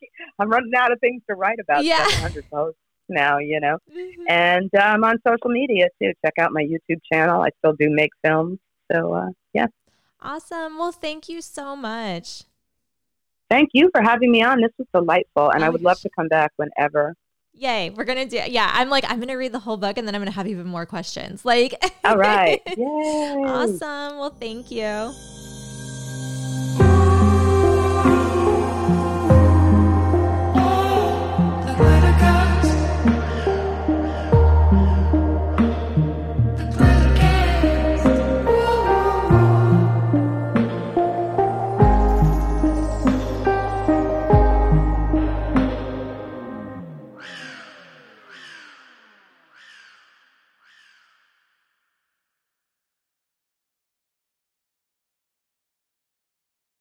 am 0.42 0.50
running 0.50 0.72
out 0.76 0.92
of 0.92 1.00
things 1.00 1.22
to 1.30 1.34
write 1.34 1.58
about. 1.58 1.84
Yeah. 1.84 2.06
700 2.08 2.50
posts 2.50 2.78
now, 3.08 3.38
you 3.38 3.60
know. 3.60 3.78
Mm-hmm. 3.90 4.24
And 4.28 4.70
I'm 4.78 5.04
um, 5.04 5.10
on 5.10 5.16
social 5.26 5.48
media 5.48 5.86
too. 6.02 6.12
Check 6.22 6.34
out 6.38 6.52
my 6.52 6.62
YouTube 6.62 7.00
channel. 7.10 7.40
I 7.40 7.48
still 7.60 7.72
do 7.72 7.88
make 7.88 8.10
films. 8.22 8.58
So, 8.92 9.14
uh, 9.14 9.28
yeah. 9.54 9.68
Awesome. 10.20 10.76
Well, 10.76 10.92
thank 10.92 11.30
you 11.30 11.40
so 11.40 11.74
much. 11.74 12.42
Thank 13.50 13.70
you 13.72 13.90
for 13.92 14.02
having 14.02 14.30
me 14.30 14.42
on. 14.42 14.60
This 14.60 14.72
was 14.78 14.86
delightful, 14.92 15.50
and 15.50 15.62
oh 15.62 15.66
I 15.66 15.70
would 15.70 15.82
love 15.82 16.00
to 16.00 16.10
come 16.10 16.28
back 16.28 16.52
whenever. 16.56 17.14
Yay, 17.54 17.90
we're 17.90 18.04
gonna 18.04 18.26
do. 18.26 18.40
Yeah, 18.46 18.70
I'm 18.72 18.88
like 18.90 19.04
I'm 19.08 19.18
gonna 19.20 19.36
read 19.36 19.52
the 19.52 19.58
whole 19.58 19.76
book, 19.76 19.98
and 19.98 20.06
then 20.06 20.14
I'm 20.14 20.20
gonna 20.20 20.30
have 20.30 20.46
even 20.46 20.66
more 20.66 20.86
questions. 20.86 21.44
Like, 21.44 21.74
all 22.04 22.16
right, 22.16 22.60
Yay. 22.76 23.42
awesome. 23.44 24.18
Well, 24.18 24.36
thank 24.38 24.70
you. 24.70 25.12